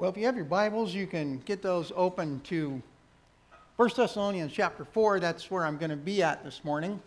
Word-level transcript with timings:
Well, 0.00 0.08
if 0.08 0.16
you 0.16 0.24
have 0.24 0.36
your 0.36 0.46
Bibles, 0.46 0.94
you 0.94 1.06
can 1.06 1.42
get 1.44 1.60
those 1.60 1.92
open 1.94 2.40
to 2.44 2.80
1 3.76 3.90
Thessalonians 3.94 4.50
chapter 4.50 4.82
4. 4.82 5.20
That's 5.20 5.50
where 5.50 5.66
I'm 5.66 5.76
going 5.76 5.90
to 5.90 5.96
be 5.96 6.22
at 6.22 6.42
this 6.42 6.64
morning. 6.64 7.02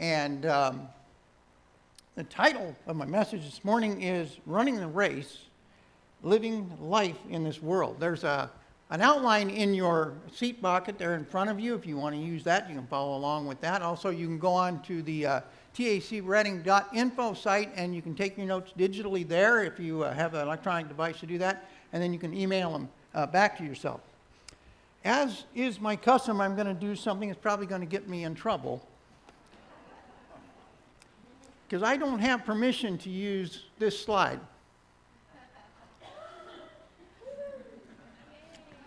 And 0.00 0.44
um, 0.44 0.88
the 2.16 2.24
title 2.24 2.74
of 2.88 2.96
my 2.96 3.06
message 3.06 3.44
this 3.44 3.64
morning 3.64 4.02
is 4.02 4.38
Running 4.44 4.74
the 4.74 4.88
Race 4.88 5.38
Living 6.24 6.68
Life 6.80 7.16
in 7.30 7.44
This 7.44 7.62
World. 7.62 7.98
There's 8.00 8.24
a, 8.24 8.50
an 8.90 9.02
outline 9.02 9.48
in 9.48 9.72
your 9.72 10.14
seat 10.34 10.60
pocket 10.60 10.98
there 10.98 11.14
in 11.14 11.24
front 11.24 11.48
of 11.48 11.60
you. 11.60 11.76
If 11.76 11.86
you 11.86 11.96
want 11.96 12.16
to 12.16 12.20
use 12.20 12.42
that, 12.42 12.68
you 12.68 12.74
can 12.74 12.88
follow 12.88 13.16
along 13.16 13.46
with 13.46 13.60
that. 13.60 13.82
Also, 13.82 14.10
you 14.10 14.26
can 14.26 14.40
go 14.40 14.52
on 14.52 14.82
to 14.82 15.00
the 15.00 15.26
uh, 15.26 15.40
tacreading.info 15.76 17.34
site 17.34 17.70
and 17.76 17.94
you 17.94 18.02
can 18.02 18.16
take 18.16 18.36
your 18.36 18.46
notes 18.46 18.72
digitally 18.76 19.26
there 19.26 19.62
if 19.62 19.78
you 19.78 20.02
uh, 20.02 20.12
have 20.12 20.34
an 20.34 20.40
electronic 20.40 20.88
device 20.88 21.20
to 21.20 21.26
do 21.26 21.38
that, 21.38 21.68
and 21.96 22.02
then 22.02 22.12
you 22.12 22.18
can 22.18 22.36
email 22.36 22.72
them 22.72 22.90
uh, 23.14 23.24
back 23.24 23.56
to 23.56 23.64
yourself. 23.64 24.02
As 25.02 25.44
is 25.54 25.80
my 25.80 25.96
custom, 25.96 26.42
I'm 26.42 26.54
going 26.54 26.66
to 26.66 26.74
do 26.74 26.94
something 26.94 27.30
that's 27.30 27.40
probably 27.40 27.64
going 27.64 27.80
to 27.80 27.86
get 27.86 28.06
me 28.06 28.24
in 28.24 28.34
trouble 28.34 28.86
because 31.66 31.82
I 31.82 31.96
don't 31.96 32.18
have 32.18 32.44
permission 32.44 32.98
to 32.98 33.08
use 33.08 33.64
this 33.78 33.98
slide. 33.98 34.40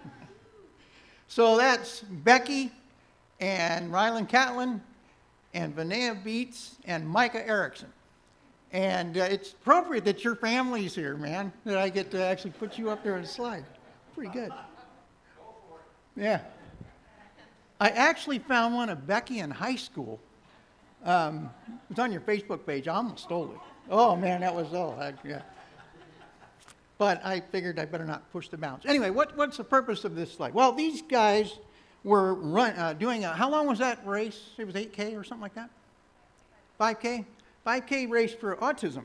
so 1.28 1.58
that's 1.58 2.02
Becky 2.02 2.72
and 3.40 3.92
Rylan 3.92 4.30
Catlin 4.30 4.84
and 5.56 5.76
Vanea 5.76 6.24
Beats 6.24 6.76
and 6.86 7.10
Micah 7.10 7.44
Erickson. 7.48 7.92
And 8.72 9.18
uh, 9.18 9.22
it's 9.22 9.54
appropriate 9.54 10.06
that 10.06 10.24
your 10.24 10.36
family's 10.36 10.94
here, 10.94 11.16
man, 11.16 11.52
that 11.66 11.78
I 11.78 11.90
get 11.90 12.12
to 12.12 12.24
actually 12.24 12.52
put 12.52 12.78
you 12.78 12.90
up 12.90 13.04
there 13.04 13.16
on 13.16 13.22
a 13.22 13.28
slide. 13.28 13.66
Pretty 14.14 14.32
good. 14.32 14.52
Yeah. 16.16 16.42
I 17.80 17.90
actually 17.90 18.40
found 18.40 18.76
one 18.76 18.90
of 18.90 19.08
Becky 19.08 19.40
in 19.40 19.50
high 19.50 19.76
school. 19.76 20.20
Um, 21.06 21.50
was 21.90 21.98
on 21.98 22.12
your 22.12 22.22
Facebook 22.22 22.66
page. 22.66 22.88
I 22.88 22.96
almost 22.96 23.24
stole 23.24 23.52
it. 23.52 23.58
Oh, 23.90 24.16
man, 24.16 24.42
that 24.42 24.54
was, 24.54 24.68
oh, 24.74 24.96
I, 25.00 25.14
yeah. 25.28 25.42
But 26.98 27.26
I 27.26 27.40
figured 27.40 27.80
I 27.80 27.86
better 27.86 28.06
not 28.06 28.30
push 28.34 28.50
the 28.50 28.58
bounds. 28.58 28.86
Anyway, 28.86 29.10
what, 29.10 29.36
what's 29.38 29.58
the 29.58 29.64
purpose 29.64 30.04
of 30.04 30.16
this 30.16 30.34
slide? 30.34 30.54
Well, 30.54 30.74
these 30.74 31.02
guys 31.02 31.58
were 32.04 32.34
run, 32.34 32.74
uh, 32.74 32.94
doing 32.94 33.24
a, 33.24 33.34
how 33.34 33.50
long 33.50 33.66
was 33.66 33.80
that 33.80 34.06
race? 34.06 34.50
It 34.58 34.66
was 34.66 34.76
8K 34.76 35.18
or 35.18 35.24
something 35.24 35.42
like 35.42 35.56
that? 35.56 35.70
5K? 36.80 37.26
5K 37.66 38.10
race 38.10 38.34
for 38.34 38.56
autism. 38.58 39.04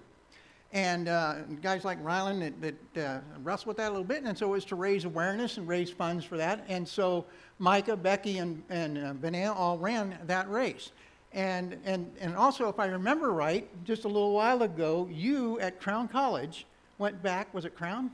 And 0.73 1.09
uh, 1.09 1.43
guys 1.63 1.85
like 1.85 2.03
Rylan 2.03 2.53
that, 2.61 2.81
that 2.95 3.07
uh, 3.07 3.21
wrestle 3.45 3.69
with 3.69 3.77
that 3.77 3.89
a 3.89 3.91
little 3.91 4.05
bit. 4.05 4.25
And 4.25 4.37
so 4.37 4.47
it 4.49 4.51
was 4.51 4.65
to 4.67 4.75
raise 4.75 5.05
awareness 5.05 5.57
and 5.57 5.69
raise 5.69 5.91
funds 5.91 6.25
for 6.25 6.37
that. 6.37 6.65
And 6.69 6.87
so 6.87 7.27
Micah, 7.61 7.97
Becky, 7.97 8.39
and, 8.39 8.63
and 8.71 9.25
uh, 9.25 9.55
all 9.57 9.79
ran 9.79 10.19
that 10.27 10.51
race. 10.51 10.91
And, 11.33 11.79
and, 11.85 12.11
and 12.21 12.37
also, 12.37 12.69
if 12.69 12.79
I 12.79 12.87
remember 12.87 13.33
right, 13.33 13.69
just 13.85 14.05
a 14.05 14.09
little 14.09 14.33
while 14.33 14.63
ago, 14.63 15.09
you 15.13 15.61
at 15.61 15.81
Crown 15.81 16.09
College 16.09 16.67
went 16.99 17.23
back, 17.23 17.53
was 17.55 17.65
it 17.65 17.77
Crown? 17.77 18.11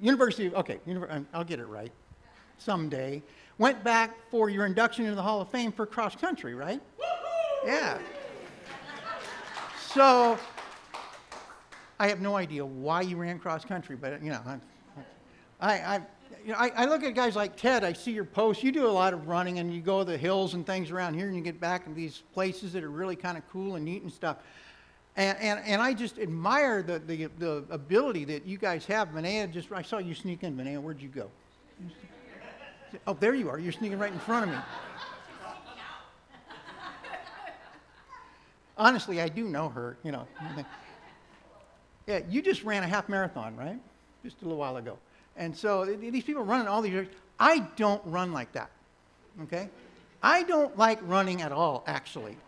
University 0.00 0.46
of, 0.46 0.54
okay, 0.54 0.78
I'll 1.34 1.44
get 1.44 1.58
it 1.58 1.66
right 1.66 1.92
someday 2.58 3.22
went 3.60 3.84
back 3.84 4.16
for 4.30 4.48
your 4.48 4.64
induction 4.64 5.04
into 5.04 5.14
the 5.14 5.22
Hall 5.22 5.42
of 5.42 5.50
Fame 5.50 5.70
for 5.70 5.84
cross 5.84 6.16
country, 6.16 6.54
right? 6.54 6.80
Yeah. 7.64 7.98
So 9.94 10.38
I 11.98 12.06
have 12.06 12.20
no 12.20 12.36
idea 12.36 12.64
why 12.64 13.02
you 13.02 13.16
ran 13.16 13.40
cross 13.40 13.64
country, 13.64 13.96
but 13.96 14.22
you 14.22 14.30
know, 14.30 14.40
I, 15.60 15.72
I, 15.72 16.00
you 16.44 16.52
know, 16.52 16.58
I, 16.58 16.70
I, 16.76 16.84
look 16.84 17.02
at 17.02 17.16
guys 17.16 17.34
like 17.34 17.56
Ted. 17.56 17.82
I 17.82 17.92
see 17.92 18.12
your 18.12 18.24
posts. 18.24 18.62
You 18.62 18.70
do 18.70 18.86
a 18.86 18.88
lot 18.88 19.12
of 19.12 19.26
running, 19.26 19.58
and 19.58 19.74
you 19.74 19.80
go 19.80 19.98
to 19.98 20.04
the 20.04 20.16
hills 20.16 20.54
and 20.54 20.64
things 20.64 20.92
around 20.92 21.14
here, 21.14 21.26
and 21.26 21.34
you 21.34 21.42
get 21.42 21.58
back 21.58 21.88
in 21.88 21.94
these 21.94 22.22
places 22.32 22.72
that 22.74 22.84
are 22.84 22.90
really 22.90 23.16
kind 23.16 23.36
of 23.36 23.42
cool 23.50 23.74
and 23.74 23.84
neat 23.84 24.02
and 24.02 24.12
stuff. 24.12 24.36
And, 25.16 25.36
and, 25.38 25.60
and 25.66 25.82
I 25.82 25.92
just 25.92 26.20
admire 26.20 26.82
the, 26.82 27.00
the, 27.00 27.26
the 27.38 27.64
ability 27.70 28.24
that 28.26 28.46
you 28.46 28.58
guys 28.58 28.86
have. 28.86 29.08
Vanea, 29.08 29.52
just 29.52 29.72
I 29.72 29.82
saw 29.82 29.98
you 29.98 30.14
sneak 30.14 30.44
in. 30.44 30.56
Vanea, 30.56 30.80
where'd 30.80 31.02
you 31.02 31.08
go? 31.08 31.30
Oh, 33.08 33.16
there 33.18 33.34
you 33.34 33.50
are. 33.50 33.58
You're 33.58 33.72
sneaking 33.72 33.98
right 33.98 34.12
in 34.12 34.20
front 34.20 34.44
of 34.44 34.50
me. 34.52 34.62
Honestly, 38.80 39.20
I 39.20 39.28
do 39.28 39.44
know 39.44 39.68
her, 39.68 39.98
you 40.02 40.10
know. 40.10 40.26
Yeah, 42.06 42.20
you 42.30 42.40
just 42.40 42.64
ran 42.64 42.82
a 42.82 42.88
half 42.88 43.10
marathon, 43.10 43.54
right? 43.54 43.78
Just 44.24 44.40
a 44.40 44.44
little 44.44 44.56
while 44.56 44.78
ago. 44.78 44.96
And 45.36 45.54
so 45.54 45.84
these 45.84 46.24
people 46.24 46.42
running 46.42 46.66
all 46.66 46.80
these, 46.80 47.06
I 47.38 47.58
don't 47.76 48.02
run 48.06 48.32
like 48.32 48.50
that, 48.52 48.70
okay? 49.42 49.68
I 50.22 50.44
don't 50.44 50.76
like 50.78 50.98
running 51.02 51.42
at 51.42 51.52
all, 51.52 51.84
actually, 51.86 52.38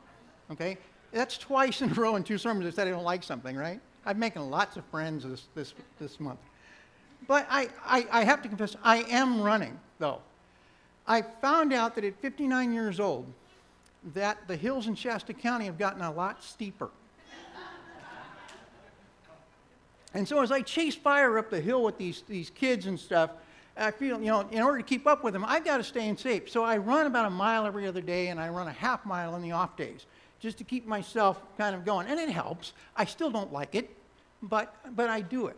okay? 0.51 0.79
That's 1.13 1.37
twice 1.37 1.83
in 1.83 1.91
a 1.91 1.95
row 1.95 2.17
in 2.17 2.25
two 2.25 2.39
sermons 2.39 2.67
I 2.67 2.71
said 2.71 2.89
I 2.89 2.93
don't 2.93 3.05
like 3.05 3.23
something, 3.23 3.55
right? 3.55 3.79
I'm 4.07 4.19
making 4.19 4.51
lots 4.51 4.79
of 4.79 4.87
friends 4.87 5.25
this, 5.25 5.49
this, 5.55 5.75
this 6.01 6.19
month. 6.19 6.41
But 7.29 7.47
I, 7.51 7.69
I, 7.85 8.07
I 8.11 8.25
have 8.25 8.41
to 8.41 8.49
confess, 8.49 8.75
I 8.83 9.03
am 9.03 9.43
running, 9.43 9.79
though. 9.99 10.21
I 11.07 11.21
found 11.21 11.75
out 11.75 11.95
that 11.97 12.05
at 12.05 12.19
59 12.23 12.73
years 12.73 13.01
old, 13.01 13.27
that 14.15 14.49
the 14.49 14.57
hills 14.57 14.87
in 14.87 14.95
Shasta 14.95 15.33
County 15.33 15.67
have 15.67 15.79
gotten 15.79 16.03
a 16.03 16.13
lot 16.13 16.43
steeper. 16.43 16.91
and 20.15 20.27
so 20.27 20.43
as 20.43 20.51
I 20.51 20.63
chase 20.63 20.95
fire 20.95 21.39
up 21.39 21.51
the 21.51 21.61
hill 21.61 21.83
with 21.83 21.99
these, 21.99 22.23
these 22.29 22.51
kids 22.51 22.87
and 22.87 22.99
stuff, 22.99 23.31
I 23.77 23.91
feel, 23.91 24.19
you 24.21 24.27
know, 24.27 24.47
in 24.51 24.63
order 24.63 24.79
to 24.79 24.85
keep 24.85 25.07
up 25.07 25.25
with 25.25 25.33
them, 25.33 25.45
I've 25.47 25.65
got 25.65 25.79
to 25.79 25.85
stay 25.85 26.09
in 26.09 26.17
shape. 26.17 26.51
So 26.51 26.63
I 26.63 26.77
run 26.77 27.07
about 27.07 27.27
a 27.27 27.31
mile 27.31 27.65
every 27.65 27.87
other 27.87 28.03
day 28.03 28.29
and 28.29 28.39
I 28.39 28.49
run 28.49 28.69
a 28.69 28.73
half 28.73 29.07
mile 29.07 29.35
on 29.35 29.43
the 29.43 29.53
off 29.53 29.77
days 29.77 30.07
just 30.41 30.59
to 30.59 30.65
keep 30.65 30.87
myself 30.87 31.41
kind 31.57 31.75
of 31.75 31.85
going. 31.85 32.07
And 32.09 32.19
it 32.19 32.29
helps. 32.29 32.73
I 32.97 33.05
still 33.05 33.31
don't 33.31 33.53
like 33.53 33.75
it, 33.75 33.89
but, 34.43 34.75
but 34.95 35.09
I 35.09 35.21
do 35.21 35.47
it. 35.47 35.57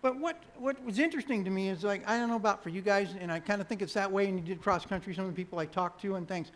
But 0.00 0.16
what, 0.18 0.42
what 0.58 0.82
was 0.84 0.98
interesting 0.98 1.44
to 1.44 1.50
me 1.50 1.70
is 1.70 1.82
like, 1.82 2.06
I 2.08 2.18
don't 2.18 2.28
know 2.28 2.36
about 2.36 2.62
for 2.62 2.68
you 2.68 2.82
guys, 2.82 3.14
and 3.18 3.32
I 3.32 3.40
kind 3.40 3.60
of 3.60 3.66
think 3.66 3.80
it's 3.80 3.94
that 3.94 4.12
way, 4.12 4.26
and 4.28 4.38
you 4.38 4.44
did 4.44 4.60
cross 4.62 4.84
country, 4.84 5.14
some 5.14 5.24
of 5.24 5.30
the 5.30 5.36
people 5.36 5.58
I 5.58 5.64
talked 5.64 6.02
to 6.02 6.16
and 6.16 6.28
things. 6.28 6.52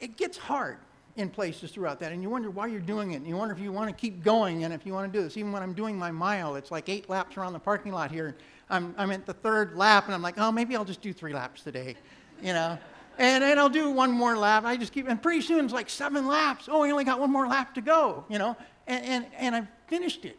It 0.00 0.16
gets 0.16 0.36
hard 0.36 0.78
in 1.16 1.30
places 1.30 1.70
throughout 1.70 2.00
that, 2.00 2.12
and 2.12 2.22
you 2.22 2.30
wonder 2.30 2.50
why 2.50 2.66
you're 2.66 2.80
doing 2.80 3.12
it, 3.12 3.16
and 3.16 3.26
you 3.26 3.36
wonder 3.36 3.54
if 3.54 3.60
you 3.60 3.72
want 3.72 3.88
to 3.88 3.94
keep 3.94 4.24
going, 4.24 4.64
and 4.64 4.74
if 4.74 4.84
you 4.84 4.92
want 4.92 5.12
to 5.12 5.18
do 5.18 5.22
this. 5.22 5.36
Even 5.36 5.52
when 5.52 5.62
I'm 5.62 5.72
doing 5.72 5.96
my 5.96 6.10
mile, 6.10 6.56
it's 6.56 6.70
like 6.70 6.88
eight 6.88 7.08
laps 7.08 7.36
around 7.36 7.52
the 7.52 7.58
parking 7.60 7.92
lot 7.92 8.10
here. 8.10 8.36
I'm, 8.68 8.94
I'm 8.98 9.12
at 9.12 9.24
the 9.24 9.34
third 9.34 9.76
lap, 9.76 10.06
and 10.06 10.14
I'm 10.14 10.22
like, 10.22 10.38
oh, 10.38 10.50
maybe 10.50 10.74
I'll 10.74 10.84
just 10.84 11.00
do 11.00 11.12
three 11.12 11.32
laps 11.32 11.62
today, 11.62 11.96
you 12.42 12.52
know? 12.52 12.78
and 13.18 13.44
then 13.44 13.58
I'll 13.58 13.68
do 13.68 13.90
one 13.90 14.10
more 14.10 14.36
lap. 14.36 14.64
I 14.64 14.76
just 14.76 14.92
keep, 14.92 15.08
and 15.08 15.22
pretty 15.22 15.40
soon 15.40 15.64
it's 15.64 15.74
like 15.74 15.88
seven 15.88 16.26
laps. 16.26 16.68
Oh, 16.70 16.82
I 16.82 16.90
only 16.90 17.04
got 17.04 17.20
one 17.20 17.30
more 17.30 17.46
lap 17.46 17.74
to 17.74 17.80
go, 17.80 18.24
you 18.28 18.38
know? 18.38 18.56
And, 18.86 19.04
and, 19.04 19.26
and 19.36 19.54
I've 19.54 19.68
finished 19.86 20.24
it. 20.24 20.36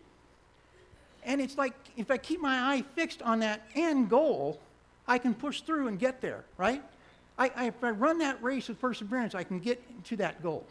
And 1.24 1.42
it's 1.42 1.58
like 1.58 1.74
if 1.98 2.12
I 2.12 2.18
keep 2.18 2.42
my 2.42 2.74
eye 2.74 2.84
fixed 2.96 3.22
on 3.22 3.40
that 3.40 3.66
end 3.76 4.10
goal, 4.10 4.60
I 5.08 5.18
can 5.18 5.34
push 5.34 5.62
through 5.62 5.88
and 5.88 5.98
get 5.98 6.22
there, 6.22 6.44
right? 6.58 6.84
I, 7.38 7.52
I, 7.56 7.66
if 7.68 7.84
I 7.84 7.92
run 7.92 8.20
that 8.20 8.42
race 8.42 8.68
with 8.68 8.80
perseverance, 8.80 9.36
I 9.36 9.44
can 9.44 9.60
get 9.60 9.82
to 10.06 10.18
that 10.18 10.42
goal. 10.42 10.66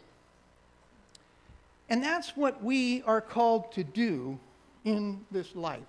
And 1.89 2.03
that's 2.03 2.35
what 2.35 2.63
we 2.63 3.03
are 3.03 3.21
called 3.21 3.71
to 3.73 3.83
do 3.83 4.39
in 4.83 5.23
this 5.31 5.55
life, 5.55 5.83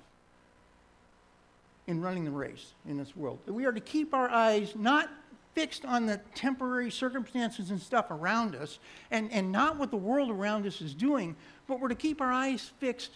in 1.86 2.02
running 2.02 2.24
the 2.24 2.30
race 2.30 2.72
in 2.86 2.98
this 2.98 3.16
world. 3.16 3.38
We 3.46 3.64
are 3.64 3.72
to 3.72 3.80
keep 3.80 4.12
our 4.12 4.28
eyes 4.28 4.74
not 4.76 5.08
fixed 5.54 5.86
on 5.86 6.04
the 6.04 6.20
temporary 6.34 6.90
circumstances 6.90 7.70
and 7.70 7.80
stuff 7.80 8.10
around 8.10 8.54
us 8.54 8.78
and, 9.10 9.32
and 9.32 9.50
not 9.50 9.78
what 9.78 9.90
the 9.90 9.96
world 9.96 10.30
around 10.30 10.66
us 10.66 10.82
is 10.82 10.92
doing, 10.92 11.34
but 11.66 11.80
we're 11.80 11.88
to 11.88 11.94
keep 11.94 12.20
our 12.20 12.32
eyes 12.32 12.72
fixed 12.78 13.12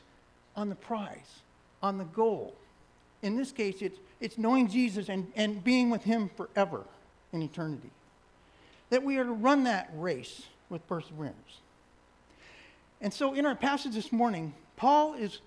on 0.57 0.71
the 0.71 0.75
prize, 0.75 1.43
on 1.83 1.99
the 1.99 2.05
goal. 2.05 2.55
In 3.21 3.37
this 3.37 3.53
case, 3.53 3.83
it's, 3.83 3.99
it's 4.21 4.39
knowing 4.39 4.69
Jesus 4.69 5.11
and, 5.11 5.31
and 5.37 5.63
being 5.63 5.91
with 5.91 6.03
Him 6.03 6.31
forever 6.35 6.85
in 7.33 7.43
eternity. 7.43 7.91
That 8.91 9.03
we 9.03 9.19
are 9.19 9.25
to 9.25 9.33
run 9.33 9.65
that 9.65 9.91
race 9.95 10.43
with 10.69 10.87
perseverance. 10.89 11.59
And 13.01 13.13
so, 13.13 13.35
in 13.35 13.47
our 13.47 13.55
passage 13.55 13.95
this 13.95 14.13
morning, 14.13 14.55
Paul 14.77 15.15
is 15.15 15.41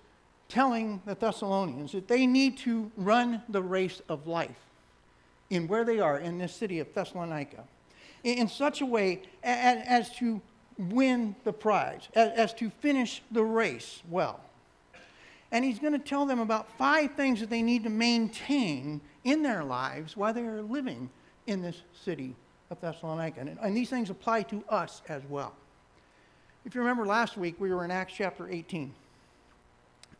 telling 0.48 1.02
the 1.06 1.14
Thessalonians 1.14 1.92
that 1.92 2.08
they 2.08 2.26
need 2.26 2.58
to 2.58 2.90
run 2.96 3.42
the 3.48 3.62
race 3.62 4.02
of 4.08 4.26
life 4.26 4.50
in 5.50 5.68
where 5.68 5.84
they 5.84 6.00
are 6.00 6.18
in 6.18 6.38
this 6.38 6.54
city 6.54 6.80
of 6.80 6.92
Thessalonica 6.94 7.64
in 8.22 8.48
such 8.48 8.80
a 8.80 8.86
way 8.86 9.22
as, 9.42 10.10
to 10.16 10.40
win 10.78 11.36
the 11.44 11.52
prize, 11.52 12.08
as 12.14 12.54
to 12.54 12.70
finish 12.70 13.22
the 13.30 13.44
race 13.44 14.02
well 14.08 14.40
and 15.54 15.64
he's 15.64 15.78
going 15.78 15.92
to 15.92 16.00
tell 16.00 16.26
them 16.26 16.40
about 16.40 16.68
five 16.76 17.12
things 17.12 17.38
that 17.38 17.48
they 17.48 17.62
need 17.62 17.84
to 17.84 17.88
maintain 17.88 19.00
in 19.22 19.44
their 19.44 19.62
lives 19.62 20.16
while 20.16 20.34
they 20.34 20.42
are 20.42 20.60
living 20.60 21.08
in 21.46 21.62
this 21.62 21.82
city 22.04 22.34
of 22.70 22.80
Thessalonica. 22.80 23.40
And, 23.40 23.58
and 23.62 23.76
these 23.76 23.90
things 23.90 24.10
apply 24.10 24.42
to 24.44 24.62
us 24.68 25.02
as 25.08 25.22
well. 25.28 25.54
If 26.64 26.74
you 26.74 26.80
remember 26.80 27.04
last 27.04 27.36
week, 27.36 27.56
we 27.58 27.72
were 27.72 27.84
in 27.84 27.90
Acts 27.90 28.14
chapter 28.16 28.48
18. 28.48 28.92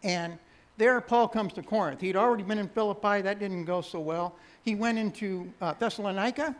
And 0.03 0.39
there, 0.77 1.01
Paul 1.01 1.29
comes 1.29 1.53
to 1.55 1.63
Corinth. 1.63 2.01
He'd 2.01 2.17
already 2.17 2.43
been 2.43 2.59
in 2.59 2.69
Philippi. 2.69 3.23
That 3.23 3.39
didn't 3.39 3.65
go 3.65 3.81
so 3.81 4.01
well. 4.01 4.35
He 4.65 4.75
went 4.75 4.99
into 4.99 5.51
uh, 5.61 5.75
Thessalonica. 5.79 6.55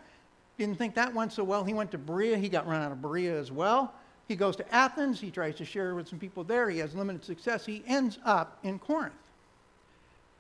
Didn't 0.57 0.79
think 0.79 0.95
that 0.95 1.13
went 1.13 1.33
so 1.33 1.43
well. 1.43 1.65
He 1.65 1.75
went 1.75 1.91
to 1.91 1.99
Berea. 1.99 2.39
He 2.39 2.49
got 2.49 2.67
run 2.67 2.81
out 2.81 2.93
of 2.93 3.03
Berea 3.03 3.39
as 3.39 3.51
well. 3.51 3.93
He 4.29 4.37
goes 4.37 4.57
to 4.57 4.75
Athens. 4.75 5.21
He 5.21 5.31
tries 5.31 5.57
to 5.57 5.65
share 5.65 5.95
with 5.95 6.09
some 6.09 6.19
people 6.19 6.45
there. 6.45 6.71
He 6.71 6.79
has 6.79 6.95
limited 6.95 7.25
success. 7.25 7.67
He 7.67 7.83
ends 7.87 8.19
up 8.25 8.59
in 8.63 8.79
Corinth, 8.79 9.13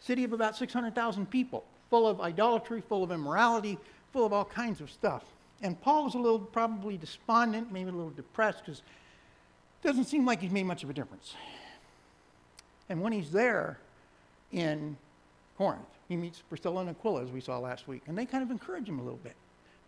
city 0.00 0.24
of 0.24 0.32
about 0.32 0.56
600,000 0.56 1.28
people, 1.28 1.64
full 1.90 2.06
of 2.06 2.20
idolatry, 2.20 2.80
full 2.80 3.02
of 3.02 3.10
immorality, 3.10 3.76
full 4.14 4.24
of 4.24 4.32
all 4.32 4.44
kinds 4.44 4.80
of 4.80 4.90
stuff. 4.90 5.24
And 5.60 5.78
Paul 5.80 6.04
was 6.04 6.14
a 6.14 6.18
little 6.18 6.38
probably 6.38 6.96
despondent, 6.96 7.72
maybe 7.72 7.90
a 7.90 7.92
little 7.92 8.10
depressed 8.10 8.60
because 8.64 8.78
it 8.78 9.86
doesn't 9.86 10.04
seem 10.04 10.24
like 10.24 10.40
he's 10.40 10.52
made 10.52 10.66
much 10.66 10.84
of 10.84 10.88
a 10.88 10.92
difference. 10.92 11.34
And 12.88 13.02
when 13.02 13.12
he's 13.12 13.32
there 13.32 13.78
in 14.52 14.96
Corinth, 15.58 15.82
he 16.08 16.16
meets 16.16 16.42
Priscilla 16.48 16.82
and 16.82 16.90
Aquila, 16.90 17.24
as 17.24 17.30
we 17.30 17.40
saw 17.40 17.58
last 17.58 17.88
week, 17.88 18.02
and 18.06 18.16
they 18.16 18.24
kind 18.24 18.44
of 18.44 18.52
encourage 18.52 18.88
him 18.88 19.00
a 19.00 19.02
little 19.02 19.18
bit 19.18 19.34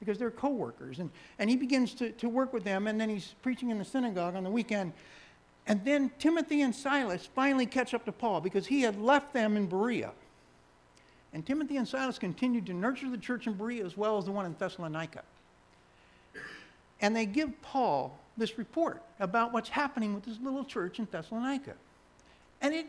because 0.00 0.18
they're 0.18 0.30
co 0.32 0.48
workers. 0.48 0.98
And, 0.98 1.10
and 1.38 1.48
he 1.48 1.56
begins 1.56 1.94
to, 1.94 2.10
to 2.12 2.28
work 2.28 2.52
with 2.52 2.64
them, 2.64 2.88
and 2.88 3.00
then 3.00 3.08
he's 3.08 3.34
preaching 3.42 3.70
in 3.70 3.78
the 3.78 3.84
synagogue 3.84 4.34
on 4.34 4.42
the 4.42 4.50
weekend. 4.50 4.92
And 5.68 5.84
then 5.84 6.10
Timothy 6.18 6.62
and 6.62 6.74
Silas 6.74 7.28
finally 7.32 7.66
catch 7.66 7.94
up 7.94 8.04
to 8.06 8.12
Paul 8.12 8.40
because 8.40 8.66
he 8.66 8.82
had 8.82 9.00
left 9.00 9.32
them 9.32 9.56
in 9.56 9.66
Berea. 9.66 10.12
And 11.36 11.44
Timothy 11.44 11.76
and 11.76 11.86
Silas 11.86 12.18
continued 12.18 12.64
to 12.64 12.72
nurture 12.72 13.10
the 13.10 13.18
church 13.18 13.46
in 13.46 13.52
Berea 13.52 13.84
as 13.84 13.94
well 13.94 14.16
as 14.16 14.24
the 14.24 14.32
one 14.32 14.46
in 14.46 14.56
Thessalonica. 14.58 15.20
And 17.02 17.14
they 17.14 17.26
give 17.26 17.60
Paul 17.60 18.18
this 18.38 18.56
report 18.56 19.02
about 19.20 19.52
what's 19.52 19.68
happening 19.68 20.14
with 20.14 20.24
this 20.24 20.38
little 20.42 20.64
church 20.64 20.98
in 20.98 21.06
Thessalonica. 21.10 21.74
And 22.62 22.72
it, 22.72 22.86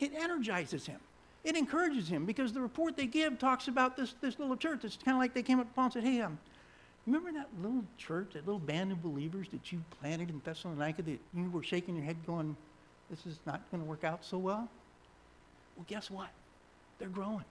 it 0.00 0.10
energizes 0.12 0.86
him. 0.86 0.98
It 1.44 1.54
encourages 1.54 2.08
him 2.08 2.26
because 2.26 2.52
the 2.52 2.60
report 2.60 2.96
they 2.96 3.06
give 3.06 3.38
talks 3.38 3.68
about 3.68 3.96
this, 3.96 4.16
this 4.20 4.40
little 4.40 4.56
church. 4.56 4.84
It's 4.84 4.96
kind 4.96 5.16
of 5.16 5.20
like 5.20 5.32
they 5.32 5.44
came 5.44 5.60
up 5.60 5.68
to 5.68 5.74
Paul 5.74 5.84
and 5.84 5.92
said, 5.92 6.02
Hey, 6.02 6.20
um, 6.20 6.36
remember 7.06 7.30
that 7.30 7.46
little 7.62 7.84
church, 7.96 8.30
that 8.32 8.44
little 8.44 8.58
band 8.58 8.90
of 8.90 9.04
believers 9.04 9.46
that 9.52 9.70
you 9.70 9.80
planted 10.00 10.30
in 10.30 10.42
Thessalonica 10.44 11.02
that 11.02 11.20
you 11.32 11.48
were 11.48 11.62
shaking 11.62 11.94
your 11.94 12.04
head 12.04 12.16
going, 12.26 12.56
This 13.08 13.24
is 13.24 13.38
not 13.46 13.62
going 13.70 13.84
to 13.84 13.88
work 13.88 14.02
out 14.02 14.24
so 14.24 14.36
well? 14.36 14.68
Well, 15.76 15.86
guess 15.86 16.10
what? 16.10 16.30
They're 16.98 17.06
growing. 17.06 17.44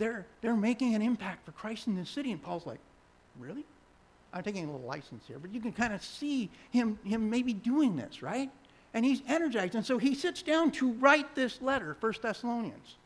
They're, 0.00 0.26
they're 0.40 0.56
making 0.56 0.94
an 0.94 1.02
impact 1.02 1.44
for 1.44 1.52
Christ 1.52 1.86
in 1.86 1.94
this 1.94 2.08
city. 2.08 2.32
And 2.32 2.42
Paul's 2.42 2.64
like, 2.64 2.80
Really? 3.38 3.64
I'm 4.32 4.42
taking 4.42 4.64
a 4.64 4.70
little 4.70 4.86
license 4.86 5.24
here, 5.26 5.38
but 5.38 5.52
you 5.52 5.60
can 5.60 5.72
kind 5.72 5.92
of 5.92 6.02
see 6.02 6.50
him, 6.70 6.98
him 7.04 7.28
maybe 7.28 7.52
doing 7.52 7.96
this, 7.96 8.22
right? 8.22 8.50
And 8.94 9.04
he's 9.04 9.22
energized. 9.28 9.74
And 9.74 9.84
so 9.84 9.98
he 9.98 10.14
sits 10.14 10.42
down 10.42 10.70
to 10.72 10.92
write 10.92 11.34
this 11.34 11.60
letter, 11.60 11.96
1 11.98 12.14
Thessalonians. 12.22 12.96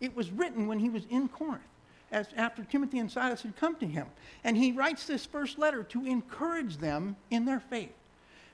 It 0.00 0.14
was 0.14 0.30
written 0.32 0.66
when 0.66 0.80
he 0.80 0.90
was 0.90 1.06
in 1.10 1.28
Corinth, 1.28 1.62
as 2.10 2.26
after 2.36 2.64
Timothy 2.64 2.98
and 2.98 3.10
Silas 3.10 3.42
had 3.42 3.56
come 3.56 3.76
to 3.76 3.86
him. 3.86 4.06
And 4.42 4.56
he 4.56 4.72
writes 4.72 5.06
this 5.06 5.24
first 5.24 5.58
letter 5.58 5.84
to 5.84 6.04
encourage 6.04 6.76
them 6.78 7.16
in 7.30 7.44
their 7.44 7.60
faith. 7.60 7.94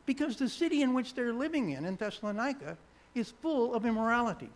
Because 0.04 0.37
the 0.37 0.48
city 0.48 0.82
in 0.82 0.92
which 0.92 1.14
they're 1.14 1.32
living 1.32 1.70
in, 1.70 1.87
in 1.87 1.96
Thessalonica, 1.96 2.76
is 3.14 3.32
full 3.42 3.75
of 3.75 3.87
immorality. 3.87 4.50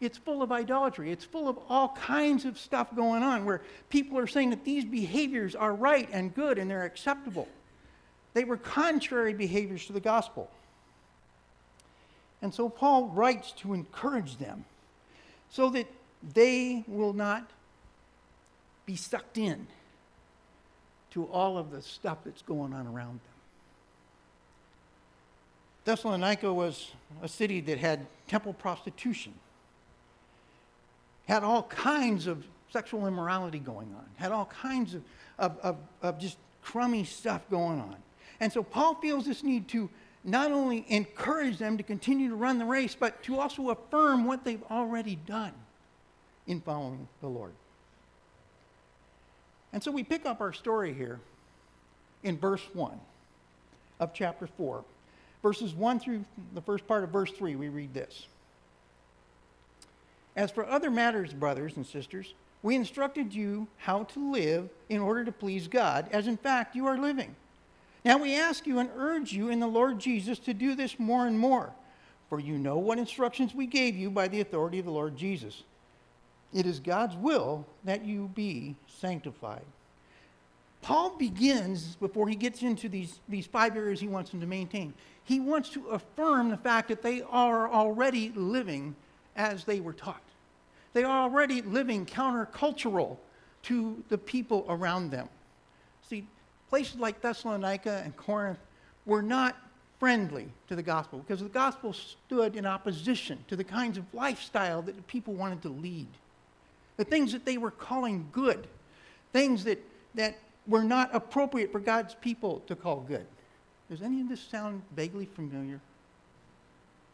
It's 0.00 0.16
full 0.16 0.42
of 0.42 0.52
idolatry. 0.52 1.10
It's 1.10 1.24
full 1.24 1.48
of 1.48 1.58
all 1.68 1.88
kinds 1.90 2.44
of 2.44 2.58
stuff 2.58 2.94
going 2.94 3.22
on 3.22 3.44
where 3.44 3.62
people 3.88 4.18
are 4.18 4.28
saying 4.28 4.50
that 4.50 4.64
these 4.64 4.84
behaviors 4.84 5.56
are 5.56 5.74
right 5.74 6.08
and 6.12 6.34
good 6.34 6.58
and 6.58 6.70
they're 6.70 6.84
acceptable. 6.84 7.48
They 8.34 8.44
were 8.44 8.56
contrary 8.56 9.34
behaviors 9.34 9.86
to 9.86 9.92
the 9.92 10.00
gospel. 10.00 10.50
And 12.40 12.54
so 12.54 12.68
Paul 12.68 13.08
writes 13.08 13.50
to 13.58 13.74
encourage 13.74 14.36
them 14.36 14.64
so 15.50 15.70
that 15.70 15.86
they 16.34 16.84
will 16.86 17.12
not 17.12 17.50
be 18.86 18.94
sucked 18.96 19.38
in 19.38 19.66
to 21.10 21.24
all 21.24 21.58
of 21.58 21.70
the 21.70 21.82
stuff 21.82 22.18
that's 22.24 22.42
going 22.42 22.72
on 22.72 22.86
around 22.86 23.14
them. 23.14 23.34
Thessalonica 25.84 26.52
was 26.52 26.92
a 27.22 27.28
city 27.28 27.60
that 27.62 27.78
had 27.78 28.06
temple 28.28 28.52
prostitution, 28.52 29.32
had 31.28 31.44
all 31.44 31.64
kinds 31.64 32.26
of 32.26 32.42
sexual 32.70 33.06
immorality 33.06 33.58
going 33.58 33.94
on, 33.94 34.04
had 34.16 34.32
all 34.32 34.46
kinds 34.46 34.94
of, 34.94 35.02
of, 35.38 35.58
of, 35.62 35.76
of 36.02 36.18
just 36.18 36.38
crummy 36.62 37.04
stuff 37.04 37.42
going 37.50 37.78
on. 37.78 37.96
And 38.40 38.52
so 38.52 38.62
Paul 38.62 38.94
feels 38.96 39.26
this 39.26 39.42
need 39.42 39.68
to 39.68 39.90
not 40.24 40.50
only 40.52 40.84
encourage 40.88 41.58
them 41.58 41.76
to 41.76 41.82
continue 41.82 42.30
to 42.30 42.34
run 42.34 42.58
the 42.58 42.64
race, 42.64 42.96
but 42.98 43.22
to 43.24 43.38
also 43.38 43.70
affirm 43.70 44.24
what 44.24 44.44
they've 44.44 44.62
already 44.70 45.16
done 45.16 45.52
in 46.46 46.60
following 46.60 47.06
the 47.20 47.28
Lord. 47.28 47.52
And 49.72 49.82
so 49.82 49.90
we 49.90 50.02
pick 50.02 50.24
up 50.24 50.40
our 50.40 50.52
story 50.52 50.94
here 50.94 51.20
in 52.22 52.38
verse 52.38 52.62
1 52.72 52.98
of 54.00 54.14
chapter 54.14 54.46
4. 54.46 54.82
Verses 55.42 55.74
1 55.74 56.00
through 56.00 56.24
the 56.54 56.62
first 56.62 56.86
part 56.86 57.04
of 57.04 57.10
verse 57.10 57.30
3, 57.30 57.54
we 57.54 57.68
read 57.68 57.92
this. 57.92 58.26
As 60.38 60.52
for 60.52 60.64
other 60.64 60.88
matters, 60.88 61.32
brothers 61.34 61.74
and 61.74 61.84
sisters, 61.84 62.32
we 62.62 62.76
instructed 62.76 63.34
you 63.34 63.66
how 63.76 64.04
to 64.04 64.30
live 64.30 64.68
in 64.88 65.00
order 65.00 65.24
to 65.24 65.32
please 65.32 65.66
God, 65.66 66.08
as 66.12 66.28
in 66.28 66.36
fact 66.36 66.76
you 66.76 66.86
are 66.86 66.96
living. 66.96 67.34
Now 68.04 68.18
we 68.18 68.36
ask 68.36 68.64
you 68.64 68.78
and 68.78 68.88
urge 68.96 69.32
you 69.32 69.48
in 69.48 69.58
the 69.58 69.66
Lord 69.66 69.98
Jesus 69.98 70.38
to 70.38 70.54
do 70.54 70.76
this 70.76 70.96
more 70.96 71.26
and 71.26 71.36
more, 71.36 71.72
for 72.28 72.38
you 72.38 72.56
know 72.56 72.78
what 72.78 73.00
instructions 73.00 73.52
we 73.52 73.66
gave 73.66 73.96
you 73.96 74.10
by 74.10 74.28
the 74.28 74.40
authority 74.40 74.78
of 74.78 74.84
the 74.84 74.92
Lord 74.92 75.16
Jesus. 75.16 75.64
It 76.54 76.66
is 76.66 76.78
God's 76.78 77.16
will 77.16 77.66
that 77.82 78.04
you 78.04 78.30
be 78.32 78.76
sanctified. 78.86 79.66
Paul 80.82 81.16
begins, 81.18 81.96
before 81.96 82.28
he 82.28 82.36
gets 82.36 82.62
into 82.62 82.88
these, 82.88 83.18
these 83.28 83.46
five 83.46 83.76
areas 83.76 83.98
he 83.98 84.06
wants 84.06 84.30
them 84.30 84.38
to 84.38 84.46
maintain, 84.46 84.94
he 85.24 85.40
wants 85.40 85.70
to 85.70 85.88
affirm 85.88 86.48
the 86.48 86.56
fact 86.56 86.86
that 86.90 87.02
they 87.02 87.22
are 87.22 87.68
already 87.68 88.30
living 88.36 88.94
as 89.34 89.64
they 89.64 89.80
were 89.80 89.92
taught. 89.92 90.22
They 90.98 91.04
are 91.04 91.22
already 91.22 91.62
living 91.62 92.06
countercultural 92.06 93.18
to 93.62 94.02
the 94.08 94.18
people 94.18 94.66
around 94.68 95.12
them. 95.12 95.28
See, 96.10 96.26
places 96.70 96.96
like 96.96 97.20
Thessalonica 97.20 98.02
and 98.04 98.16
Corinth 98.16 98.58
were 99.06 99.22
not 99.22 99.54
friendly 100.00 100.48
to 100.66 100.74
the 100.74 100.82
gospel 100.82 101.20
because 101.20 101.38
the 101.38 101.50
gospel 101.50 101.92
stood 101.92 102.56
in 102.56 102.66
opposition 102.66 103.38
to 103.46 103.54
the 103.54 103.62
kinds 103.62 103.96
of 103.96 104.12
lifestyle 104.12 104.82
that 104.82 104.96
the 104.96 105.02
people 105.02 105.34
wanted 105.34 105.62
to 105.62 105.68
lead. 105.68 106.08
The 106.96 107.04
things 107.04 107.30
that 107.30 107.44
they 107.44 107.58
were 107.58 107.70
calling 107.70 108.26
good, 108.32 108.66
things 109.32 109.62
that, 109.62 109.78
that 110.16 110.36
were 110.66 110.82
not 110.82 111.14
appropriate 111.14 111.70
for 111.70 111.78
God's 111.78 112.16
people 112.16 112.58
to 112.66 112.74
call 112.74 113.02
good. 113.06 113.26
Does 113.88 114.02
any 114.02 114.20
of 114.20 114.28
this 114.28 114.40
sound 114.40 114.82
vaguely 114.96 115.26
familiar? 115.26 115.78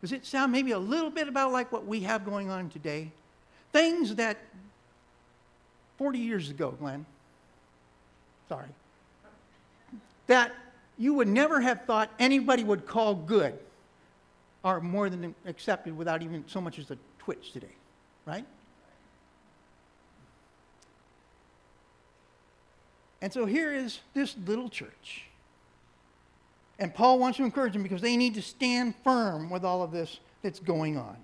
Does 0.01 0.13
it 0.13 0.25
sound 0.25 0.53
maybe 0.53 0.71
a 0.71 0.79
little 0.79 1.11
bit 1.11 1.29
about 1.29 1.53
like 1.53 1.71
what 1.71 1.85
we 1.85 2.01
have 2.01 2.25
going 2.25 2.49
on 2.49 2.71
today? 2.71 3.13
Things 3.75 4.15
that 4.15 4.39
40 5.99 6.21
years 6.21 6.49
ago, 6.49 6.71
Glenn, 6.71 7.05
sorry, 8.49 8.69
that 10.29 10.55
you 10.97 11.15
would 11.15 11.27
never 11.27 11.61
have 11.61 11.85
thought 11.85 12.09
anybody 12.21 12.63
would 12.63 12.87
call 12.87 13.17
good 13.17 13.59
are 14.63 14.81
more 14.81 15.11
than 15.11 15.35
accepted 15.45 15.97
without 15.97 16.23
even 16.23 16.45
so 16.47 16.61
much 16.61 16.79
as 16.79 16.93
a 16.93 16.99
twitch 17.19 17.51
today, 17.51 17.75
right? 18.27 18.45
And 23.21 23.33
so 23.33 23.45
here 23.45 23.75
is 23.75 23.99
this 24.15 24.37
little 24.47 24.69
church. 24.69 25.25
And 26.79 26.95
Paul 26.95 27.19
wants 27.19 27.39
to 27.39 27.45
encourage 27.45 27.73
them 27.73 27.83
because 27.83 28.03
they 28.03 28.17
need 28.17 28.35
to 28.35 28.43
stand 28.43 28.95
firm 29.03 29.51
with 29.51 29.65
all 29.65 29.83
of 29.83 29.91
this 29.91 30.21
that's 30.43 30.61
going 30.61 30.97
on. 30.97 31.17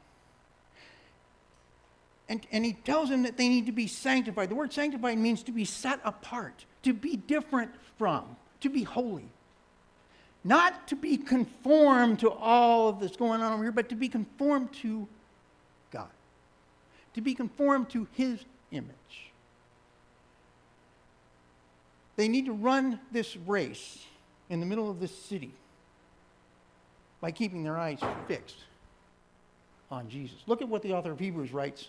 And, 2.30 2.46
and 2.52 2.64
he 2.64 2.72
tells 2.72 3.10
them 3.10 3.25
that 3.25 3.37
they 3.37 3.49
need 3.49 3.66
to 3.66 3.72
be 3.72 3.87
sanctified. 3.87 4.49
The 4.49 4.54
word 4.54 4.72
sanctified 4.72 5.18
means 5.18 5.42
to 5.42 5.52
be 5.52 5.66
set 5.66 6.00
apart, 6.04 6.64
to 6.84 6.94
be 6.94 7.16
different 7.16 7.72
from 7.99 8.37
to 8.60 8.68
be 8.68 8.82
holy. 8.82 9.28
Not 10.44 10.88
to 10.88 10.96
be 10.96 11.16
conformed 11.16 12.20
to 12.20 12.30
all 12.30 12.92
that's 12.92 13.16
going 13.16 13.42
on 13.42 13.52
over 13.52 13.62
here, 13.62 13.72
but 13.72 13.88
to 13.90 13.94
be 13.94 14.08
conformed 14.08 14.72
to 14.75 15.06
God. 15.90 16.08
To 17.14 17.20
be 17.20 17.34
conformed 17.34 17.90
to 17.90 18.06
His 18.12 18.38
image. 18.70 19.32
They 22.16 22.28
need 22.28 22.46
to 22.46 22.52
run 22.52 23.00
this 23.12 23.37
race 23.37 24.04
in 24.49 24.60
the 24.60 24.66
middle 24.66 24.90
of 24.90 25.00
this 25.00 25.14
city 25.14 25.52
by 27.20 27.30
keeping 27.32 27.62
their 27.62 27.76
eyes 27.76 28.00
fixed 28.26 28.56
on 29.90 30.08
Jesus. 30.08 30.38
Look 30.46 30.62
at 30.62 30.68
what 30.68 30.82
the 30.82 30.92
author 30.92 31.12
of 31.12 31.18
Hebrews 31.18 31.52
writes, 31.52 31.88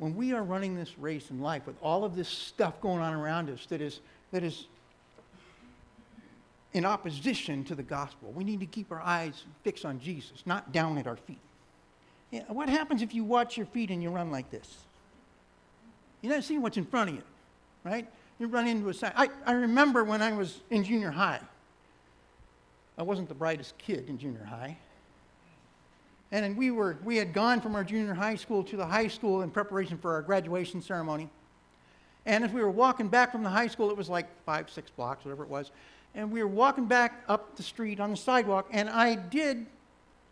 When 0.00 0.16
we 0.16 0.32
are 0.32 0.42
running 0.42 0.74
this 0.74 0.98
race 0.98 1.30
in 1.30 1.42
life 1.42 1.66
with 1.66 1.76
all 1.82 2.04
of 2.04 2.16
this 2.16 2.26
stuff 2.26 2.80
going 2.80 3.02
on 3.02 3.12
around 3.12 3.50
us 3.50 3.66
that 3.66 3.82
is, 3.82 4.00
that 4.32 4.42
is 4.42 4.66
in 6.72 6.86
opposition 6.86 7.64
to 7.64 7.74
the 7.74 7.82
gospel, 7.82 8.32
we 8.32 8.42
need 8.42 8.60
to 8.60 8.66
keep 8.66 8.90
our 8.90 9.02
eyes 9.02 9.44
fixed 9.62 9.84
on 9.84 10.00
Jesus, 10.00 10.42
not 10.46 10.72
down 10.72 10.96
at 10.96 11.06
our 11.06 11.16
feet. 11.16 11.38
Yeah, 12.30 12.44
what 12.48 12.70
happens 12.70 13.02
if 13.02 13.12
you 13.14 13.24
watch 13.24 13.58
your 13.58 13.66
feet 13.66 13.90
and 13.90 14.02
you 14.02 14.08
run 14.08 14.30
like 14.30 14.50
this? 14.50 14.74
You 16.22 16.30
don't 16.30 16.42
see 16.42 16.56
what's 16.56 16.78
in 16.78 16.86
front 16.86 17.10
of 17.10 17.16
you, 17.16 17.22
right? 17.84 18.08
You 18.38 18.46
run 18.46 18.66
into 18.66 18.88
a 18.88 18.94
sign. 18.94 19.12
I, 19.14 19.28
I 19.44 19.52
remember 19.52 20.02
when 20.02 20.22
I 20.22 20.32
was 20.32 20.60
in 20.70 20.82
junior 20.82 21.10
high. 21.10 21.40
I 22.96 23.02
wasn't 23.02 23.28
the 23.28 23.34
brightest 23.34 23.76
kid 23.76 24.08
in 24.08 24.16
junior 24.16 24.44
high. 24.44 24.78
And 26.32 26.56
we, 26.56 26.70
were, 26.70 26.98
we 27.04 27.16
had 27.16 27.32
gone 27.32 27.60
from 27.60 27.74
our 27.74 27.82
junior 27.82 28.14
high 28.14 28.36
school 28.36 28.62
to 28.64 28.76
the 28.76 28.86
high 28.86 29.08
school 29.08 29.42
in 29.42 29.50
preparation 29.50 29.98
for 29.98 30.14
our 30.14 30.22
graduation 30.22 30.80
ceremony. 30.80 31.28
And 32.26 32.44
as 32.44 32.52
we 32.52 32.60
were 32.60 32.70
walking 32.70 33.08
back 33.08 33.32
from 33.32 33.42
the 33.42 33.50
high 33.50 33.66
school, 33.66 33.90
it 33.90 33.96
was 33.96 34.08
like 34.08 34.26
five, 34.44 34.70
six 34.70 34.90
blocks, 34.90 35.24
whatever 35.24 35.42
it 35.42 35.48
was. 35.48 35.72
And 36.14 36.30
we 36.30 36.42
were 36.42 36.48
walking 36.48 36.86
back 36.86 37.24
up 37.28 37.56
the 37.56 37.62
street 37.62 38.00
on 38.00 38.10
the 38.10 38.16
sidewalk, 38.16 38.68
and 38.72 38.88
I 38.88 39.14
did 39.14 39.66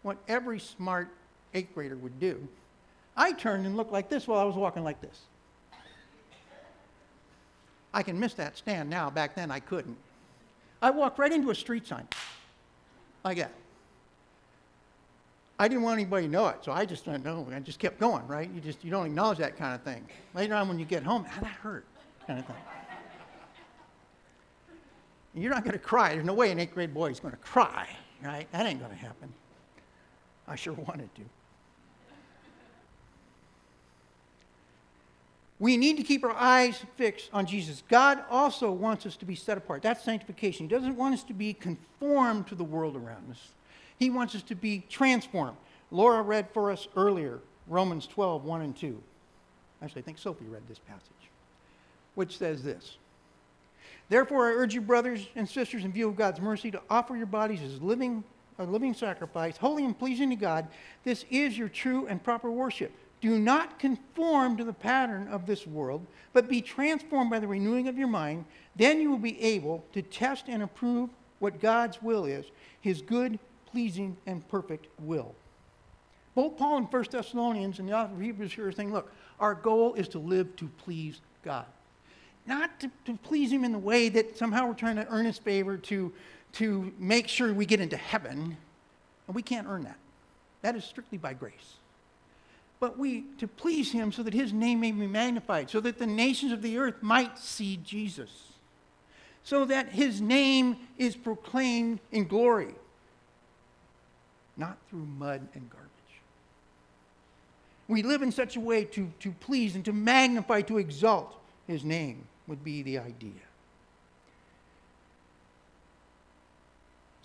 what 0.02 0.18
every 0.28 0.60
smart 0.60 1.08
eighth 1.54 1.74
grader 1.74 1.96
would 1.96 2.20
do. 2.20 2.46
I 3.16 3.32
turned 3.32 3.66
and 3.66 3.76
looked 3.76 3.92
like 3.92 4.08
this 4.08 4.28
while 4.28 4.38
I 4.38 4.44
was 4.44 4.54
walking 4.54 4.84
like 4.84 5.00
this. 5.00 5.20
I 7.92 8.02
can 8.02 8.18
miss 8.20 8.34
that 8.34 8.56
stand 8.56 8.90
now. 8.90 9.10
Back 9.10 9.34
then, 9.34 9.50
I 9.50 9.60
couldn't. 9.60 9.96
I 10.80 10.90
walked 10.90 11.18
right 11.18 11.32
into 11.32 11.50
a 11.50 11.54
street 11.54 11.86
sign 11.86 12.06
like 13.24 13.38
that. 13.38 13.52
I 15.58 15.66
didn't 15.66 15.82
want 15.82 15.98
anybody 15.98 16.26
to 16.26 16.32
know 16.32 16.46
it, 16.48 16.58
so 16.62 16.70
I 16.70 16.84
just 16.84 17.04
didn't 17.04 17.24
know. 17.24 17.46
I 17.52 17.58
just 17.58 17.80
kept 17.80 17.98
going, 17.98 18.26
right? 18.28 18.48
You 18.54 18.60
just 18.60 18.84
you 18.84 18.90
don't 18.90 19.06
acknowledge 19.06 19.38
that 19.38 19.56
kind 19.56 19.74
of 19.74 19.82
thing. 19.82 20.06
Later 20.34 20.54
on, 20.54 20.68
when 20.68 20.78
you 20.78 20.84
get 20.84 21.02
home, 21.02 21.26
ah, 21.28 21.38
that 21.40 21.46
hurt, 21.46 21.84
kind 22.26 22.38
of 22.38 22.46
thing. 22.46 22.56
You're 25.34 25.52
not 25.52 25.64
going 25.64 25.72
to 25.72 25.78
cry. 25.78 26.14
There's 26.14 26.24
no 26.24 26.34
way 26.34 26.50
an 26.50 26.58
eighth 26.58 26.74
grade 26.74 26.94
boy 26.94 27.10
is 27.10 27.20
going 27.20 27.32
to 27.32 27.38
cry, 27.38 27.88
right? 28.22 28.50
That 28.52 28.66
ain't 28.66 28.80
going 28.80 28.92
to 28.92 28.96
happen. 28.96 29.32
I 30.46 30.56
sure 30.56 30.72
wanted 30.74 31.14
to. 31.16 31.22
We 35.60 35.76
need 35.76 35.96
to 35.96 36.04
keep 36.04 36.24
our 36.24 36.32
eyes 36.32 36.80
fixed 36.96 37.30
on 37.32 37.44
Jesus. 37.44 37.82
God 37.88 38.22
also 38.30 38.70
wants 38.70 39.06
us 39.06 39.16
to 39.16 39.24
be 39.24 39.34
set 39.34 39.58
apart. 39.58 39.82
That's 39.82 40.04
sanctification. 40.04 40.68
He 40.68 40.74
doesn't 40.74 40.96
want 40.96 41.14
us 41.14 41.24
to 41.24 41.34
be 41.34 41.52
conformed 41.52 42.46
to 42.46 42.54
the 42.54 42.64
world 42.64 42.94
around 42.94 43.30
us. 43.30 43.50
He 43.98 44.10
wants 44.10 44.34
us 44.34 44.42
to 44.44 44.54
be 44.54 44.84
transformed. 44.88 45.56
Laura 45.90 46.22
read 46.22 46.48
for 46.52 46.70
us 46.70 46.88
earlier 46.96 47.40
Romans 47.66 48.06
12, 48.06 48.44
1 48.44 48.62
and 48.62 48.76
2. 48.76 49.02
Actually, 49.82 50.02
I 50.02 50.04
think 50.04 50.18
Sophie 50.18 50.46
read 50.46 50.62
this 50.68 50.78
passage, 50.78 51.30
which 52.14 52.38
says 52.38 52.62
this 52.62 52.96
Therefore, 54.08 54.48
I 54.48 54.52
urge 54.52 54.74
you, 54.74 54.80
brothers 54.80 55.28
and 55.36 55.48
sisters, 55.48 55.84
in 55.84 55.92
view 55.92 56.08
of 56.08 56.16
God's 56.16 56.40
mercy, 56.40 56.70
to 56.70 56.80
offer 56.88 57.16
your 57.16 57.26
bodies 57.26 57.62
as 57.62 57.80
living, 57.82 58.24
a 58.58 58.64
living 58.64 58.94
sacrifice, 58.94 59.56
holy 59.56 59.84
and 59.84 59.98
pleasing 59.98 60.30
to 60.30 60.36
God. 60.36 60.66
This 61.04 61.24
is 61.30 61.56
your 61.56 61.68
true 61.68 62.06
and 62.06 62.22
proper 62.22 62.50
worship. 62.50 62.92
Do 63.20 63.38
not 63.38 63.78
conform 63.78 64.56
to 64.56 64.64
the 64.64 64.72
pattern 64.72 65.26
of 65.28 65.46
this 65.46 65.66
world, 65.66 66.06
but 66.32 66.48
be 66.48 66.62
transformed 66.62 67.30
by 67.30 67.40
the 67.40 67.48
renewing 67.48 67.88
of 67.88 67.98
your 67.98 68.08
mind. 68.08 68.44
Then 68.76 69.00
you 69.00 69.10
will 69.10 69.18
be 69.18 69.40
able 69.42 69.84
to 69.92 70.02
test 70.02 70.44
and 70.48 70.62
approve 70.62 71.10
what 71.40 71.60
God's 71.60 72.00
will 72.00 72.24
is, 72.24 72.46
his 72.80 73.02
good, 73.02 73.38
pleasing, 73.70 74.16
and 74.26 74.46
perfect 74.48 74.86
will. 75.00 75.34
Both 76.34 76.56
Paul 76.56 76.78
and 76.78 76.92
1 76.92 77.04
Thessalonians 77.10 77.78
and 77.78 77.88
the 77.88 77.94
author 77.94 78.14
of 78.14 78.20
Hebrews 78.20 78.52
here 78.52 78.68
are 78.68 78.72
saying, 78.72 78.92
look, 78.92 79.12
our 79.40 79.54
goal 79.54 79.94
is 79.94 80.08
to 80.08 80.18
live 80.18 80.54
to 80.56 80.68
please 80.84 81.20
God. 81.44 81.66
Not 82.46 82.78
to, 82.80 82.90
to 83.06 83.18
please 83.24 83.50
him 83.50 83.64
in 83.64 83.72
the 83.72 83.78
way 83.78 84.08
that 84.08 84.38
somehow 84.38 84.68
we're 84.68 84.74
trying 84.74 84.96
to 84.96 85.06
earn 85.08 85.26
his 85.26 85.38
favor 85.38 85.76
to, 85.76 86.12
to 86.52 86.92
make 86.98 87.28
sure 87.28 87.52
we 87.52 87.66
get 87.66 87.80
into 87.80 87.96
heaven. 87.96 88.56
And 89.26 89.34
we 89.34 89.42
can't 89.42 89.66
earn 89.66 89.84
that. 89.84 89.98
That 90.62 90.76
is 90.76 90.84
strictly 90.84 91.18
by 91.18 91.34
grace. 91.34 91.74
But 92.80 92.98
we, 92.98 93.24
to 93.38 93.48
please 93.48 93.90
him 93.90 94.12
so 94.12 94.22
that 94.22 94.32
his 94.32 94.52
name 94.52 94.80
may 94.80 94.92
be 94.92 95.06
magnified, 95.06 95.68
so 95.68 95.80
that 95.80 95.98
the 95.98 96.06
nations 96.06 96.52
of 96.52 96.62
the 96.62 96.78
earth 96.78 97.02
might 97.02 97.38
see 97.38 97.78
Jesus, 97.78 98.30
so 99.42 99.64
that 99.64 99.88
his 99.88 100.20
name 100.20 100.76
is 100.96 101.16
proclaimed 101.16 101.98
in 102.12 102.28
glory 102.28 102.74
not 104.58 104.76
through 104.90 105.06
mud 105.18 105.46
and 105.54 105.70
garbage. 105.70 105.88
We 107.86 108.02
live 108.02 108.20
in 108.22 108.32
such 108.32 108.56
a 108.56 108.60
way 108.60 108.84
to, 108.84 109.10
to 109.20 109.30
please 109.32 109.74
and 109.74 109.84
to 109.86 109.92
magnify, 109.92 110.62
to 110.62 110.78
exalt 110.78 111.36
his 111.66 111.84
name, 111.84 112.26
would 112.46 112.62
be 112.62 112.82
the 112.82 112.98
idea. 112.98 113.32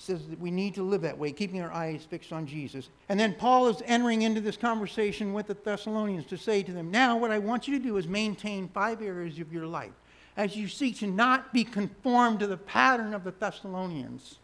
says 0.03 0.27
that 0.27 0.39
we 0.39 0.51
need 0.51 0.75
to 0.75 0.83
live 0.83 1.01
that 1.01 1.17
way, 1.17 1.31
keeping 1.31 1.61
our 1.61 1.71
eyes 1.71 2.05
fixed 2.09 2.33
on 2.33 2.45
Jesus. 2.45 2.89
And 3.07 3.17
then 3.17 3.33
Paul 3.33 3.69
is 3.69 3.81
entering 3.85 4.23
into 4.23 4.41
this 4.41 4.57
conversation 4.57 5.31
with 5.31 5.47
the 5.47 5.53
Thessalonians 5.53 6.25
to 6.25 6.37
say 6.37 6.61
to 6.61 6.73
them, 6.73 6.91
Now, 6.91 7.15
what 7.15 7.31
I 7.31 7.39
want 7.39 7.69
you 7.69 7.77
to 7.77 7.83
do 7.83 7.95
is 7.95 8.05
maintain 8.07 8.67
five 8.67 9.01
areas 9.01 9.39
of 9.39 9.53
your 9.53 9.65
life 9.65 9.93
as 10.35 10.57
you 10.57 10.67
seek 10.67 10.97
to 10.99 11.07
not 11.07 11.53
be 11.53 11.63
conformed 11.63 12.39
to 12.39 12.47
the 12.47 12.57
pattern 12.57 13.13
of 13.13 13.23
the 13.23 13.31
Thessalonians, 13.31 14.39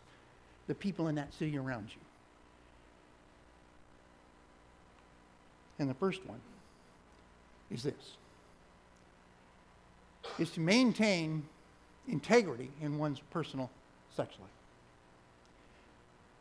the 0.67 0.75
people 0.75 1.09
in 1.09 1.15
that 1.15 1.33
city 1.33 1.57
around 1.57 1.89
you. 1.89 2.01
And 5.79 5.89
the 5.89 5.93
first 5.93 6.25
one 6.25 6.39
is 7.71 7.83
this. 7.83 8.17
Is 10.37 10.51
to 10.51 10.59
maintain 10.59 11.43
integrity 12.07 12.69
in 12.81 12.97
one's 12.97 13.21
personal 13.31 13.69
sex 14.15 14.35
life. 14.39 14.49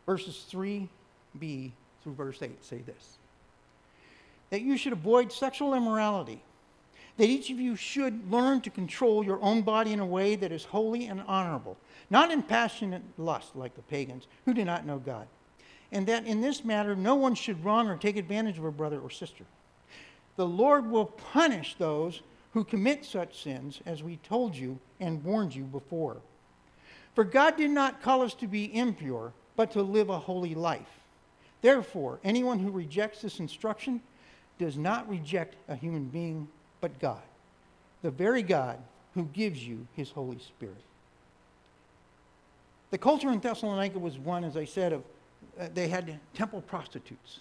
Verses 0.04 0.45
3b 0.52 1.71
through 2.02 2.14
verse 2.14 2.42
8 2.42 2.64
say 2.64 2.78
this. 2.78 3.18
That 4.50 4.62
you 4.62 4.76
should 4.76 4.92
avoid 4.92 5.30
sexual 5.30 5.75
immorality, 5.75 6.42
that 7.18 7.28
each 7.28 7.50
of 7.50 7.61
you 7.61 7.76
should 7.76 8.30
learn 8.30 8.61
to 8.62 8.71
control 8.71 9.25
your 9.25 9.40
own 9.42 9.62
body 9.62 9.92
in 9.92 10.00
a 10.00 10.07
way 10.07 10.35
that 10.37 10.50
is 10.50 10.64
holy 10.64 11.07
and 11.07 11.23
honorable, 11.26 11.76
not 12.11 12.30
in 12.30 12.42
passionate 12.42 13.02
lust 13.18 13.54
like 13.54 13.76
the 13.76 13.83
pagans 13.83 14.26
who 14.47 14.54
do 14.54 14.64
not 14.64 14.87
know 14.87 14.99
God 14.99 15.26
and 15.92 16.07
that 16.07 16.26
in 16.26 16.40
this 16.40 16.64
matter 16.64 16.95
no 16.95 17.14
one 17.14 17.35
should 17.35 17.64
wrong 17.64 17.88
or 17.88 17.97
take 17.97 18.16
advantage 18.16 18.59
of 18.59 18.64
a 18.64 18.71
brother 18.71 19.00
or 19.00 19.11
sister. 19.11 19.45
The 20.37 20.47
Lord 20.47 20.90
will 20.90 21.07
punish 21.07 21.75
those 21.76 22.23
who 22.52 22.64
commit 22.64 23.04
such 23.04 23.42
sins, 23.42 23.80
as 23.85 24.02
we 24.02 24.16
told 24.16 24.54
you 24.57 24.78
and 25.00 25.23
warned 25.23 25.54
you 25.54 25.64
before. 25.64 26.16
For 27.14 27.25
God 27.25 27.57
did 27.57 27.71
not 27.71 28.02
call 28.02 28.23
us 28.23 28.35
to 28.35 28.47
be 28.47 28.75
impure, 28.75 29.33
but 29.57 29.73
to 29.73 29.83
live 29.83 30.09
a 30.09 30.18
holy 30.18 30.54
life. 30.54 31.00
Therefore, 31.61 32.21
anyone 32.23 32.59
who 32.59 32.71
rejects 32.71 33.23
this 33.23 33.40
instruction 33.40 34.00
does 34.59 34.76
not 34.76 35.09
reject 35.09 35.57
a 35.68 35.75
human 35.75 36.04
being, 36.04 36.49
but 36.80 36.99
God, 37.00 37.23
the 38.02 38.11
very 38.11 38.42
God 38.42 38.78
who 39.14 39.25
gives 39.25 39.66
you 39.66 39.87
his 39.95 40.11
Holy 40.11 40.38
Spirit. 40.38 40.76
The 42.90 42.99
culture 42.99 43.30
in 43.30 43.40
Thessalonica 43.40 43.99
was 43.99 44.16
one, 44.16 44.45
as 44.45 44.57
I 44.57 44.64
said, 44.64 44.92
of 44.92 45.02
uh, 45.58 45.68
they 45.74 45.88
had 45.88 46.18
temple 46.34 46.60
prostitutes. 46.62 47.40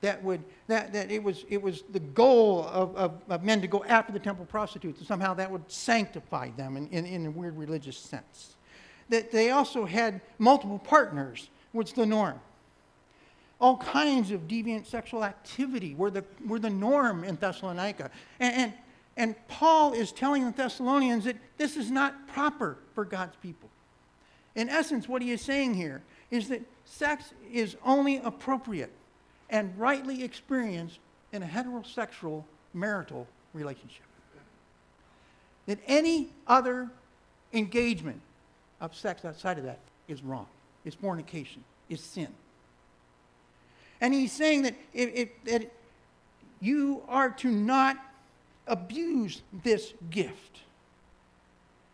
That 0.00 0.22
would 0.22 0.42
that, 0.66 0.92
that 0.92 1.10
it 1.10 1.22
was 1.22 1.44
it 1.48 1.62
was 1.62 1.82
the 1.90 2.00
goal 2.00 2.64
of, 2.64 2.94
of, 2.96 3.12
of, 3.28 3.42
men 3.42 3.60
to 3.62 3.66
go 3.66 3.84
after 3.84 4.12
the 4.12 4.18
temple 4.18 4.44
prostitutes, 4.44 4.98
and 4.98 5.08
somehow 5.08 5.34
that 5.34 5.50
would 5.50 5.70
sanctify 5.70 6.50
them 6.50 6.76
in, 6.76 6.88
in, 6.88 7.06
in 7.06 7.26
a 7.26 7.30
weird 7.30 7.56
religious 7.56 7.96
sense. 7.96 8.56
That 9.08 9.30
they 9.30 9.50
also 9.50 9.84
had 9.84 10.20
multiple 10.38 10.78
partners, 10.78 11.48
was 11.72 11.92
the 11.92 12.06
norm. 12.06 12.40
All 13.60 13.76
kinds 13.76 14.30
of 14.30 14.42
deviant 14.48 14.86
sexual 14.86 15.24
activity 15.24 15.94
were 15.94 16.10
the, 16.10 16.24
were 16.46 16.58
the 16.58 16.70
norm 16.70 17.24
in 17.24 17.36
Thessalonica. 17.36 18.10
And, 18.40 18.54
and, 18.54 18.72
and 19.16 19.48
Paul 19.48 19.92
is 19.92 20.12
telling 20.12 20.44
the 20.44 20.50
Thessalonians 20.50 21.24
that 21.24 21.36
this 21.56 21.76
is 21.76 21.90
not 21.90 22.28
proper 22.28 22.78
for 22.94 23.04
God's 23.04 23.36
people. 23.36 23.70
In 24.54 24.68
essence, 24.68 25.08
what 25.08 25.22
he 25.22 25.30
is 25.30 25.40
saying 25.40 25.74
here 25.74 26.02
is 26.30 26.48
that 26.48 26.62
sex 26.84 27.32
is 27.52 27.76
only 27.84 28.18
appropriate 28.18 28.92
and 29.50 29.76
rightly 29.78 30.22
experienced 30.22 30.98
in 31.32 31.42
a 31.42 31.46
heterosexual 31.46 32.44
marital 32.72 33.26
relationship. 33.52 34.02
That 35.66 35.78
any 35.86 36.30
other 36.46 36.90
engagement 37.52 38.20
of 38.80 38.94
sex 38.94 39.24
outside 39.24 39.58
of 39.58 39.64
that 39.64 39.78
is 40.08 40.22
wrong, 40.22 40.46
is 40.84 40.94
fornication, 40.94 41.64
is 41.88 42.00
sin. 42.00 42.28
And 44.00 44.12
he's 44.12 44.32
saying 44.32 44.62
that, 44.62 44.74
if, 44.92 45.14
if, 45.14 45.28
that 45.44 45.70
you 46.60 47.02
are 47.08 47.30
to 47.30 47.50
not 47.50 47.96
abuse 48.66 49.42
this 49.62 49.94
gift. 50.10 50.60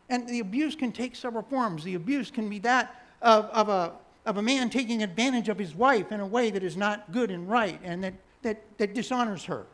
And 0.09 0.29
the 0.29 0.41
abuse 0.41 0.75
can 0.75 0.93
take 0.93 1.15
several 1.15 1.45
forms. 1.45 1.85
The 1.85 1.95
abuse 1.95 2.31
can 2.31 2.49
be 2.49 2.59
that 2.61 3.05
of, 3.23 3.47
of, 3.47 3.69
a, 3.69 3.93
of 4.27 4.37
a 4.37 4.43
man 4.43 4.71
taking 4.71 5.03
advantage 5.03 5.49
of 5.49 5.59
his 5.59 5.75
wife 5.75 6.13
in 6.13 6.21
a 6.21 6.27
way 6.27 6.51
that 6.51 6.63
is 6.63 6.77
not 6.77 7.11
good 7.13 7.31
and 7.31 7.49
right 7.49 7.81
and 7.83 8.05
that, 8.05 8.15
that, 8.43 8.63
that 8.79 8.95
dishonors 8.95 9.45
her. 9.45 9.67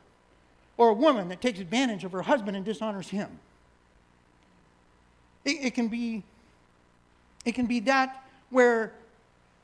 Or 0.76 0.90
a 0.90 0.94
woman 0.94 1.28
that 1.28 1.40
takes 1.40 1.58
advantage 1.58 2.04
of 2.04 2.12
her 2.12 2.22
husband 2.22 2.56
and 2.56 2.64
dishonors 2.64 3.08
him. 3.08 3.38
It, 5.44 5.66
it, 5.66 5.74
can, 5.74 5.88
be, 5.88 6.22
it 7.44 7.52
can 7.54 7.66
be 7.66 7.80
that 7.80 8.24
where 8.50 8.92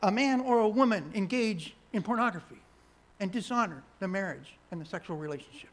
a 0.03 0.11
man 0.11 0.41
or 0.41 0.61
a 0.61 0.69
woman 0.69 1.11
engage 1.15 1.75
in 1.93 2.03
pornography 2.03 2.61
and 3.21 3.31
dishonor 3.31 3.83
the 4.01 4.09
marriage 4.09 4.57
and 4.71 4.81
the 4.81 4.85
sexual 4.85 5.17
relationship. 5.17 5.71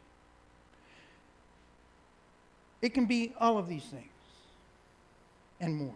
It 2.82 2.94
can 2.94 3.06
be 3.06 3.34
all 3.40 3.58
of 3.58 3.68
these 3.68 3.84
things 3.84 4.06
and 5.60 5.76
more. 5.76 5.96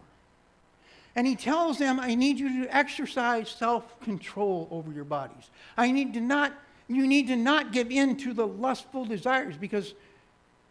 And 1.16 1.26
he 1.26 1.36
tells 1.36 1.78
them, 1.78 2.00
I 2.00 2.14
need 2.14 2.38
you 2.38 2.64
to 2.64 2.76
exercise 2.76 3.48
self 3.48 4.00
control 4.00 4.68
over 4.70 4.92
your 4.92 5.04
bodies. 5.04 5.50
I 5.76 5.90
need 5.90 6.14
to 6.14 6.20
not, 6.20 6.52
you 6.88 7.06
need 7.06 7.28
to 7.28 7.36
not 7.36 7.72
give 7.72 7.90
in 7.90 8.16
to 8.18 8.34
the 8.34 8.46
lustful 8.46 9.04
desires 9.04 9.56
because, 9.56 9.94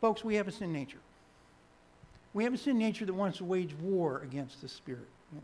folks, 0.02 0.24
we 0.24 0.36
have 0.36 0.48
a 0.48 0.52
sin 0.52 0.74
nature. 0.74 1.00
We 2.34 2.44
have 2.44 2.54
a 2.54 2.58
sin 2.58 2.78
nature 2.78 3.06
that 3.06 3.14
wants 3.14 3.38
to 3.38 3.46
wage 3.46 3.74
war 3.76 4.22
against 4.24 4.62
the 4.62 4.68
Spirit 4.68 5.08
in 5.32 5.38
us. 5.38 5.44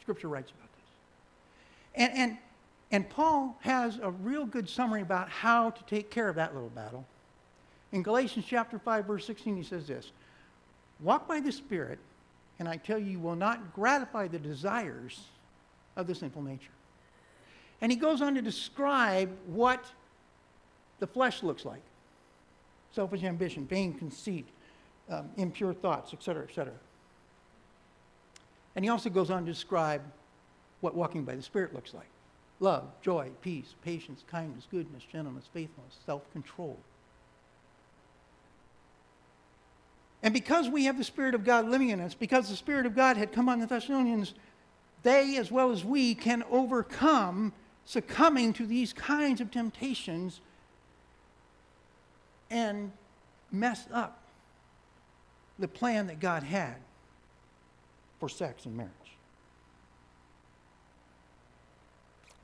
Scripture 0.00 0.28
writes 0.28 0.50
about 0.50 0.68
this. 0.72 2.02
And, 2.02 2.18
and, 2.18 2.38
and 2.92 3.10
Paul 3.10 3.58
has 3.60 3.98
a 4.00 4.10
real 4.10 4.46
good 4.46 4.68
summary 4.68 5.02
about 5.02 5.28
how 5.28 5.70
to 5.70 5.82
take 5.84 6.10
care 6.10 6.28
of 6.28 6.36
that 6.36 6.54
little 6.54 6.70
battle. 6.70 7.04
In 7.92 8.02
Galatians 8.02 8.46
chapter 8.48 8.78
5, 8.78 9.04
verse 9.04 9.26
16, 9.26 9.56
he 9.56 9.62
says 9.62 9.86
this 9.86 10.12
Walk 11.00 11.28
by 11.28 11.40
the 11.40 11.52
Spirit, 11.52 11.98
and 12.58 12.68
I 12.68 12.76
tell 12.76 12.98
you, 12.98 13.18
will 13.18 13.36
not 13.36 13.74
gratify 13.74 14.28
the 14.28 14.38
desires 14.38 15.20
of 15.96 16.06
the 16.06 16.14
sinful 16.14 16.42
nature. 16.42 16.70
And 17.80 17.90
he 17.90 17.96
goes 17.96 18.22
on 18.22 18.34
to 18.34 18.42
describe 18.42 19.30
what 19.46 19.84
the 21.00 21.06
flesh 21.06 21.42
looks 21.42 21.64
like 21.64 21.82
selfish 22.92 23.24
ambition, 23.24 23.66
vain 23.66 23.92
conceit, 23.92 24.46
um, 25.10 25.28
impure 25.36 25.74
thoughts, 25.74 26.12
etc., 26.12 26.44
etc. 26.44 26.72
And 28.76 28.84
he 28.84 28.88
also 28.88 29.10
goes 29.10 29.30
on 29.30 29.44
to 29.44 29.52
describe 29.52 30.00
what 30.80 30.94
walking 30.94 31.24
by 31.24 31.34
the 31.34 31.42
Spirit 31.42 31.74
looks 31.74 31.92
like 31.92 32.06
love, 32.60 32.84
joy, 33.02 33.30
peace, 33.42 33.74
patience, 33.84 34.24
kindness, 34.30 34.66
goodness, 34.70 35.02
gentleness, 35.10 35.48
faithfulness, 35.52 35.96
self 36.06 36.30
control. 36.32 36.78
And 40.24 40.32
because 40.32 40.70
we 40.70 40.86
have 40.86 40.96
the 40.96 41.04
Spirit 41.04 41.34
of 41.34 41.44
God 41.44 41.68
living 41.68 41.90
in 41.90 42.00
us, 42.00 42.14
because 42.14 42.48
the 42.48 42.56
Spirit 42.56 42.86
of 42.86 42.96
God 42.96 43.18
had 43.18 43.30
come 43.30 43.46
on 43.46 43.60
the 43.60 43.66
Thessalonians, 43.66 44.32
they, 45.02 45.36
as 45.36 45.52
well 45.52 45.70
as 45.70 45.84
we, 45.84 46.14
can 46.14 46.42
overcome 46.50 47.52
succumbing 47.84 48.54
to 48.54 48.64
these 48.64 48.94
kinds 48.94 49.42
of 49.42 49.50
temptations 49.50 50.40
and 52.50 52.90
mess 53.52 53.86
up 53.92 54.22
the 55.58 55.68
plan 55.68 56.06
that 56.06 56.20
God 56.20 56.42
had 56.42 56.76
for 58.18 58.30
sex 58.30 58.64
and 58.64 58.74
marriage. 58.74 58.92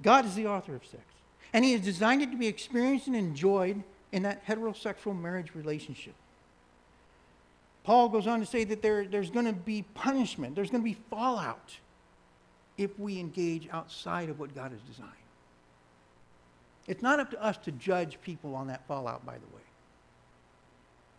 God 0.02 0.26
is 0.26 0.34
the 0.34 0.46
author 0.46 0.74
of 0.74 0.84
sex, 0.84 1.02
and 1.54 1.64
He 1.64 1.72
has 1.72 1.80
designed 1.80 2.20
it 2.20 2.30
to 2.30 2.36
be 2.36 2.46
experienced 2.46 3.06
and 3.06 3.16
enjoyed 3.16 3.82
in 4.12 4.22
that 4.24 4.46
heterosexual 4.46 5.18
marriage 5.18 5.54
relationship. 5.54 6.14
Paul 7.84 8.08
goes 8.08 8.26
on 8.26 8.40
to 8.40 8.46
say 8.46 8.64
that 8.64 8.82
there, 8.82 9.04
there's 9.06 9.30
going 9.30 9.46
to 9.46 9.52
be 9.52 9.82
punishment, 9.94 10.54
there's 10.54 10.70
going 10.70 10.82
to 10.82 10.88
be 10.88 10.98
fallout 11.08 11.76
if 12.76 12.98
we 12.98 13.18
engage 13.18 13.68
outside 13.70 14.28
of 14.28 14.38
what 14.38 14.54
God 14.54 14.72
has 14.72 14.80
designed. 14.82 15.10
It's 16.86 17.02
not 17.02 17.20
up 17.20 17.30
to 17.30 17.42
us 17.42 17.56
to 17.58 17.72
judge 17.72 18.18
people 18.22 18.54
on 18.54 18.66
that 18.68 18.86
fallout, 18.86 19.24
by 19.24 19.34
the 19.34 19.56
way. 19.56 19.62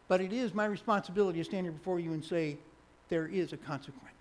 But 0.08 0.22
it 0.22 0.34
is 0.34 0.54
my 0.54 0.66
responsibility 0.66 1.40
to 1.40 1.46
stand 1.46 1.66
here 1.66 1.72
before 1.72 2.00
you 2.00 2.14
and 2.14 2.24
say, 2.24 2.58
there 3.10 3.28
is 3.28 3.54
a 3.54 3.58
consequence. 3.58 4.12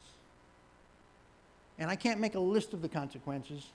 And 1.79 1.90
I 1.90 1.96
can't 1.96 2.20
make 2.20 2.35
a 2.35 2.40
list 2.40 2.74
of 2.74 2.83
the 2.83 2.88
consequences, 2.88 3.66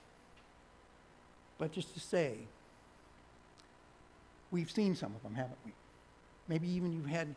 but 1.58 1.72
just 1.72 1.92
to 1.94 2.00
say, 2.00 2.38
we've 4.50 4.70
seen 4.70 4.94
some 4.94 5.14
of 5.14 5.22
them, 5.22 5.34
haven't 5.34 5.58
we? 5.64 5.72
Maybe 6.48 6.68
even 6.70 6.92
you've 6.92 7.06
had 7.06 7.34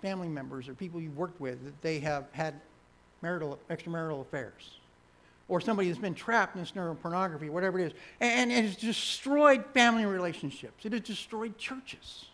family 0.00 0.28
members 0.28 0.68
or 0.68 0.74
people 0.74 1.00
you've 1.00 1.16
worked 1.16 1.40
with 1.40 1.64
that 1.64 1.82
they 1.82 1.98
have 2.00 2.26
had 2.32 2.54
marital, 3.22 3.58
extramarital 3.70 4.20
affairs. 4.20 4.78
Or 5.48 5.60
somebody 5.60 5.88
that's 5.88 6.00
been 6.00 6.14
trapped 6.14 6.54
in 6.54 6.62
this 6.62 6.72
neuropornography, 6.72 7.50
whatever 7.50 7.78
it 7.78 7.88
is. 7.88 7.92
And, 8.20 8.50
it 8.50 8.64
has 8.64 8.76
destroyed 8.76 9.64
family 9.74 10.06
relationships. 10.06 10.86
It 10.86 10.92
has 10.92 11.02
destroyed 11.02 11.58
churches 11.58 12.26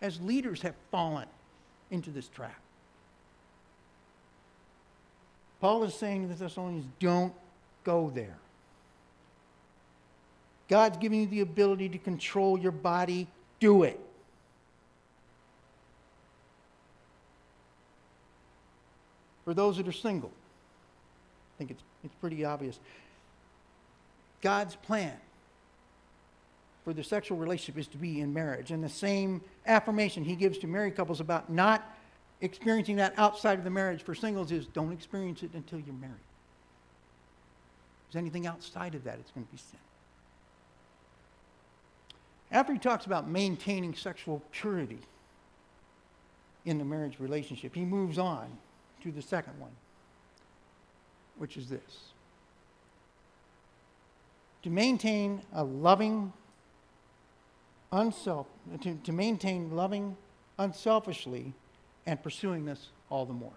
as 0.00 0.20
leaders 0.20 0.62
have 0.62 0.74
fallen 0.90 1.28
into 1.90 2.10
this 2.10 2.28
trap. 2.28 2.58
Paul 5.60 5.84
is 5.84 5.94
saying 5.94 6.22
to 6.22 6.28
the 6.28 6.34
Thessalonians, 6.34 6.86
don't 6.98 7.34
go 7.84 8.10
there. 8.14 8.38
God's 10.68 10.96
giving 10.98 11.20
you 11.20 11.26
the 11.26 11.40
ability 11.40 11.90
to 11.90 11.98
control 11.98 12.58
your 12.58 12.72
body, 12.72 13.26
do 13.58 13.82
it. 13.82 14.00
For 19.50 19.54
those 19.54 19.78
that 19.78 19.88
are 19.88 19.92
single. 19.92 20.30
I 20.30 21.58
think 21.58 21.72
it's, 21.72 21.82
it's 22.04 22.14
pretty 22.20 22.44
obvious. 22.44 22.78
God's 24.42 24.76
plan 24.76 25.16
for 26.84 26.92
the 26.92 27.02
sexual 27.02 27.36
relationship 27.36 27.76
is 27.76 27.88
to 27.88 27.96
be 27.96 28.20
in 28.20 28.32
marriage. 28.32 28.70
And 28.70 28.84
the 28.84 28.88
same 28.88 29.40
affirmation 29.66 30.22
he 30.22 30.36
gives 30.36 30.56
to 30.58 30.68
married 30.68 30.94
couples 30.94 31.18
about 31.18 31.50
not 31.50 31.82
experiencing 32.40 32.94
that 32.98 33.12
outside 33.16 33.58
of 33.58 33.64
the 33.64 33.70
marriage 33.70 34.04
for 34.04 34.14
singles 34.14 34.52
is 34.52 34.66
don't 34.66 34.92
experience 34.92 35.42
it 35.42 35.50
until 35.54 35.80
you're 35.80 35.96
married. 35.96 36.14
If 38.06 38.12
there's 38.12 38.22
anything 38.22 38.46
outside 38.46 38.94
of 38.94 39.02
that, 39.02 39.18
it's 39.18 39.32
going 39.32 39.46
to 39.46 39.50
be 39.50 39.58
sin. 39.58 39.80
After 42.52 42.72
he 42.72 42.78
talks 42.78 43.04
about 43.04 43.28
maintaining 43.28 43.94
sexual 43.94 44.44
purity 44.52 45.00
in 46.64 46.78
the 46.78 46.84
marriage 46.84 47.16
relationship, 47.18 47.74
he 47.74 47.84
moves 47.84 48.16
on 48.16 48.46
to 49.02 49.12
the 49.12 49.22
second 49.22 49.58
one, 49.58 49.72
which 51.38 51.56
is 51.56 51.68
this 51.68 52.10
to 54.62 54.70
maintain 54.70 55.40
a 55.54 55.64
loving, 55.64 56.32
unself, 57.92 58.46
to, 58.82 58.94
to 58.96 59.12
maintain 59.12 59.74
loving 59.74 60.16
unselfishly 60.58 61.54
and 62.06 62.22
pursuing 62.22 62.64
this 62.64 62.88
all 63.08 63.24
the 63.24 63.32
more. 63.32 63.54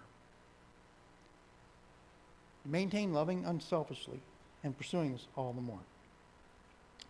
Maintain 2.64 3.12
loving 3.12 3.44
unselfishly 3.44 4.20
and 4.62 4.76
pursuing 4.78 5.12
this 5.12 5.26
all 5.36 5.52
the 5.52 5.60
more. 5.60 5.80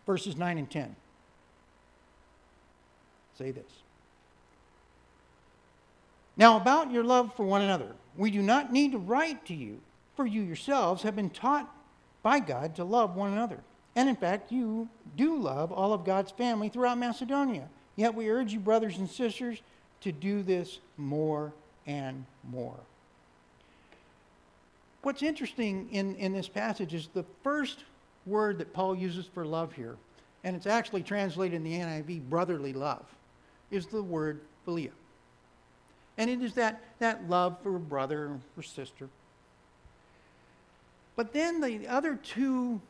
Verses 0.07 0.37
9 0.37 0.59
and 0.59 0.71
10 0.71 0.97
say 3.39 3.51
this. 3.51 3.65
Now, 6.37 6.57
about 6.57 6.91
your 6.91 7.05
love 7.05 7.35
for 7.37 7.45
one 7.45 7.63
another, 7.63 7.93
we 8.17 8.31
do 8.31 8.43
not 8.43 8.73
need 8.73 8.93
to 8.93 8.99
write 8.99 9.45
to 9.47 9.55
you, 9.55 9.81
for 10.17 10.27
you 10.27 10.43
yourselves 10.43 11.03
have 11.03 11.17
been 11.17 11.31
taught 11.31 11.73
by 12.23 12.41
God 12.41 12.77
to 12.77 12.85
love 12.85 13.17
one 13.17 13.33
another. 13.33 13.59
And 13.97 14.09
in 14.09 14.17
fact, 14.17 14.51
you 14.51 14.89
do 15.17 15.37
love 15.37 15.73
all 15.73 15.93
of 15.93 16.05
God's 16.05 16.33
family 16.33 16.69
throughout 16.69 16.99
Macedonia. 16.99 17.69
Yet 17.97 18.15
we 18.15 18.29
urge 18.29 18.53
you, 18.53 18.61
brothers 18.61 18.99
and 18.99 19.09
sisters, 19.09 19.61
to 20.01 20.13
do 20.13 20.43
this 20.43 20.79
more 20.97 21.53
and 21.87 22.25
more. 22.51 22.77
What's 25.03 25.23
interesting 25.23 25.89
in, 25.93 26.17
in 26.17 26.33
this 26.33 26.49
passage 26.49 26.95
is 26.95 27.09
the 27.13 27.25
first 27.43 27.85
word 28.27 28.59
that 28.59 28.73
Paul 28.73 28.97
uses 28.97 29.27
for 29.27 29.45
love 29.45 29.73
here, 29.75 29.97
and 30.43 30.57
it's 30.57 30.67
actually 30.67 31.03
translated 31.03 31.57
in 31.57 31.65
the 31.65 31.79
NIV, 31.79 32.23
brotherly 32.23 32.73
love, 32.73 33.05
is 33.71 33.87
the 33.87 34.03
word 34.03 34.41
philia. 34.67 34.91
And 36.17 36.31
it 36.31 36.43
is 36.43 36.55
that, 36.55 36.83
that 36.99 37.29
love 37.29 37.57
for 37.63 37.77
a 37.77 37.81
brother 37.81 38.39
or 38.57 38.63
sister. 38.63 39.09
But 41.17 41.33
then 41.33 41.61
the 41.61 41.89
other 41.89 42.17
two 42.17 42.81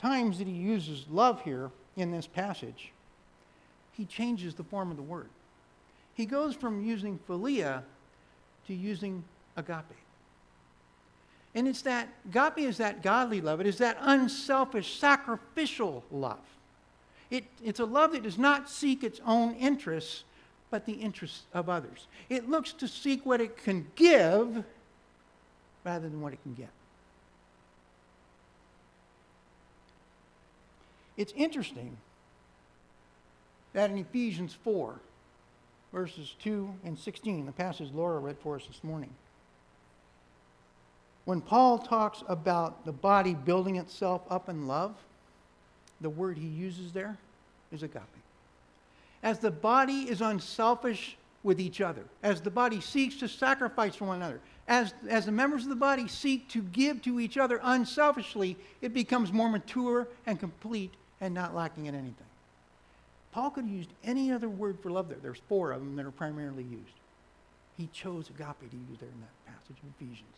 times 0.00 0.38
that 0.38 0.46
he 0.46 0.54
uses 0.54 1.06
love 1.10 1.42
here 1.42 1.70
in 1.96 2.10
this 2.10 2.26
passage, 2.26 2.92
he 3.92 4.04
changes 4.04 4.54
the 4.54 4.64
form 4.64 4.90
of 4.90 4.96
the 4.96 5.02
word. 5.02 5.28
He 6.14 6.26
goes 6.26 6.54
from 6.54 6.84
using 6.84 7.18
philia 7.28 7.82
to 8.66 8.74
using 8.74 9.24
agape. 9.56 9.84
And 11.54 11.66
it's 11.66 11.82
that, 11.82 12.08
agape 12.28 12.58
is 12.58 12.78
that 12.78 13.02
godly 13.02 13.40
love. 13.40 13.60
It 13.60 13.66
is 13.66 13.78
that 13.78 13.98
unselfish, 14.00 14.98
sacrificial 14.98 16.04
love. 16.10 16.38
It, 17.30 17.44
it's 17.62 17.80
a 17.80 17.84
love 17.84 18.12
that 18.12 18.22
does 18.22 18.38
not 18.38 18.70
seek 18.70 19.02
its 19.02 19.20
own 19.26 19.54
interests, 19.54 20.24
but 20.70 20.86
the 20.86 20.92
interests 20.92 21.42
of 21.54 21.68
others. 21.68 22.06
It 22.28 22.48
looks 22.48 22.72
to 22.74 22.88
seek 22.88 23.24
what 23.24 23.40
it 23.40 23.56
can 23.56 23.86
give 23.96 24.64
rather 25.84 26.08
than 26.08 26.20
what 26.20 26.32
it 26.32 26.42
can 26.42 26.54
get. 26.54 26.68
It's 31.16 31.32
interesting 31.36 31.96
that 33.72 33.90
in 33.90 33.98
Ephesians 33.98 34.56
4, 34.62 34.94
verses 35.92 36.34
2 36.42 36.74
and 36.84 36.98
16, 36.98 37.46
the 37.46 37.52
passage 37.52 37.90
Laura 37.92 38.18
read 38.18 38.36
for 38.38 38.56
us 38.56 38.66
this 38.66 38.84
morning, 38.84 39.10
when 41.24 41.40
Paul 41.40 41.78
talks 41.78 42.22
about 42.28 42.86
the 42.86 42.92
body 42.92 43.34
building 43.34 43.76
itself 43.76 44.22
up 44.30 44.48
in 44.48 44.66
love, 44.66 44.94
the 46.00 46.08
word 46.08 46.38
he 46.38 46.46
uses 46.46 46.92
there 46.92 47.18
is 47.72 47.82
agape. 47.82 48.02
As 49.22 49.38
the 49.38 49.50
body 49.50 50.08
is 50.08 50.20
unselfish 50.20 51.16
with 51.42 51.60
each 51.60 51.80
other, 51.80 52.04
as 52.22 52.40
the 52.40 52.50
body 52.50 52.80
seeks 52.80 53.16
to 53.16 53.28
sacrifice 53.28 53.94
for 53.96 54.06
one 54.06 54.16
another, 54.16 54.40
as, 54.66 54.92
as 55.08 55.26
the 55.26 55.32
members 55.32 55.62
of 55.62 55.70
the 55.70 55.76
body 55.76 56.06
seek 56.06 56.48
to 56.50 56.62
give 56.62 57.02
to 57.02 57.18
each 57.20 57.38
other 57.38 57.58
unselfishly, 57.62 58.56
it 58.82 58.92
becomes 58.92 59.32
more 59.32 59.48
mature 59.48 60.06
and 60.26 60.38
complete 60.38 60.92
and 61.20 61.34
not 61.34 61.54
lacking 61.54 61.86
in 61.86 61.94
anything. 61.94 62.26
Paul 63.32 63.50
could 63.50 63.64
have 63.64 63.72
used 63.72 63.90
any 64.04 64.30
other 64.32 64.48
word 64.48 64.78
for 64.80 64.90
love 64.90 65.08
there. 65.08 65.18
There's 65.20 65.40
four 65.48 65.72
of 65.72 65.80
them 65.80 65.96
that 65.96 66.06
are 66.06 66.10
primarily 66.10 66.64
used. 66.64 66.94
He 67.76 67.88
chose 67.92 68.28
agape 68.28 68.70
to 68.70 68.76
use 68.76 68.98
there 69.00 69.08
in 69.08 69.20
that 69.20 69.46
passage 69.46 69.76
of 69.82 69.90
Ephesians. 69.96 70.36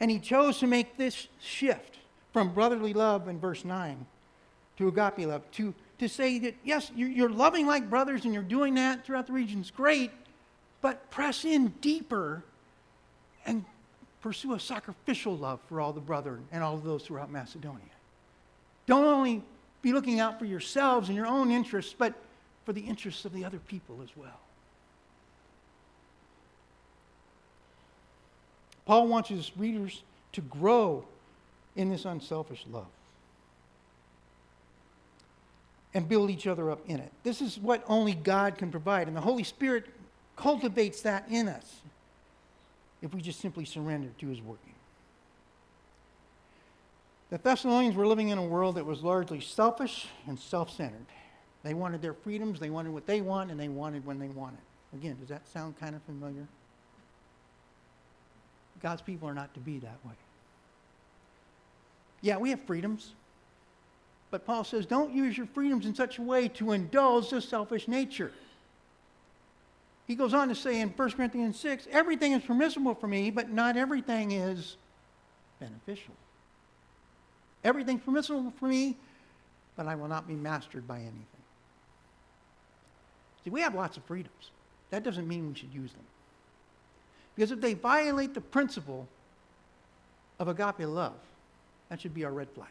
And 0.00 0.10
he 0.10 0.18
chose 0.18 0.58
to 0.58 0.66
make 0.66 0.96
this 0.96 1.28
shift 1.40 1.98
from 2.32 2.54
brotherly 2.54 2.94
love 2.94 3.28
in 3.28 3.38
verse 3.38 3.64
9 3.64 4.06
to 4.78 4.88
agape 4.88 5.26
love, 5.26 5.42
to, 5.52 5.74
to 6.00 6.08
say 6.08 6.38
that, 6.38 6.54
yes, 6.64 6.90
you're, 6.96 7.28
loving 7.28 7.66
like 7.66 7.90
brothers 7.90 8.24
and 8.24 8.32
you're 8.32 8.42
doing 8.42 8.76
that 8.76 9.04
throughout 9.04 9.26
the 9.26 9.34
region 9.34 9.60
is 9.60 9.70
great, 9.70 10.10
but 10.80 11.10
press 11.10 11.44
in 11.44 11.68
deeper 11.82 12.42
and 13.44 13.66
pursue 14.22 14.54
a 14.54 14.60
sacrificial 14.60 15.36
love 15.36 15.60
for 15.68 15.78
all 15.78 15.92
the 15.92 16.00
brethren 16.00 16.42
and 16.52 16.64
all 16.64 16.74
of 16.74 16.84
those 16.84 17.02
throughout 17.02 17.30
Macedonia. 17.30 17.82
Don't 18.86 19.04
only 19.04 19.42
be 19.82 19.92
looking 19.92 20.20
out 20.20 20.38
for 20.38 20.46
yourselves 20.46 21.08
and 21.08 21.16
your 21.16 21.26
own 21.26 21.50
interests, 21.50 21.94
but 21.96 22.14
for 22.64 22.72
the 22.72 22.80
interests 22.80 23.26
of 23.26 23.34
the 23.34 23.44
other 23.44 23.58
people 23.58 24.00
as 24.02 24.08
well. 24.16 24.40
Paul 28.86 29.06
wants 29.06 29.28
his 29.28 29.52
readers 29.54 30.02
to 30.32 30.40
grow 30.40 31.04
in 31.76 31.90
this 31.90 32.06
unselfish 32.06 32.64
love 32.72 32.86
and 35.94 36.08
build 36.08 36.30
each 36.30 36.46
other 36.46 36.70
up 36.70 36.80
in 36.86 36.98
it. 36.98 37.12
This 37.22 37.40
is 37.40 37.58
what 37.58 37.84
only 37.88 38.14
God 38.14 38.58
can 38.58 38.70
provide, 38.70 39.08
and 39.08 39.16
the 39.16 39.20
Holy 39.20 39.44
Spirit 39.44 39.86
cultivates 40.36 41.02
that 41.02 41.26
in 41.28 41.48
us 41.48 41.80
if 43.02 43.14
we 43.14 43.20
just 43.20 43.40
simply 43.40 43.64
surrender 43.64 44.08
to 44.18 44.28
his 44.28 44.40
working. 44.40 44.74
The 47.30 47.38
Thessalonians 47.38 47.94
were 47.94 48.06
living 48.06 48.28
in 48.28 48.38
a 48.38 48.44
world 48.44 48.74
that 48.74 48.84
was 48.84 49.02
largely 49.02 49.40
selfish 49.40 50.08
and 50.26 50.38
self 50.38 50.70
centered. 50.70 51.06
They 51.62 51.74
wanted 51.74 52.02
their 52.02 52.14
freedoms, 52.14 52.58
they 52.58 52.70
wanted 52.70 52.92
what 52.92 53.06
they 53.06 53.20
want, 53.20 53.50
and 53.50 53.60
they 53.60 53.68
wanted 53.68 54.04
when 54.04 54.18
they 54.18 54.28
wanted. 54.28 54.58
Again, 54.92 55.16
does 55.20 55.28
that 55.28 55.46
sound 55.48 55.78
kind 55.78 55.94
of 55.94 56.02
familiar? 56.02 56.46
God's 58.82 59.02
people 59.02 59.28
are 59.28 59.34
not 59.34 59.52
to 59.54 59.60
be 59.60 59.78
that 59.78 59.98
way. 60.04 60.14
Yeah, 62.22 62.38
we 62.38 62.50
have 62.50 62.60
freedoms. 62.62 63.12
But 64.30 64.46
Paul 64.46 64.64
says, 64.64 64.86
don't 64.86 65.12
use 65.12 65.36
your 65.36 65.46
freedoms 65.46 65.86
in 65.86 65.94
such 65.94 66.18
a 66.18 66.22
way 66.22 66.48
to 66.48 66.72
indulge 66.72 67.30
the 67.30 67.40
selfish 67.40 67.88
nature. 67.88 68.32
He 70.06 70.14
goes 70.14 70.34
on 70.34 70.48
to 70.48 70.54
say 70.54 70.80
in 70.80 70.88
1 70.88 71.10
Corinthians 71.12 71.58
6 71.58 71.88
everything 71.90 72.32
is 72.32 72.42
permissible 72.42 72.94
for 72.94 73.06
me, 73.06 73.30
but 73.30 73.50
not 73.50 73.76
everything 73.76 74.32
is 74.32 74.76
beneficial. 75.58 76.14
Everything's 77.62 78.02
permissible 78.02 78.52
for 78.58 78.66
me, 78.66 78.96
but 79.76 79.86
I 79.86 79.94
will 79.94 80.08
not 80.08 80.26
be 80.26 80.34
mastered 80.34 80.86
by 80.86 80.96
anything. 80.96 81.26
See, 83.44 83.50
we 83.50 83.60
have 83.60 83.74
lots 83.74 83.96
of 83.96 84.04
freedoms. 84.04 84.50
That 84.90 85.02
doesn't 85.04 85.28
mean 85.28 85.48
we 85.48 85.54
should 85.54 85.72
use 85.72 85.92
them. 85.92 86.04
Because 87.34 87.52
if 87.52 87.60
they 87.60 87.74
violate 87.74 88.34
the 88.34 88.40
principle 88.40 89.06
of 90.38 90.48
agape 90.48 90.88
love, 90.88 91.14
that 91.88 92.00
should 92.00 92.14
be 92.14 92.24
our 92.24 92.32
red 92.32 92.50
flag. 92.50 92.68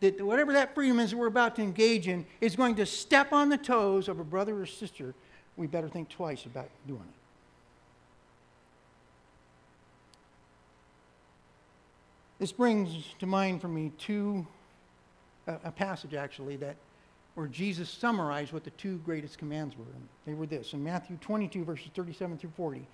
That 0.00 0.20
whatever 0.20 0.52
that 0.52 0.74
freedom 0.74 0.98
is 1.00 1.10
that 1.10 1.16
we're 1.16 1.26
about 1.26 1.56
to 1.56 1.62
engage 1.62 2.06
in 2.06 2.26
is 2.40 2.54
going 2.54 2.74
to 2.76 2.86
step 2.86 3.32
on 3.32 3.48
the 3.48 3.56
toes 3.56 4.08
of 4.08 4.20
a 4.20 4.24
brother 4.24 4.60
or 4.60 4.66
sister, 4.66 5.14
we 5.56 5.66
better 5.66 5.88
think 5.88 6.08
twice 6.08 6.44
about 6.44 6.68
doing 6.86 7.00
it. 7.00 7.16
This 12.38 12.52
brings 12.52 13.14
to 13.18 13.26
mind 13.26 13.62
for 13.62 13.68
me 13.68 13.92
two, 13.96 14.46
a 15.46 15.72
passage 15.72 16.12
actually, 16.12 16.56
that 16.56 16.76
where 17.34 17.46
Jesus 17.46 17.88
summarized 17.90 18.52
what 18.52 18.64
the 18.64 18.70
two 18.70 18.98
greatest 18.98 19.38
commands 19.38 19.76
were. 19.76 19.84
And 19.94 20.08
they 20.26 20.34
were 20.34 20.46
this 20.46 20.72
in 20.72 20.82
Matthew 20.82 21.18
22, 21.20 21.64
verses 21.64 21.88
37 21.94 22.38
through 22.38 22.52
40. 22.56 22.86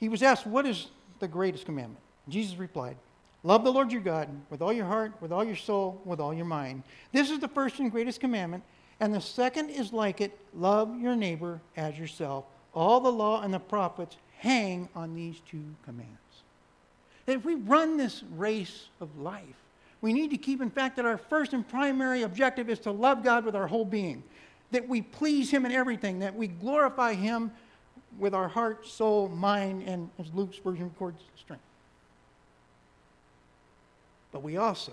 He 0.00 0.08
was 0.08 0.22
asked, 0.22 0.46
What 0.46 0.66
is 0.66 0.88
the 1.18 1.28
greatest 1.28 1.66
commandment? 1.66 2.00
Jesus 2.28 2.56
replied, 2.56 2.96
Love 3.44 3.62
the 3.62 3.70
Lord 3.70 3.92
your 3.92 4.00
God 4.00 4.28
with 4.48 4.62
all 4.62 4.72
your 4.72 4.86
heart, 4.86 5.12
with 5.20 5.30
all 5.30 5.44
your 5.44 5.54
soul, 5.54 6.00
with 6.06 6.18
all 6.18 6.32
your 6.32 6.46
mind. 6.46 6.82
This 7.12 7.30
is 7.30 7.38
the 7.38 7.48
first 7.48 7.78
and 7.78 7.92
greatest 7.92 8.18
commandment. 8.18 8.64
And 9.00 9.14
the 9.14 9.20
second 9.20 9.68
is 9.68 9.92
like 9.92 10.22
it 10.22 10.36
love 10.54 10.98
your 10.98 11.14
neighbor 11.14 11.60
as 11.76 11.98
yourself. 11.98 12.46
All 12.72 13.00
the 13.00 13.12
law 13.12 13.42
and 13.42 13.52
the 13.52 13.60
prophets 13.60 14.16
hang 14.38 14.88
on 14.94 15.14
these 15.14 15.40
two 15.46 15.62
commands. 15.84 16.10
That 17.26 17.36
if 17.36 17.44
we 17.44 17.54
run 17.54 17.98
this 17.98 18.22
race 18.34 18.88
of 19.00 19.18
life, 19.18 19.42
we 20.00 20.14
need 20.14 20.30
to 20.30 20.38
keep 20.38 20.62
in 20.62 20.70
fact 20.70 20.96
that 20.96 21.04
our 21.04 21.18
first 21.18 21.52
and 21.52 21.68
primary 21.68 22.22
objective 22.22 22.70
is 22.70 22.78
to 22.80 22.92
love 22.92 23.22
God 23.22 23.44
with 23.44 23.54
our 23.54 23.66
whole 23.66 23.84
being, 23.84 24.22
that 24.70 24.88
we 24.88 25.02
please 25.02 25.50
Him 25.50 25.66
in 25.66 25.72
everything, 25.72 26.18
that 26.20 26.34
we 26.34 26.46
glorify 26.46 27.14
Him 27.14 27.52
with 28.18 28.34
our 28.34 28.48
heart, 28.48 28.86
soul, 28.86 29.28
mind, 29.28 29.82
and 29.86 30.10
as 30.18 30.32
Luke's 30.34 30.58
version 30.58 30.84
records, 30.84 31.22
strength. 31.36 31.64
But 34.34 34.42
we 34.42 34.56
also 34.56 34.92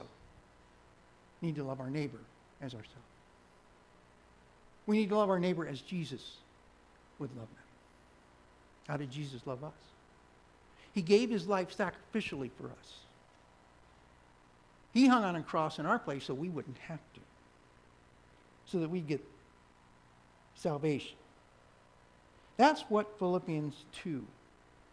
need 1.41 1.55
to 1.55 1.63
love 1.63 1.79
our 1.79 1.89
neighbor 1.89 2.19
as 2.61 2.75
ourselves. 2.75 2.95
We 4.85 4.97
need 4.97 5.09
to 5.09 5.17
love 5.17 5.31
our 5.31 5.39
neighbor 5.39 5.67
as 5.67 5.81
Jesus 5.81 6.37
would 7.17 7.31
love 7.31 7.47
them. 7.47 7.63
How 8.87 8.97
did 8.97 9.11
Jesus 9.11 9.41
love 9.47 9.63
us? 9.63 9.73
He 10.93 11.01
gave 11.01 11.31
his 11.31 11.47
life 11.47 11.75
sacrificially 11.75 12.51
for 12.55 12.67
us. 12.67 12.97
He 14.93 15.07
hung 15.07 15.23
on 15.23 15.35
a 15.35 15.41
cross 15.41 15.79
in 15.79 15.87
our 15.87 15.97
place 15.97 16.25
so 16.25 16.35
we 16.35 16.49
wouldn't 16.49 16.77
have 16.77 16.99
to, 17.15 17.19
so 18.67 18.79
that 18.79 18.89
we'd 18.89 19.07
get 19.07 19.25
salvation. 20.53 21.17
That's 22.57 22.81
what 22.89 23.17
Philippians 23.17 23.73
2, 24.03 24.23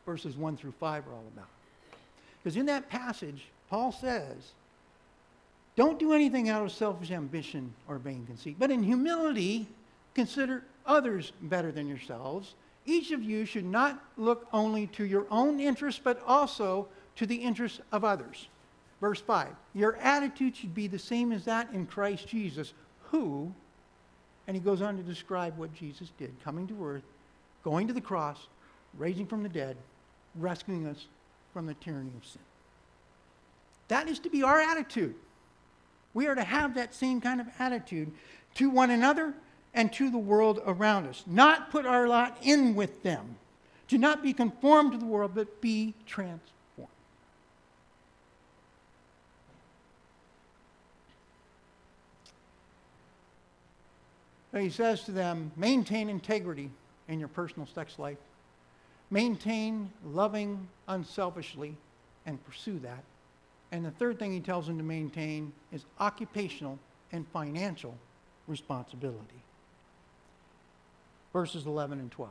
verses 0.07 0.39
1 0.39 0.57
through 0.57 0.73
5 0.73 1.07
are 1.07 1.13
all 1.13 1.25
about. 1.35 1.49
Because 2.43 2.57
in 2.57 2.65
that 2.67 2.89
passage, 2.89 3.45
Paul 3.71 3.93
says, 3.93 4.53
don't 5.77 5.99
do 5.99 6.13
anything 6.13 6.49
out 6.49 6.63
of 6.63 6.73
selfish 6.73 7.11
ambition 7.11 7.73
or 7.87 7.99
vain 7.99 8.27
conceit, 8.27 8.57
but 8.59 8.71
in 8.71 8.83
humility, 8.83 9.69
consider 10.15 10.65
others 10.87 11.33
better 11.41 11.71
than 11.71 11.87
yourselves 11.87 12.55
each 12.89 13.11
of 13.11 13.23
you 13.23 13.45
should 13.45 13.67
not 13.67 14.03
look 14.17 14.49
only 14.51 14.87
to 14.89 15.05
your 15.05 15.27
own 15.31 15.61
interests, 15.61 16.01
but 16.03 16.23
also 16.27 16.89
to 17.17 17.27
the 17.27 17.37
interests 17.37 17.81
of 17.93 18.03
others. 18.03 18.49
Verse 19.01 19.21
5 19.21 19.49
Your 19.75 19.97
attitude 19.97 20.57
should 20.57 20.75
be 20.75 20.87
the 20.87 20.99
same 20.99 21.31
as 21.31 21.45
that 21.45 21.71
in 21.75 21.87
Christ 21.87 22.27
Jesus, 22.27 22.73
who, 23.11 23.53
and 24.47 24.57
he 24.57 24.61
goes 24.61 24.81
on 24.81 24.97
to 24.97 25.03
describe 25.03 25.59
what 25.59 25.75
Jesus 25.75 26.11
did 26.19 26.35
coming 26.43 26.67
to 26.69 26.87
earth, 26.87 27.05
going 27.63 27.87
to 27.87 27.93
the 27.93 28.01
cross, 28.01 28.49
raising 28.97 29.27
from 29.27 29.43
the 29.43 29.51
dead, 29.51 29.77
rescuing 30.35 30.87
us 30.87 31.09
from 31.53 31.67
the 31.67 31.75
tyranny 31.75 32.13
of 32.17 32.27
sin. 32.27 32.41
That 33.89 34.09
is 34.09 34.19
to 34.21 34.31
be 34.31 34.43
our 34.43 34.61
attitude. 34.61 35.15
We 36.15 36.27
are 36.27 36.35
to 36.35 36.45
have 36.45 36.75
that 36.75 36.95
same 36.95 37.21
kind 37.21 37.41
of 37.41 37.47
attitude 37.59 38.13
to 38.55 38.71
one 38.71 38.91
another 38.91 39.35
and 39.75 39.93
to 39.95 40.11
the 40.11 40.19
world 40.19 40.61
around 40.67 41.07
us. 41.07 41.23
Not 41.27 41.71
put 41.71 41.87
our 41.87 42.09
lot 42.09 42.39
in 42.43 42.75
with 42.75 43.03
them. 43.03 43.37
To 43.89 43.99
not 43.99 44.23
be 44.23 44.33
conformed 44.33 44.93
to 44.93 44.99
the 44.99 45.07
world, 45.07 45.33
but 45.35 45.61
be 45.61 45.95
transformed. 46.07 46.49
he 54.61 54.71
says 54.71 55.05
to 55.05 55.13
them, 55.13 55.53
maintain 55.57 56.09
integrity 56.09 56.71
in 57.07 57.19
your 57.19 57.29
personal 57.29 57.69
sex 57.75 57.99
life. 57.99 58.19
Maintain 59.11 59.91
loving 60.05 60.69
unselfishly 60.87 61.77
and 62.27 62.45
pursue 62.45 62.79
that. 62.81 63.05
And 63.71 63.85
the 63.85 63.91
third 63.91 64.19
thing 64.19 64.33
he 64.33 64.41
tells 64.41 64.67
them 64.67 64.79
to 64.79 64.85
maintain 64.85 65.53
is 65.73 65.85
occupational 66.01 66.79
and 67.13 67.27
financial 67.29 67.97
responsibility. 68.47 69.43
verses 71.33 71.67
11 71.67 72.01
and 72.01 72.11
12. 72.11 72.31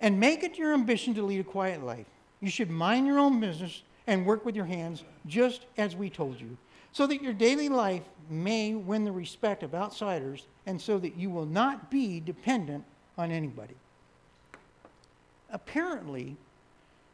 And 0.00 0.18
make 0.18 0.42
it 0.42 0.58
your 0.58 0.74
ambition 0.74 1.14
to 1.14 1.22
lead 1.22 1.40
a 1.40 1.44
quiet 1.44 1.84
life. 1.84 2.06
You 2.40 2.50
should 2.50 2.70
mind 2.70 3.06
your 3.06 3.18
own 3.18 3.38
business 3.38 3.82
and 4.06 4.26
work 4.26 4.44
with 4.44 4.56
your 4.56 4.64
hands, 4.64 5.04
just 5.26 5.66
as 5.78 5.94
we 5.94 6.10
told 6.10 6.40
you, 6.40 6.56
so 6.90 7.06
that 7.06 7.22
your 7.22 7.32
daily 7.32 7.68
life 7.68 8.02
may 8.28 8.74
win 8.74 9.04
the 9.04 9.12
respect 9.12 9.62
of 9.62 9.74
outsiders, 9.74 10.46
and 10.66 10.80
so 10.80 10.98
that 10.98 11.16
you 11.16 11.30
will 11.30 11.46
not 11.46 11.90
be 11.90 12.18
dependent 12.18 12.84
on 13.16 13.30
anybody. 13.30 13.76
Apparently, 15.50 16.36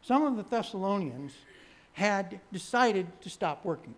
some 0.08 0.24
of 0.24 0.38
the 0.38 0.42
Thessalonians 0.42 1.34
had 1.92 2.40
decided 2.50 3.06
to 3.20 3.28
stop 3.28 3.62
working. 3.62 3.94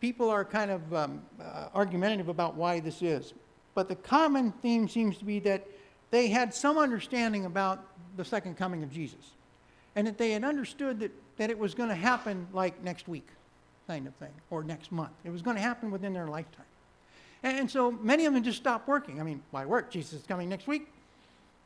People 0.00 0.30
are 0.30 0.46
kind 0.46 0.70
of 0.70 0.94
um, 0.94 1.22
uh, 1.38 1.68
argumentative 1.74 2.30
about 2.30 2.54
why 2.54 2.80
this 2.80 3.02
is, 3.02 3.34
but 3.74 3.86
the 3.88 3.96
common 3.96 4.52
theme 4.62 4.88
seems 4.88 5.18
to 5.18 5.26
be 5.26 5.40
that 5.40 5.66
they 6.10 6.28
had 6.28 6.54
some 6.54 6.78
understanding 6.78 7.44
about 7.44 7.84
the 8.16 8.24
second 8.24 8.56
coming 8.56 8.82
of 8.82 8.90
Jesus, 8.90 9.32
and 9.94 10.06
that 10.06 10.16
they 10.16 10.30
had 10.30 10.42
understood 10.42 11.00
that, 11.00 11.10
that 11.36 11.50
it 11.50 11.58
was 11.58 11.74
going 11.74 11.90
to 11.90 11.94
happen 11.94 12.46
like 12.54 12.82
next 12.82 13.08
week, 13.08 13.28
kind 13.86 14.06
of 14.06 14.14
thing, 14.14 14.32
or 14.48 14.64
next 14.64 14.90
month. 14.90 15.12
It 15.24 15.30
was 15.30 15.42
going 15.42 15.56
to 15.56 15.62
happen 15.62 15.90
within 15.90 16.14
their 16.14 16.28
lifetime. 16.28 16.64
And, 17.42 17.58
and 17.58 17.70
so 17.70 17.90
many 17.90 18.24
of 18.24 18.32
them 18.32 18.42
just 18.42 18.56
stopped 18.56 18.88
working. 18.88 19.20
I 19.20 19.22
mean, 19.22 19.42
why 19.50 19.66
work? 19.66 19.90
Jesus 19.90 20.20
is 20.20 20.26
coming 20.26 20.48
next 20.48 20.66
week. 20.66 20.88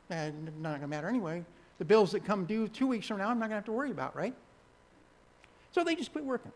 And 0.09 0.51
not 0.61 0.71
going 0.71 0.81
to 0.81 0.87
matter 0.87 1.07
anyway. 1.07 1.45
The 1.81 1.85
bills 1.85 2.11
that 2.11 2.23
come 2.23 2.45
due 2.45 2.67
two 2.67 2.85
weeks 2.85 3.07
from 3.07 3.17
now, 3.17 3.29
I'm 3.29 3.39
not 3.39 3.45
going 3.45 3.49
to 3.49 3.55
have 3.55 3.65
to 3.65 3.71
worry 3.71 3.89
about, 3.89 4.15
right? 4.15 4.35
So 5.71 5.83
they 5.83 5.95
just 5.95 6.11
quit 6.11 6.23
working. 6.23 6.51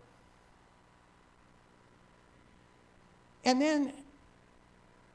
And 3.44 3.60
then 3.60 3.92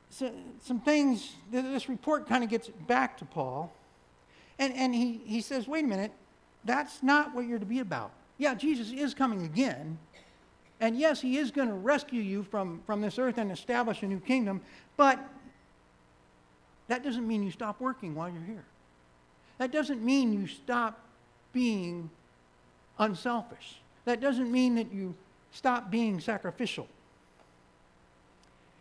so, 0.09 0.33
some 0.65 0.81
things, 0.81 1.35
this 1.53 1.89
report 1.89 2.29
kind 2.29 2.43
of 2.43 2.51
gets 2.51 2.67
back 2.89 3.19
to 3.19 3.25
Paul. 3.25 3.73
And, 4.59 4.75
and 4.75 4.93
he, 4.93 5.21
he 5.25 5.41
says, 5.41 5.69
wait 5.69 5.85
a 5.85 5.87
minute, 5.87 6.11
that's 6.65 7.05
not 7.05 7.33
what 7.33 7.47
you're 7.47 7.61
to 7.61 7.65
be 7.65 7.79
about. 7.79 8.11
Yeah, 8.37 8.57
Jesus 8.57 8.91
is 8.91 9.15
coming 9.15 9.45
again. 9.45 9.97
And 10.81 10.99
yes, 10.99 11.21
he 11.21 11.39
is 11.39 11.53
going 11.53 11.69
to 11.69 11.75
rescue 11.75 12.21
you 12.21 12.43
from, 12.43 12.83
from 12.85 13.01
this 13.01 13.17
earth 13.17 13.39
and 13.39 13.53
establish 13.53 14.03
a 14.03 14.09
new 14.09 14.19
kingdom. 14.19 14.61
But 14.97 15.25
that 16.89 17.05
doesn't 17.05 17.29
mean 17.29 17.45
you 17.45 17.53
stop 17.53 17.81
working 17.81 18.17
while 18.17 18.29
you're 18.29 18.43
here. 18.43 18.65
That 19.61 19.73
doesn't 19.73 20.03
mean 20.03 20.33
you 20.33 20.47
stop 20.47 20.99
being 21.53 22.09
unselfish. 22.99 23.83
That 24.07 24.19
doesn't 24.19 24.51
mean 24.51 24.77
that 24.77 24.91
you 24.91 25.15
stop 25.53 25.91
being 25.91 26.19
sacrificial. 26.19 26.89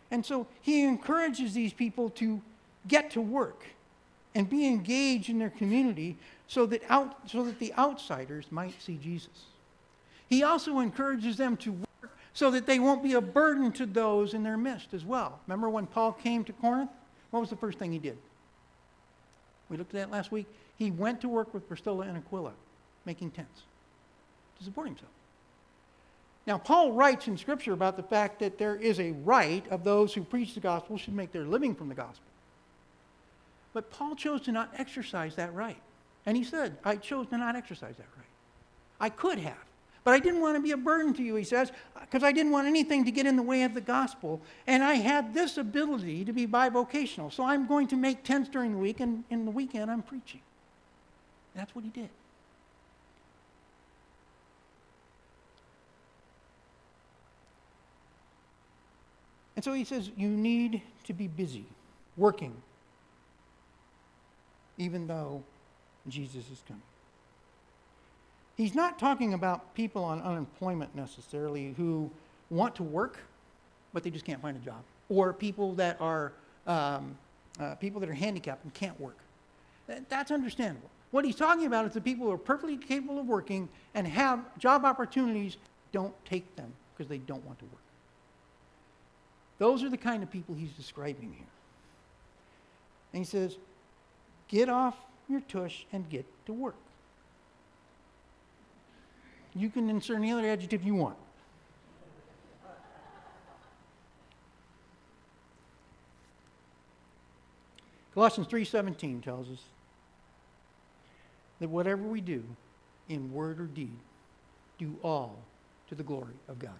And 0.09 0.25
so 0.25 0.47
he 0.61 0.85
encourages 0.85 1.53
these 1.53 1.73
people 1.73 2.09
to 2.11 2.41
get 2.87 3.11
to 3.11 3.19
work 3.19 3.65
and 4.33 4.49
be 4.49 4.67
engaged 4.67 5.29
in 5.29 5.37
their 5.37 5.49
community 5.49 6.15
so 6.47 6.65
that, 6.67 6.81
out, 6.87 7.29
so 7.29 7.43
that 7.43 7.59
the 7.59 7.73
outsiders 7.73 8.45
might 8.49 8.81
see 8.81 8.97
Jesus. 9.03 9.47
He 10.29 10.43
also 10.43 10.79
encourages 10.79 11.35
them 11.35 11.57
to 11.57 11.73
work 11.73 12.11
so 12.33 12.49
that 12.51 12.65
they 12.65 12.79
won't 12.79 13.03
be 13.03 13.15
a 13.15 13.21
burden 13.21 13.73
to 13.73 13.85
those 13.85 14.33
in 14.33 14.43
their 14.43 14.55
midst 14.55 14.93
as 14.93 15.03
well. 15.03 15.41
Remember 15.45 15.69
when 15.69 15.87
Paul 15.87 16.13
came 16.13 16.45
to 16.45 16.53
Corinth? 16.53 16.91
What 17.31 17.41
was 17.41 17.49
the 17.49 17.57
first 17.57 17.77
thing 17.77 17.91
he 17.91 17.99
did? 17.99 18.17
We 19.67 19.75
looked 19.75 19.93
at 19.93 19.99
that 19.99 20.11
last 20.11 20.31
week. 20.31 20.47
He 20.79 20.89
went 20.89 21.21
to 21.21 21.29
work 21.29 21.53
with 21.53 21.67
Priscilla 21.67 22.05
and 22.05 22.17
Aquila, 22.17 22.53
making 23.05 23.31
tents 23.31 23.63
to 24.57 24.63
support 24.63 24.87
himself. 24.87 25.11
Now, 26.47 26.57
Paul 26.57 26.93
writes 26.93 27.27
in 27.27 27.37
Scripture 27.37 27.73
about 27.73 27.97
the 27.97 28.03
fact 28.03 28.39
that 28.39 28.57
there 28.57 28.75
is 28.75 28.99
a 28.99 29.11
right 29.11 29.63
of 29.69 29.83
those 29.83 30.13
who 30.13 30.23
preach 30.23 30.55
the 30.55 30.61
gospel 30.61 30.97
should 30.97 31.13
make 31.13 31.31
their 31.31 31.43
living 31.43 31.75
from 31.75 31.89
the 31.89 31.95
gospel. 31.95 32.25
But 33.73 33.91
Paul 33.91 34.15
chose 34.15 34.41
to 34.41 34.51
not 34.51 34.71
exercise 34.77 35.35
that 35.35 35.53
right. 35.53 35.79
And 36.25 36.35
he 36.35 36.43
said, 36.43 36.77
I 36.83 36.95
chose 36.95 37.27
to 37.27 37.37
not 37.37 37.55
exercise 37.55 37.95
that 37.97 38.07
right. 38.17 38.25
I 38.99 39.09
could 39.09 39.37
have, 39.39 39.63
but 40.03 40.13
I 40.13 40.19
didn't 40.19 40.41
want 40.41 40.55
to 40.55 40.61
be 40.61 40.71
a 40.71 40.77
burden 40.77 41.13
to 41.15 41.23
you, 41.23 41.35
he 41.35 41.43
says, 41.43 41.71
because 42.01 42.23
I 42.23 42.31
didn't 42.31 42.51
want 42.51 42.67
anything 42.67 43.05
to 43.05 43.11
get 43.11 43.25
in 43.25 43.35
the 43.35 43.43
way 43.43 43.63
of 43.63 43.73
the 43.73 43.81
gospel. 43.81 44.41
And 44.65 44.81
I 44.81 44.95
had 44.95 45.33
this 45.33 45.57
ability 45.57 46.25
to 46.25 46.33
be 46.33 46.47
bivocational. 46.47 47.31
So 47.31 47.43
I'm 47.43 47.67
going 47.67 47.87
to 47.89 47.95
make 47.95 48.23
tents 48.23 48.49
during 48.49 48.71
the 48.71 48.77
week, 48.77 49.01
and 49.01 49.23
in 49.29 49.45
the 49.45 49.51
weekend 49.51 49.91
I'm 49.91 50.01
preaching. 50.01 50.41
That's 51.55 51.73
what 51.75 51.83
he 51.83 51.89
did. 51.89 52.09
And 59.55 59.63
so 59.65 59.73
he 59.73 59.83
says, 59.83 60.09
you 60.15 60.29
need 60.29 60.81
to 61.03 61.13
be 61.13 61.27
busy, 61.27 61.65
working, 62.15 62.53
even 64.77 65.05
though 65.05 65.43
Jesus 66.07 66.45
is 66.49 66.61
coming. 66.65 66.81
He's 68.55 68.73
not 68.73 68.99
talking 68.99 69.33
about 69.33 69.73
people 69.73 70.03
on 70.03 70.21
unemployment 70.21 70.95
necessarily 70.95 71.73
who 71.75 72.09
want 72.49 72.75
to 72.75 72.83
work, 72.83 73.19
but 73.91 74.03
they 74.03 74.09
just 74.09 74.23
can't 74.23 74.41
find 74.41 74.55
a 74.55 74.61
job, 74.61 74.81
or 75.09 75.33
people 75.33 75.73
that 75.73 75.99
are 75.99 76.31
um, 76.65 77.17
uh, 77.59 77.75
people 77.75 77.99
that 77.99 78.09
are 78.09 78.13
handicapped 78.13 78.63
and 78.63 78.73
can't 78.73 78.97
work. 78.99 79.17
That's 80.07 80.31
understandable. 80.31 80.89
What 81.11 81.25
he's 81.25 81.35
talking 81.35 81.65
about 81.65 81.85
is 81.87 81.93
the 81.93 82.01
people 82.01 82.27
who 82.27 82.31
are 82.31 82.37
perfectly 82.37 82.77
capable 82.77 83.19
of 83.19 83.25
working 83.25 83.67
and 83.95 84.07
have 84.07 84.39
job 84.59 84.85
opportunities 84.85 85.57
don't 85.91 86.13
take 86.25 86.55
them 86.55 86.71
because 86.93 87.09
they 87.09 87.17
don't 87.17 87.43
want 87.45 87.57
to 87.59 87.65
work. 87.65 87.81
Those 89.57 89.83
are 89.83 89.89
the 89.89 89.97
kind 89.97 90.21
of 90.21 90.29
people 90.29 90.55
he's 90.55 90.71
describing 90.71 91.33
here. 91.33 91.47
And 93.13 93.21
he 93.21 93.25
says, 93.25 93.57
get 94.47 94.69
off 94.69 94.95
your 95.27 95.41
tush 95.41 95.85
and 95.91 96.07
get 96.09 96.25
to 96.45 96.53
work. 96.53 96.75
You 99.55 99.69
can 99.69 99.89
insert 99.89 100.17
any 100.17 100.31
other 100.31 100.47
adjective 100.47 100.83
you 100.83 100.95
want. 100.95 101.17
Colossians 108.13 108.47
3:17 108.47 109.23
tells 109.23 109.49
us 109.49 109.63
that 111.59 111.69
whatever 111.69 112.03
we 112.03 112.21
do 112.21 112.43
in 113.09 113.33
word 113.33 113.59
or 113.59 113.65
deed, 113.65 113.97
do 114.77 114.95
all 115.03 115.37
to 115.89 115.95
the 115.95 116.03
glory 116.03 116.33
of 116.47 116.59
God. 116.59 116.79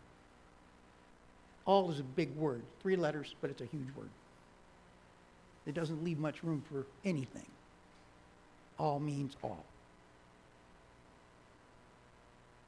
All 1.66 1.92
is 1.92 2.00
a 2.00 2.04
big 2.04 2.36
word, 2.36 2.62
three 2.82 2.96
letters, 2.96 3.36
but 3.42 3.50
it's 3.50 3.62
a 3.62 3.66
huge 3.66 3.88
word. 3.96 4.10
It 5.66 5.76
doesn't 5.76 6.04
leave 6.04 6.18
much 6.18 6.44
room 6.44 6.64
for 6.72 6.86
anything. 7.06 7.46
All 8.80 9.00
means 9.00 9.36
all. 9.44 9.66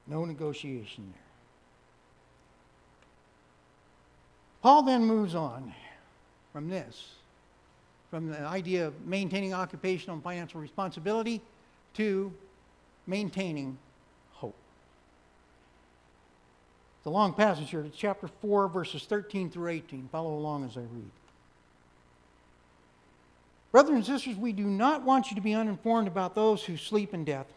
No 0.08 0.26
negotiation 0.26 1.06
there. 1.12 1.22
Paul 4.62 4.84
then 4.84 5.06
moves 5.06 5.34
on 5.34 5.74
from 6.54 6.70
this, 6.70 7.08
from 8.12 8.28
the 8.30 8.40
idea 8.42 8.86
of 8.86 9.06
maintaining 9.08 9.54
occupational 9.54 10.16
and 10.16 10.24
financial 10.24 10.62
responsibility 10.62 11.42
to 11.96 12.34
maintaining 13.08 13.78
hope. 14.34 14.56
It's 17.00 17.08
a 17.08 17.10
long 17.10 17.34
passage 17.34 17.70
here. 17.70 17.82
It's 17.82 17.98
chapter 17.98 18.28
4, 18.28 18.68
verses 18.68 19.04
13 19.04 19.50
through 19.50 19.70
18. 19.70 20.10
Follow 20.12 20.34
along 20.36 20.66
as 20.66 20.78
I 20.78 20.82
read. 20.82 21.12
Brothers 23.72 23.96
and 23.96 24.06
sisters, 24.06 24.36
we 24.36 24.52
do 24.52 24.66
not 24.66 25.04
want 25.04 25.30
you 25.30 25.36
to 25.36 25.42
be 25.42 25.54
uninformed 25.54 26.08
about 26.08 26.36
those 26.36 26.64
who 26.64 26.76
sleep 26.76 27.14
in 27.14 27.24
death, 27.24 27.48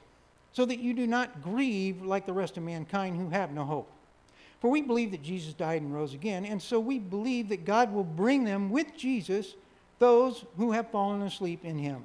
so 0.52 0.64
that 0.64 0.78
you 0.78 0.94
do 0.94 1.06
not 1.06 1.42
grieve 1.42 2.02
like 2.02 2.26
the 2.26 2.32
rest 2.32 2.56
of 2.56 2.62
mankind 2.62 3.16
who 3.16 3.30
have 3.30 3.52
no 3.52 3.64
hope. 3.64 3.90
For 4.60 4.70
we 4.70 4.80
believe 4.80 5.10
that 5.10 5.22
Jesus 5.22 5.52
died 5.52 5.82
and 5.82 5.92
rose 5.92 6.14
again, 6.14 6.44
and 6.44 6.62
so 6.62 6.78
we 6.78 6.98
believe 6.98 7.48
that 7.48 7.64
God 7.64 7.92
will 7.92 8.04
bring 8.04 8.44
them 8.44 8.70
with 8.70 8.96
Jesus, 8.96 9.56
those 9.98 10.44
who 10.56 10.72
have 10.72 10.90
fallen 10.90 11.22
asleep 11.22 11.64
in 11.64 11.78
him. 11.78 12.04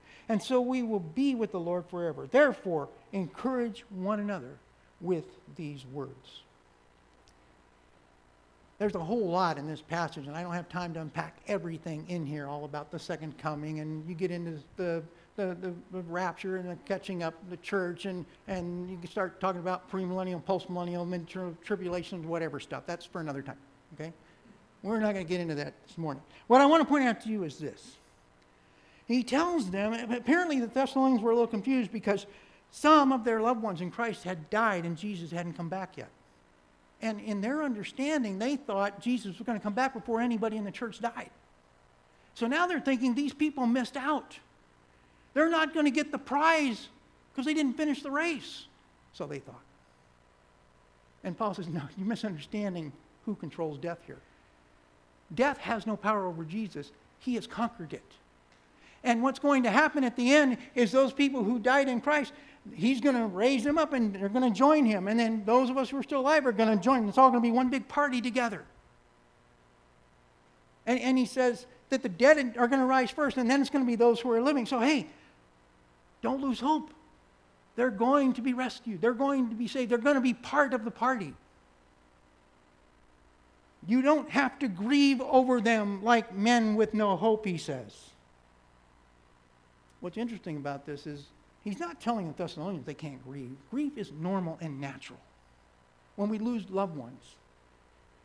And 0.31 0.41
so 0.41 0.61
we 0.61 0.81
will 0.81 1.01
be 1.01 1.35
with 1.35 1.51
the 1.51 1.59
Lord 1.59 1.83
forever. 1.89 2.25
Therefore, 2.25 2.87
encourage 3.11 3.83
one 3.89 4.21
another 4.21 4.59
with 5.01 5.25
these 5.57 5.85
words. 5.91 6.43
there's 8.81 8.95
a 8.95 8.99
whole 8.99 9.29
lot 9.29 9.59
in 9.59 9.67
this 9.67 9.81
passage, 9.81 10.25
and 10.25 10.35
I 10.35 10.41
don't 10.41 10.53
have 10.53 10.67
time 10.67 10.91
to 10.95 11.01
unpack 11.01 11.37
everything 11.47 12.03
in 12.07 12.25
here, 12.25 12.47
all 12.47 12.65
about 12.65 12.89
the 12.89 12.97
second 12.97 13.37
coming, 13.37 13.79
and 13.79 14.07
you 14.09 14.15
get 14.15 14.31
into 14.31 14.57
the, 14.75 15.03
the, 15.35 15.55
the, 15.61 15.73
the 15.91 16.01
rapture 16.07 16.57
and 16.57 16.67
the 16.67 16.75
catching 16.87 17.21
up 17.21 17.35
the 17.51 17.57
church, 17.57 18.05
and, 18.05 18.25
and 18.47 18.89
you 18.89 18.97
can 18.97 19.07
start 19.07 19.39
talking 19.39 19.61
about 19.61 19.91
premillennial, 19.91 20.41
postmillennial, 20.43 21.07
mid-tribulation, 21.07 22.27
whatever 22.27 22.59
stuff. 22.59 22.83
That's 22.87 23.05
for 23.05 23.21
another 23.21 23.43
time, 23.43 23.59
okay? 23.93 24.13
We're 24.81 24.99
not 24.99 25.13
going 25.13 25.27
to 25.27 25.29
get 25.29 25.41
into 25.41 25.55
that 25.55 25.75
this 25.85 25.97
morning. 25.99 26.23
What 26.47 26.61
I 26.61 26.65
want 26.65 26.81
to 26.81 26.87
point 26.87 27.03
out 27.03 27.21
to 27.21 27.29
you 27.29 27.43
is 27.43 27.59
this. 27.59 27.97
He 29.07 29.23
tells 29.23 29.69
them, 29.69 29.93
apparently 30.11 30.59
the 30.59 30.67
Thessalonians 30.67 31.21
were 31.21 31.31
a 31.31 31.33
little 31.33 31.47
confused 31.47 31.91
because 31.91 32.25
some 32.71 33.11
of 33.11 33.23
their 33.23 33.41
loved 33.41 33.61
ones 33.61 33.81
in 33.81 33.91
Christ 33.91 34.23
had 34.23 34.49
died 34.49 34.85
and 34.85 34.97
Jesus 34.97 35.31
hadn't 35.31 35.53
come 35.53 35.69
back 35.69 35.97
yet. 35.97 36.09
And 37.01 37.19
in 37.19 37.41
their 37.41 37.63
understanding, 37.63 38.39
they 38.39 38.55
thought 38.55 39.01
Jesus 39.01 39.37
was 39.37 39.45
going 39.45 39.57
to 39.57 39.63
come 39.63 39.73
back 39.73 39.93
before 39.93 40.21
anybody 40.21 40.57
in 40.57 40.63
the 40.63 40.71
church 40.71 40.99
died. 40.99 41.31
So 42.35 42.47
now 42.47 42.67
they're 42.67 42.79
thinking 42.79 43.13
these 43.13 43.33
people 43.33 43.65
missed 43.65 43.97
out. 43.97 44.37
They're 45.33 45.49
not 45.49 45.73
going 45.73 45.85
to 45.85 45.91
get 45.91 46.11
the 46.11 46.17
prize 46.17 46.87
because 47.31 47.45
they 47.45 47.53
didn't 47.53 47.73
finish 47.73 48.01
the 48.01 48.11
race. 48.11 48.67
So 49.13 49.25
they 49.25 49.39
thought. 49.39 49.63
And 51.23 51.37
Paul 51.37 51.53
says, 51.53 51.67
No, 51.67 51.81
you're 51.97 52.07
misunderstanding 52.07 52.91
who 53.25 53.35
controls 53.35 53.77
death 53.77 53.99
here. 54.05 54.19
Death 55.33 55.57
has 55.57 55.87
no 55.87 55.95
power 55.95 56.25
over 56.25 56.43
Jesus, 56.43 56.91
he 57.19 57.35
has 57.35 57.47
conquered 57.47 57.93
it. 57.93 58.11
And 59.03 59.23
what's 59.23 59.39
going 59.39 59.63
to 59.63 59.71
happen 59.71 60.03
at 60.03 60.15
the 60.15 60.33
end 60.33 60.57
is 60.75 60.91
those 60.91 61.13
people 61.13 61.43
who 61.43 61.59
died 61.59 61.87
in 61.87 62.01
Christ, 62.01 62.33
he's 62.73 63.01
going 63.01 63.15
to 63.15 63.25
raise 63.25 63.63
them 63.63 63.77
up 63.77 63.93
and 63.93 64.13
they're 64.13 64.29
going 64.29 64.51
to 64.51 64.55
join 64.57 64.85
him. 64.85 65.07
And 65.07 65.19
then 65.19 65.43
those 65.45 65.69
of 65.69 65.77
us 65.77 65.89
who 65.89 65.97
are 65.97 66.03
still 66.03 66.19
alive 66.19 66.45
are 66.45 66.51
going 66.51 66.75
to 66.77 66.83
join. 66.83 67.07
It's 67.09 67.17
all 67.17 67.29
going 67.29 67.41
to 67.41 67.47
be 67.47 67.51
one 67.51 67.69
big 67.69 67.87
party 67.87 68.21
together. 68.21 68.63
And, 70.85 70.99
and 70.99 71.17
he 71.17 71.25
says 71.25 71.65
that 71.89 72.03
the 72.03 72.09
dead 72.09 72.55
are 72.57 72.67
going 72.67 72.79
to 72.79 72.85
rise 72.85 73.11
first, 73.11 73.37
and 73.37 73.49
then 73.49 73.61
it's 73.61 73.69
going 73.69 73.83
to 73.83 73.87
be 73.87 73.95
those 73.95 74.19
who 74.19 74.31
are 74.31 74.41
living. 74.41 74.65
So, 74.65 74.79
hey, 74.79 75.07
don't 76.21 76.41
lose 76.41 76.59
hope. 76.59 76.91
They're 77.75 77.89
going 77.89 78.33
to 78.33 78.41
be 78.41 78.53
rescued, 78.53 79.01
they're 79.01 79.13
going 79.13 79.49
to 79.49 79.55
be 79.55 79.67
saved, 79.67 79.91
they're 79.91 79.97
going 79.97 80.15
to 80.15 80.21
be 80.21 80.33
part 80.33 80.73
of 80.73 80.83
the 80.83 80.91
party. 80.91 81.33
You 83.87 84.01
don't 84.01 84.29
have 84.29 84.59
to 84.59 84.67
grieve 84.67 85.21
over 85.21 85.59
them 85.59 86.03
like 86.03 86.35
men 86.35 86.75
with 86.75 86.93
no 86.93 87.15
hope, 87.15 87.45
he 87.45 87.57
says. 87.57 88.10
What's 90.01 90.17
interesting 90.17 90.57
about 90.57 90.85
this 90.85 91.07
is 91.07 91.25
He's 91.63 91.79
not 91.79 92.01
telling 92.01 92.27
the 92.27 92.33
Thessalonians 92.33 92.85
they 92.85 92.93
can't 92.93 93.23
grieve. 93.23 93.55
Grief 93.69 93.97
is 93.97 94.11
normal 94.11 94.57
and 94.61 94.81
natural. 94.81 95.19
When 96.15 96.29
we 96.29 96.39
lose 96.39 96.69
loved 96.69 96.97
ones, 96.97 97.35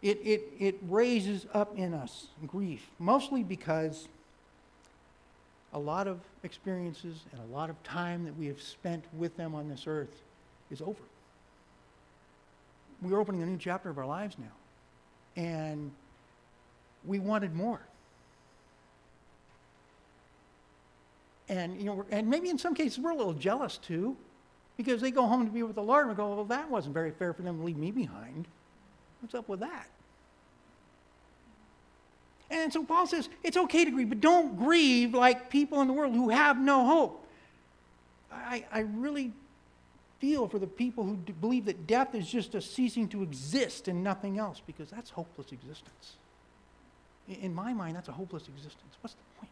it, 0.03 0.19
it, 0.25 0.43
it 0.59 0.79
raises 0.89 1.47
up 1.53 1.77
in 1.77 1.95
us 1.95 2.29
grief, 2.47 2.87
mostly 2.99 3.43
because 3.43 4.09
a 5.73 5.79
lot 5.79 6.07
of 6.07 6.21
experiences 6.43 7.21
and 7.33 7.41
a 7.43 7.55
lot 7.55 7.69
of 7.69 7.83
time 7.83 8.25
that 8.25 8.37
we 8.39 8.47
have 8.47 8.61
spent 8.61 9.05
with 9.17 9.37
them 9.37 9.55
on 9.55 9.69
this 9.69 9.87
earth 9.87 10.23
is 10.71 10.81
over. 10.81 11.03
We're 13.03 13.21
opening 13.21 13.43
a 13.43 13.47
new 13.47 13.59
chapter 13.59 13.91
of 13.91 13.99
our 13.99 14.07
lives 14.07 14.37
now, 14.39 15.43
and 15.43 15.91
we 17.05 17.19
wanted 17.19 17.55
more. 17.55 17.81
And, 21.49 21.79
you 21.79 21.85
know, 21.85 22.05
and 22.11 22.29
maybe 22.29 22.51
in 22.51 22.59
some 22.59 22.75
cases 22.75 22.99
we're 22.99 23.13
a 23.13 23.17
little 23.17 23.33
jealous 23.35 23.79
too, 23.79 24.17
because 24.77 25.01
they 25.01 25.11
go 25.11 25.27
home 25.27 25.47
to 25.47 25.53
be 25.53 25.63
with 25.63 25.77
the 25.77 25.83
Lord 25.83 26.07
and 26.07 26.11
we 26.11 26.17
go, 26.17 26.35
well, 26.35 26.45
that 26.47 26.71
wasn't 26.71 26.95
very 26.95 27.11
fair 27.11 27.33
for 27.33 27.43
them 27.43 27.59
to 27.59 27.65
leave 27.65 27.77
me 27.77 27.91
behind. 27.91 28.47
What's 29.21 29.35
up 29.35 29.49
with 29.49 29.61
that? 29.61 29.89
And 32.51 32.73
so 32.73 32.85
Paul 32.85 33.07
says, 33.07 33.29
it's 33.43 33.57
okay 33.57 33.85
to 33.85 33.91
grieve, 33.91 34.09
but 34.09 34.21
don't 34.21 34.57
grieve 34.57 35.15
like 35.15 35.51
people 35.51 35.81
in 35.81 35.89
the 35.89 35.93
world 35.93 36.15
who 36.15 36.29
have 36.29 36.59
no 36.59 36.85
hope. 36.85 37.27
I, 38.33 38.65
I 38.71 38.81
really 38.81 39.33
feel 40.21 40.47
for 40.47 40.59
the 40.59 40.67
people 40.67 41.05
who 41.05 41.17
believe 41.17 41.65
that 41.65 41.87
death 41.87 42.15
is 42.15 42.31
just 42.31 42.55
a 42.55 42.61
ceasing 42.61 43.09
to 43.09 43.23
exist 43.23 43.89
and 43.89 44.05
nothing 44.05 44.39
else, 44.39 44.61
because 44.67 44.91
that's 44.91 45.11
hopeless 45.11 45.53
existence. 45.53 46.17
In 47.29 47.55
my 47.55 47.73
mind, 47.73 47.97
that's 47.97 48.09
a 48.09 48.13
hopeless 48.13 48.47
existence. 48.47 48.95
What's 49.01 49.15
the 49.15 49.41
point? 49.41 49.51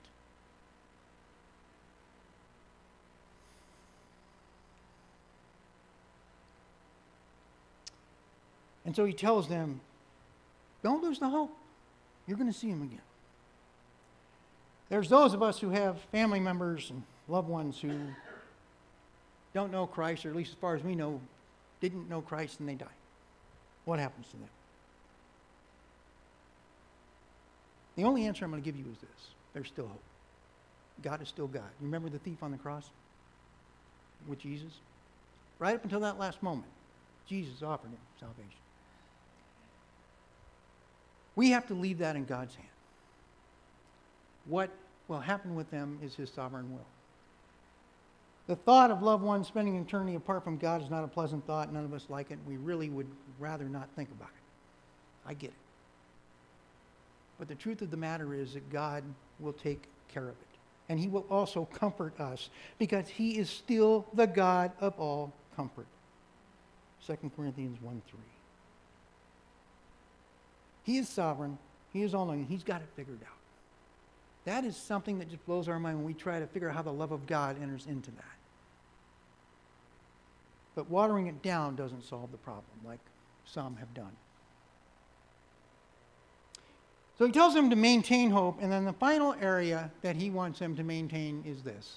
And 8.84 8.94
so 8.94 9.04
he 9.04 9.12
tells 9.12 9.48
them, 9.48 9.80
don't 10.82 11.02
lose 11.02 11.18
the 11.18 11.28
hope. 11.28 11.56
You're 12.26 12.36
going 12.36 12.52
to 12.52 12.58
see 12.58 12.68
him 12.68 12.82
again. 12.82 13.00
There's 14.88 15.08
those 15.08 15.32
of 15.34 15.42
us 15.42 15.58
who 15.58 15.70
have 15.70 15.98
family 16.12 16.40
members 16.40 16.90
and 16.90 17.02
loved 17.28 17.48
ones 17.48 17.80
who 17.80 17.92
don't 19.54 19.72
know 19.72 19.86
Christ, 19.86 20.26
or 20.26 20.30
at 20.30 20.36
least 20.36 20.50
as 20.50 20.56
far 20.56 20.74
as 20.74 20.82
we 20.82 20.94
know, 20.94 21.20
didn't 21.80 22.08
know 22.08 22.20
Christ 22.20 22.60
and 22.60 22.68
they 22.68 22.74
die. 22.74 22.86
What 23.84 23.98
happens 23.98 24.26
to 24.28 24.36
them? 24.36 24.48
The 27.96 28.04
only 28.04 28.26
answer 28.26 28.44
I'm 28.44 28.50
going 28.50 28.62
to 28.62 28.64
give 28.64 28.76
you 28.76 28.84
is 28.90 28.98
this 28.98 29.28
there's 29.52 29.68
still 29.68 29.86
hope. 29.86 30.02
God 31.02 31.22
is 31.22 31.28
still 31.28 31.46
God. 31.46 31.62
You 31.80 31.86
remember 31.86 32.08
the 32.08 32.18
thief 32.18 32.42
on 32.42 32.50
the 32.50 32.58
cross 32.58 32.90
with 34.26 34.38
Jesus? 34.38 34.72
Right 35.58 35.74
up 35.74 35.84
until 35.84 36.00
that 36.00 36.18
last 36.18 36.42
moment, 36.42 36.70
Jesus 37.28 37.62
offered 37.62 37.90
him 37.90 37.98
salvation. 38.18 38.63
We 41.36 41.50
have 41.50 41.66
to 41.68 41.74
leave 41.74 41.98
that 41.98 42.16
in 42.16 42.24
God's 42.24 42.54
hand. 42.54 42.68
What 44.46 44.70
will 45.08 45.20
happen 45.20 45.54
with 45.54 45.70
them 45.70 45.98
is 46.02 46.14
His 46.14 46.30
sovereign 46.30 46.72
will. 46.72 46.86
The 48.46 48.56
thought 48.56 48.90
of 48.90 49.02
loved 49.02 49.22
ones 49.22 49.48
spending 49.48 49.76
eternity 49.76 50.16
apart 50.16 50.44
from 50.44 50.58
God 50.58 50.82
is 50.82 50.90
not 50.90 51.02
a 51.02 51.08
pleasant 51.08 51.46
thought. 51.46 51.72
None 51.72 51.84
of 51.84 51.94
us 51.94 52.06
like 52.08 52.30
it. 52.30 52.38
We 52.46 52.56
really 52.58 52.90
would 52.90 53.08
rather 53.38 53.64
not 53.64 53.88
think 53.96 54.10
about 54.10 54.28
it. 54.28 55.28
I 55.28 55.34
get 55.34 55.50
it. 55.50 55.56
But 57.38 57.48
the 57.48 57.54
truth 57.54 57.80
of 57.82 57.90
the 57.90 57.96
matter 57.96 58.34
is 58.34 58.54
that 58.54 58.70
God 58.70 59.02
will 59.40 59.54
take 59.54 59.84
care 60.12 60.24
of 60.24 60.30
it. 60.30 60.58
And 60.90 61.00
He 61.00 61.08
will 61.08 61.26
also 61.30 61.64
comfort 61.64 62.20
us 62.20 62.50
because 62.78 63.08
He 63.08 63.38
is 63.38 63.48
still 63.48 64.06
the 64.12 64.26
God 64.26 64.72
of 64.80 64.98
all 64.98 65.32
comfort. 65.56 65.86
2 67.06 67.16
Corinthians 67.36 67.80
1 67.80 68.02
3. 68.10 68.20
He 70.84 70.98
is 70.98 71.08
sovereign. 71.08 71.58
He 71.92 72.02
is 72.02 72.14
all 72.14 72.26
knowing. 72.26 72.46
He's 72.46 72.62
got 72.62 72.82
it 72.82 72.88
figured 72.94 73.20
out. 73.22 73.36
That 74.44 74.64
is 74.64 74.76
something 74.76 75.18
that 75.18 75.30
just 75.30 75.44
blows 75.46 75.68
our 75.68 75.80
mind 75.80 75.96
when 75.96 76.06
we 76.06 76.14
try 76.14 76.38
to 76.38 76.46
figure 76.46 76.68
out 76.68 76.76
how 76.76 76.82
the 76.82 76.92
love 76.92 77.12
of 77.12 77.26
God 77.26 77.60
enters 77.60 77.86
into 77.86 78.10
that. 78.12 78.24
But 80.74 80.90
watering 80.90 81.28
it 81.28 81.42
down 81.42 81.76
doesn't 81.76 82.04
solve 82.04 82.30
the 82.30 82.38
problem 82.38 82.66
like 82.84 83.00
some 83.46 83.76
have 83.76 83.92
done. 83.94 84.12
So 87.16 87.26
he 87.26 87.32
tells 87.32 87.54
them 87.54 87.70
to 87.70 87.76
maintain 87.76 88.30
hope, 88.30 88.58
and 88.60 88.72
then 88.72 88.84
the 88.84 88.92
final 88.92 89.34
area 89.40 89.90
that 90.02 90.16
he 90.16 90.30
wants 90.30 90.58
them 90.58 90.74
to 90.76 90.82
maintain 90.82 91.42
is 91.46 91.62
this 91.62 91.96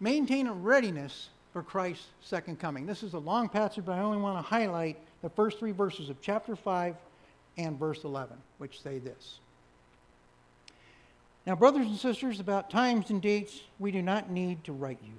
maintain 0.00 0.46
a 0.46 0.52
readiness 0.52 1.28
for 1.52 1.62
Christ's 1.62 2.06
second 2.22 2.58
coming. 2.58 2.86
This 2.86 3.02
is 3.02 3.12
a 3.12 3.18
long 3.18 3.50
passage, 3.50 3.84
but 3.84 3.92
I 3.92 4.00
only 4.00 4.16
want 4.16 4.38
to 4.38 4.42
highlight 4.42 4.98
the 5.20 5.28
first 5.28 5.58
three 5.58 5.72
verses 5.72 6.08
of 6.08 6.20
chapter 6.22 6.56
5 6.56 6.96
and 7.56 7.78
verse 7.78 8.04
11, 8.04 8.36
which 8.58 8.82
say 8.82 8.98
this. 8.98 9.38
Now, 11.46 11.56
brothers 11.56 11.86
and 11.86 11.96
sisters, 11.96 12.38
about 12.38 12.70
times 12.70 13.10
and 13.10 13.20
dates 13.20 13.60
we 13.78 13.90
do 13.90 14.02
not 14.02 14.30
need 14.30 14.62
to 14.64 14.72
write 14.72 15.00
you, 15.02 15.14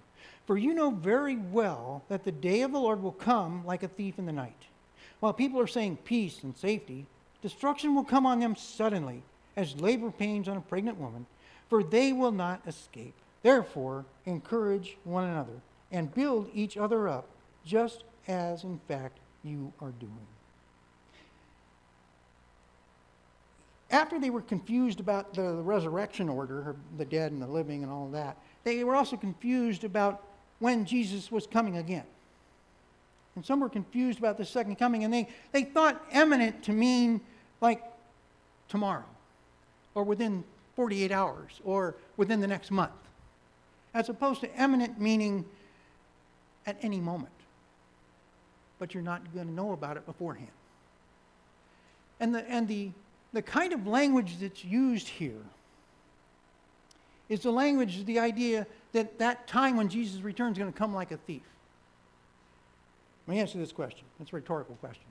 for 0.45 0.57
you 0.57 0.73
know 0.73 0.91
very 0.91 1.35
well 1.35 2.03
that 2.09 2.23
the 2.23 2.31
day 2.31 2.61
of 2.61 2.71
the 2.71 2.79
Lord 2.79 3.01
will 3.01 3.11
come 3.11 3.65
like 3.65 3.83
a 3.83 3.87
thief 3.87 4.19
in 4.19 4.25
the 4.25 4.31
night. 4.31 4.67
While 5.19 5.33
people 5.33 5.59
are 5.59 5.67
saying 5.67 5.97
peace 6.03 6.43
and 6.43 6.55
safety, 6.55 7.05
destruction 7.41 7.95
will 7.95 8.03
come 8.03 8.25
on 8.25 8.39
them 8.39 8.55
suddenly, 8.55 9.23
as 9.55 9.79
labor 9.81 10.11
pains 10.11 10.47
on 10.47 10.57
a 10.57 10.61
pregnant 10.61 10.99
woman, 10.99 11.25
for 11.69 11.83
they 11.83 12.13
will 12.13 12.31
not 12.31 12.61
escape. 12.67 13.13
Therefore, 13.43 14.05
encourage 14.25 14.97
one 15.03 15.23
another 15.23 15.61
and 15.91 16.13
build 16.13 16.49
each 16.53 16.77
other 16.77 17.07
up, 17.07 17.27
just 17.65 18.03
as 18.27 18.63
in 18.63 18.79
fact 18.87 19.17
you 19.43 19.73
are 19.81 19.91
doing. 19.99 20.27
After 23.91 24.19
they 24.19 24.29
were 24.29 24.41
confused 24.41 24.99
about 24.99 25.33
the, 25.33 25.53
resurrection 25.61 26.29
order, 26.29 26.75
the 26.97 27.05
dead 27.05 27.31
and 27.31 27.41
the 27.41 27.47
living 27.47 27.83
and 27.83 27.91
all 27.91 28.07
that, 28.09 28.37
they 28.63 28.83
were 28.83 28.95
also 28.95 29.17
confused 29.17 29.83
about 29.83 30.23
when 30.59 30.85
Jesus 30.85 31.31
was 31.31 31.45
coming 31.45 31.77
again. 31.77 32.05
And 33.35 33.45
some 33.45 33.59
were 33.59 33.69
confused 33.69 34.19
about 34.19 34.37
the 34.37 34.45
second 34.45 34.77
coming, 34.77 35.03
and 35.03 35.13
they, 35.13 35.27
they 35.51 35.63
thought 35.63 36.03
imminent 36.13 36.63
to 36.63 36.71
mean 36.71 37.21
like 37.59 37.83
tomorrow, 38.67 39.05
or 39.95 40.03
within 40.03 40.43
48 40.75 41.11
hours, 41.11 41.59
or 41.63 41.95
within 42.17 42.39
the 42.39 42.47
next 42.47 42.71
month, 42.71 42.91
as 43.93 44.09
opposed 44.09 44.41
to 44.41 44.61
imminent 44.61 44.99
meaning 44.99 45.45
at 46.65 46.77
any 46.81 46.99
moment. 46.99 47.33
But 48.79 48.93
you're 48.93 49.03
not 49.03 49.33
going 49.33 49.47
to 49.47 49.53
know 49.53 49.73
about 49.73 49.97
it 49.97 50.05
beforehand. 50.05 50.51
And 52.19 52.35
the, 52.35 52.49
and 52.49 52.67
the, 52.67 52.91
the 53.33 53.41
kind 53.41 53.73
of 53.73 53.87
language 53.87 54.37
that's 54.39 54.63
used 54.63 55.07
here 55.07 55.43
is 57.29 57.41
the 57.41 57.51
language, 57.51 57.99
of 57.99 58.05
the 58.05 58.19
idea 58.19 58.67
that 58.91 59.19
that 59.19 59.47
time 59.47 59.77
when 59.77 59.87
Jesus 59.87 60.21
returns 60.21 60.57
is 60.57 60.59
going 60.59 60.71
to 60.71 60.77
come 60.77 60.93
like 60.93 61.11
a 61.11 61.17
thief. 61.17 61.43
Let 63.25 63.35
me 63.35 63.39
answer 63.39 63.57
this 63.57 63.71
question. 63.71 64.03
It's 64.19 64.33
a 64.33 64.35
rhetorical 64.35 64.75
question. 64.75 65.05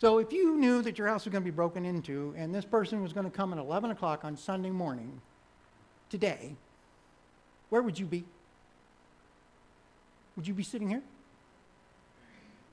So 0.00 0.18
if 0.18 0.32
you 0.32 0.56
knew 0.56 0.82
that 0.82 0.98
your 0.98 1.06
house 1.06 1.24
was 1.24 1.30
going 1.30 1.44
to 1.44 1.50
be 1.50 1.54
broken 1.54 1.84
into 1.84 2.34
and 2.36 2.52
this 2.52 2.64
person 2.64 3.02
was 3.02 3.12
going 3.12 3.30
to 3.30 3.30
come 3.30 3.52
at 3.52 3.58
11 3.60 3.92
o'clock 3.92 4.24
on 4.24 4.36
Sunday 4.36 4.70
morning 4.70 5.20
today, 6.10 6.56
where 7.70 7.82
would 7.82 7.96
you 7.96 8.06
be? 8.06 8.24
Would 10.34 10.48
you 10.48 10.54
be 10.54 10.64
sitting 10.64 10.88
here? 10.88 11.02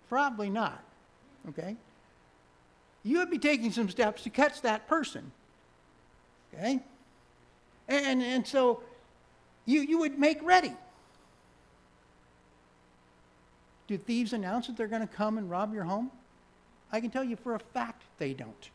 Probably 0.09 0.49
not. 0.49 0.83
Okay? 1.49 1.75
You 3.03 3.19
would 3.19 3.29
be 3.29 3.39
taking 3.39 3.71
some 3.71 3.89
steps 3.89 4.23
to 4.23 4.29
catch 4.29 4.61
that 4.61 4.87
person. 4.87 5.31
Okay? 6.53 6.79
And, 7.87 8.21
and 8.21 8.45
so 8.45 8.83
you, 9.65 9.81
you 9.81 9.99
would 9.99 10.19
make 10.19 10.41
ready. 10.43 10.73
Do 13.87 13.97
thieves 13.97 14.33
announce 14.33 14.67
that 14.67 14.77
they're 14.77 14.87
going 14.87 15.07
to 15.07 15.07
come 15.07 15.37
and 15.37 15.49
rob 15.49 15.73
your 15.73 15.83
home? 15.83 16.11
I 16.91 16.99
can 16.99 17.09
tell 17.09 17.23
you 17.23 17.35
for 17.35 17.55
a 17.55 17.59
fact 17.59 18.03
they 18.17 18.33
don't. 18.33 18.69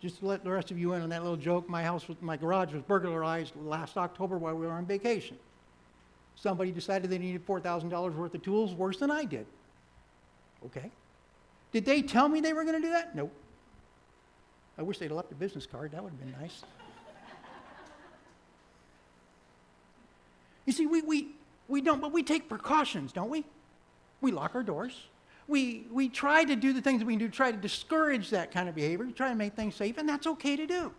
Just 0.00 0.18
to 0.18 0.26
let 0.26 0.44
the 0.44 0.50
rest 0.50 0.70
of 0.70 0.78
you 0.78 0.92
in 0.92 1.00
on 1.00 1.08
that 1.08 1.22
little 1.22 1.38
joke, 1.38 1.66
my 1.66 1.82
house, 1.82 2.06
was, 2.08 2.18
my 2.20 2.36
garage 2.36 2.74
was 2.74 2.82
burglarized 2.82 3.54
last 3.56 3.96
October 3.96 4.36
while 4.36 4.54
we 4.54 4.66
were 4.66 4.72
on 4.72 4.84
vacation. 4.84 5.38
Somebody 6.36 6.72
decided 6.72 7.10
they 7.10 7.18
needed 7.18 7.46
$4,000 7.46 8.14
worth 8.14 8.34
of 8.34 8.42
tools 8.42 8.74
worse 8.74 8.98
than 8.98 9.10
I 9.10 9.24
did. 9.24 9.46
Okay. 10.66 10.90
Did 11.72 11.84
they 11.84 12.02
tell 12.02 12.28
me 12.28 12.40
they 12.40 12.52
were 12.52 12.64
going 12.64 12.80
to 12.80 12.86
do 12.86 12.92
that? 12.92 13.14
Nope. 13.14 13.32
I 14.78 14.82
wish 14.82 14.98
they'd 14.98 15.10
left 15.10 15.30
a 15.32 15.34
business 15.34 15.66
card. 15.66 15.92
That 15.92 16.02
would 16.02 16.12
have 16.12 16.20
been 16.20 16.34
nice. 16.40 16.62
you 20.66 20.72
see, 20.72 20.86
we, 20.86 21.02
we, 21.02 21.28
we 21.68 21.80
don't, 21.80 22.00
but 22.00 22.12
we 22.12 22.22
take 22.22 22.48
precautions, 22.48 23.12
don't 23.12 23.30
we? 23.30 23.44
We 24.20 24.32
lock 24.32 24.54
our 24.54 24.62
doors. 24.62 25.06
We, 25.46 25.86
we 25.92 26.08
try 26.08 26.44
to 26.44 26.56
do 26.56 26.72
the 26.72 26.80
things 26.80 27.00
that 27.00 27.06
we 27.06 27.12
can 27.12 27.20
do, 27.20 27.28
try 27.28 27.52
to 27.52 27.56
discourage 27.56 28.30
that 28.30 28.50
kind 28.50 28.68
of 28.68 28.74
behavior, 28.74 29.06
try 29.14 29.28
to 29.28 29.34
make 29.34 29.54
things 29.54 29.74
safe, 29.74 29.98
and 29.98 30.08
that's 30.08 30.26
okay 30.26 30.56
to 30.56 30.66
do. 30.66 30.92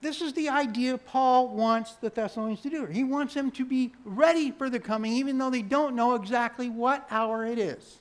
This 0.00 0.22
is 0.22 0.32
the 0.32 0.48
idea 0.48 0.96
Paul 0.96 1.48
wants 1.48 1.94
the 1.94 2.08
Thessalonians 2.08 2.60
to 2.62 2.70
do. 2.70 2.86
He 2.86 3.02
wants 3.02 3.34
them 3.34 3.50
to 3.52 3.64
be 3.64 3.92
ready 4.04 4.52
for 4.52 4.70
the 4.70 4.78
coming, 4.78 5.12
even 5.14 5.38
though 5.38 5.50
they 5.50 5.62
don't 5.62 5.96
know 5.96 6.14
exactly 6.14 6.70
what 6.70 7.06
hour 7.10 7.44
it 7.44 7.58
is. 7.58 7.98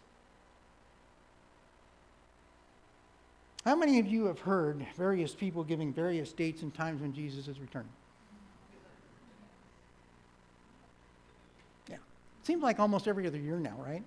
How 3.66 3.76
many 3.76 4.00
of 4.00 4.06
you 4.06 4.26
have 4.26 4.40
heard 4.40 4.86
various 4.96 5.34
people 5.34 5.64
giving 5.64 5.92
various 5.92 6.32
dates 6.32 6.62
and 6.62 6.74
times 6.74 7.02
when 7.02 7.14
Jesus 7.14 7.48
is 7.48 7.60
returning? 7.60 7.90
Yeah. 11.90 11.98
Seems 12.44 12.62
like 12.62 12.80
almost 12.80 13.08
every 13.08 13.26
other 13.26 13.40
year 13.40 13.58
now, 13.58 13.76
right? 13.84 14.04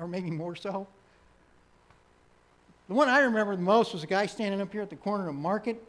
Or 0.00 0.08
maybe 0.08 0.30
more 0.30 0.56
so. 0.56 0.86
The 2.88 2.94
one 2.94 3.08
I 3.08 3.20
remember 3.20 3.54
the 3.54 3.62
most 3.62 3.92
was 3.92 4.02
a 4.02 4.06
guy 4.06 4.24
standing 4.26 4.60
up 4.62 4.72
here 4.72 4.82
at 4.82 4.90
the 4.90 4.96
corner 4.96 5.28
of 5.28 5.34
Market 5.34 5.80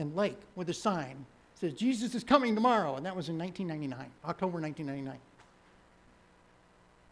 and 0.00 0.16
Lake 0.16 0.38
with 0.56 0.68
a 0.70 0.74
sign 0.74 1.26
says, 1.54 1.74
Jesus 1.74 2.14
is 2.14 2.24
coming 2.24 2.54
tomorrow. 2.54 2.96
And 2.96 3.04
that 3.04 3.14
was 3.14 3.28
in 3.28 3.38
1999, 3.38 4.10
October 4.24 4.60
1999. 4.60 5.20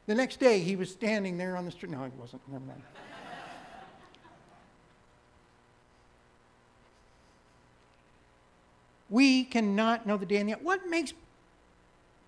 The 0.06 0.14
next 0.14 0.40
day, 0.40 0.60
he 0.60 0.74
was 0.74 0.90
standing 0.90 1.36
there 1.36 1.56
on 1.56 1.66
the 1.66 1.70
street. 1.70 1.92
No, 1.92 2.02
he 2.02 2.10
wasn't. 2.18 2.40
Never 2.48 2.64
mind. 2.64 2.82
We 9.10 9.44
cannot 9.44 10.06
know 10.06 10.16
the 10.16 10.26
day 10.26 10.36
and 10.36 10.48
the 10.48 10.54
hour. 10.54 10.60
What 10.62 10.86
makes 10.88 11.14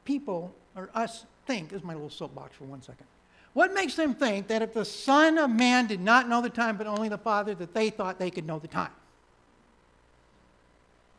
people 0.05 0.55
or 0.77 0.91
us 0.95 1.27
think, 1.47 1.73
is 1.73 1.83
my 1.83 1.95
little 1.95 2.11
soapbox 2.11 2.57
for 2.57 2.65
one 2.65 2.83
second. 2.83 3.07
What 3.53 3.75
makes 3.75 3.95
them 3.95 4.15
think 4.15 4.47
that 4.49 4.63
if 4.63 4.73
the 4.73 4.85
Son 4.85 5.37
of 5.37 5.51
Man 5.51 5.87
did 5.87 6.01
not 6.01 6.29
know 6.29 6.41
the 6.41 6.51
time, 6.51 6.77
but 6.77 6.87
only 6.87 7.09
the 7.09 7.19
Father, 7.19 7.55
that 7.57 7.75
they 7.75 7.91
thought 7.91 8.19
they 8.19 8.31
could 8.31 8.47
know 8.47 8.59
the 8.59 8.69
time? 8.69 8.93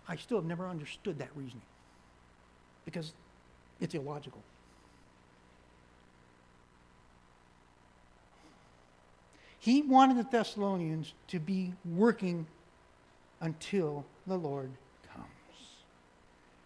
I 0.07 0.15
still 0.15 0.37
have 0.37 0.45
never 0.45 0.67
understood 0.67 1.19
that 1.19 1.29
reasoning 1.35 1.61
because 2.85 3.13
it's 3.79 3.93
illogical. 3.93 4.41
He 9.59 9.83
wanted 9.83 10.17
the 10.17 10.27
Thessalonians 10.29 11.13
to 11.27 11.39
be 11.39 11.73
working 11.85 12.47
until 13.41 14.05
the 14.25 14.35
Lord 14.35 14.71
comes. 15.13 15.27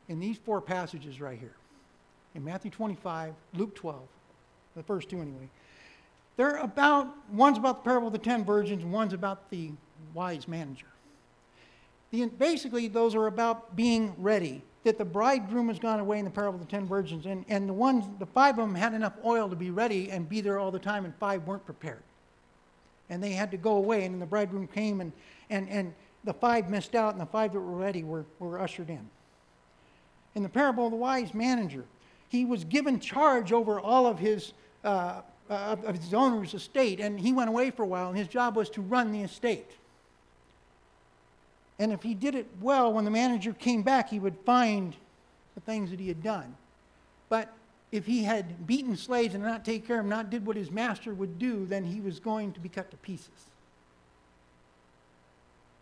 in 0.08 0.20
these 0.20 0.38
four 0.38 0.62
passages 0.62 1.20
right 1.20 1.38
here 1.38 1.56
in 2.36 2.44
Matthew 2.44 2.70
25, 2.70 3.34
Luke 3.54 3.76
12, 3.76 4.00
the 4.76 4.84
first 4.84 5.10
two 5.10 5.22
anyway. 5.22 5.50
They're 6.38 6.58
about, 6.58 7.08
one's 7.32 7.58
about 7.58 7.84
the 7.84 7.90
parable 7.90 8.08
of 8.08 8.14
the 8.14 8.20
ten 8.20 8.44
virgins, 8.44 8.84
and 8.84 8.92
one's 8.92 9.14
about 9.14 9.50
the 9.50 9.72
wise 10.14 10.48
manager. 10.48 10.88
Basically, 12.38 12.88
those 12.88 13.16
are 13.16 13.28
about 13.28 13.76
being 13.76 14.14
ready, 14.18 14.64
that 14.84 14.98
the 14.98 15.06
bridegroom 15.06 15.68
has 15.70 15.80
gone 15.80 16.00
away 16.00 16.20
in 16.20 16.26
the 16.26 16.32
parable 16.32 16.60
of 16.60 16.66
the 16.66 16.72
ten 16.72 16.86
virgins, 16.86 17.26
and, 17.26 17.46
and 17.48 17.68
the 17.68 17.74
ones, 17.74 18.06
the 18.20 18.26
five 18.26 18.60
of 18.60 18.68
them 18.68 18.76
had 18.76 18.94
enough 18.94 19.14
oil 19.24 19.50
to 19.50 19.56
be 19.56 19.72
ready 19.72 20.12
and 20.12 20.30
be 20.30 20.42
there 20.42 20.60
all 20.60 20.72
the 20.72 20.80
time, 20.80 21.06
and 21.06 21.16
five 21.16 21.48
weren't 21.48 21.66
prepared. 21.66 22.04
And 23.10 23.24
they 23.24 23.32
had 23.32 23.52
to 23.52 23.58
go 23.58 23.78
away, 23.78 24.06
and 24.06 24.22
the 24.22 24.26
bridegroom 24.26 24.68
came, 24.68 25.02
and, 25.02 25.12
and, 25.50 25.70
and 25.70 25.94
the 26.24 26.34
five 26.34 26.70
missed 26.70 26.96
out, 26.96 27.14
and 27.14 27.22
the 27.22 27.26
five 27.26 27.54
that 27.54 27.60
were 27.60 27.78
ready 27.78 28.04
were, 28.04 28.26
were 28.40 28.60
ushered 28.60 28.90
in 28.90 29.10
in 30.36 30.44
the 30.44 30.50
parable 30.50 30.86
of 30.86 30.92
the 30.92 30.98
wise 30.98 31.34
manager. 31.34 31.86
He 32.28 32.46
was 32.46 32.64
given 32.66 33.00
charge 33.00 33.52
over 33.52 33.80
all 33.80 34.06
of 34.06 34.20
his, 34.20 34.54
uh, 34.84 35.22
uh, 35.50 35.78
of 35.86 35.96
his 35.96 36.14
owner's 36.14 36.54
estate, 36.54 37.00
and 37.00 37.20
he 37.20 37.32
went 37.32 37.50
away 37.50 37.72
for 37.72 37.84
a 37.84 37.88
while, 37.88 38.10
and 38.10 38.18
his 38.18 38.28
job 38.28 38.56
was 38.56 38.70
to 38.72 38.82
run 38.82 39.12
the 39.12 39.22
estate. 39.22 39.72
And 41.78 41.92
if 41.92 42.04
he 42.04 42.14
did 42.14 42.36
it 42.36 42.48
well, 42.62 42.94
when 42.94 43.06
the 43.06 43.12
manager 43.12 43.54
came 43.54 43.82
back, 43.82 44.10
he 44.10 44.20
would 44.20 44.38
find 44.46 44.96
the 45.56 45.62
things 45.62 45.92
that 45.92 46.00
he 46.00 46.08
had 46.08 46.24
done. 46.24 46.56
But 47.30 47.52
if 47.92 48.06
he 48.06 48.24
had 48.24 48.66
beaten 48.66 48.96
slaves 48.96 49.34
and 49.36 49.44
not 49.44 49.66
take 49.66 49.86
care 49.86 50.00
of 50.00 50.06
them, 50.06 50.10
not 50.10 50.30
did 50.30 50.46
what 50.46 50.56
his 50.56 50.72
master 50.72 51.14
would 51.14 51.38
do, 51.38 51.66
then 51.66 51.84
he 51.84 52.00
was 52.00 52.20
going 52.20 52.54
to 52.54 52.60
be 52.60 52.70
cut 52.70 52.92
to 52.92 52.98
pieces. 52.98 53.30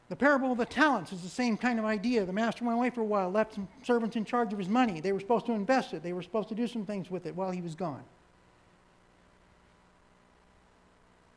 The 0.10 0.16
parable 0.16 0.52
of 0.52 0.58
the 0.58 0.66
talents 0.66 1.12
is 1.12 1.22
the 1.22 1.30
same 1.30 1.58
kind 1.58 1.80
of 1.80 1.86
idea. 1.86 2.26
The 2.26 2.34
master 2.34 2.66
went 2.66 2.78
away 2.78 2.90
for 2.90 3.02
a 3.02 3.06
while, 3.06 3.32
left 3.32 3.56
some 3.56 3.68
servants 3.84 4.16
in 4.16 4.26
charge 4.26 4.54
of 4.54 4.60
his 4.60 4.70
money. 4.70 5.00
They 5.00 5.12
were 5.12 5.20
supposed 5.20 5.46
to 5.48 5.54
invest 5.54 5.94
it, 5.94 6.04
they 6.04 6.14
were 6.14 6.22
supposed 6.22 6.50
to 6.50 6.56
do 6.56 6.68
some 6.68 6.86
things 6.86 7.10
with 7.10 7.26
it 7.26 7.36
while 7.36 7.52
he 7.52 7.62
was 7.62 7.74
gone. 7.74 8.04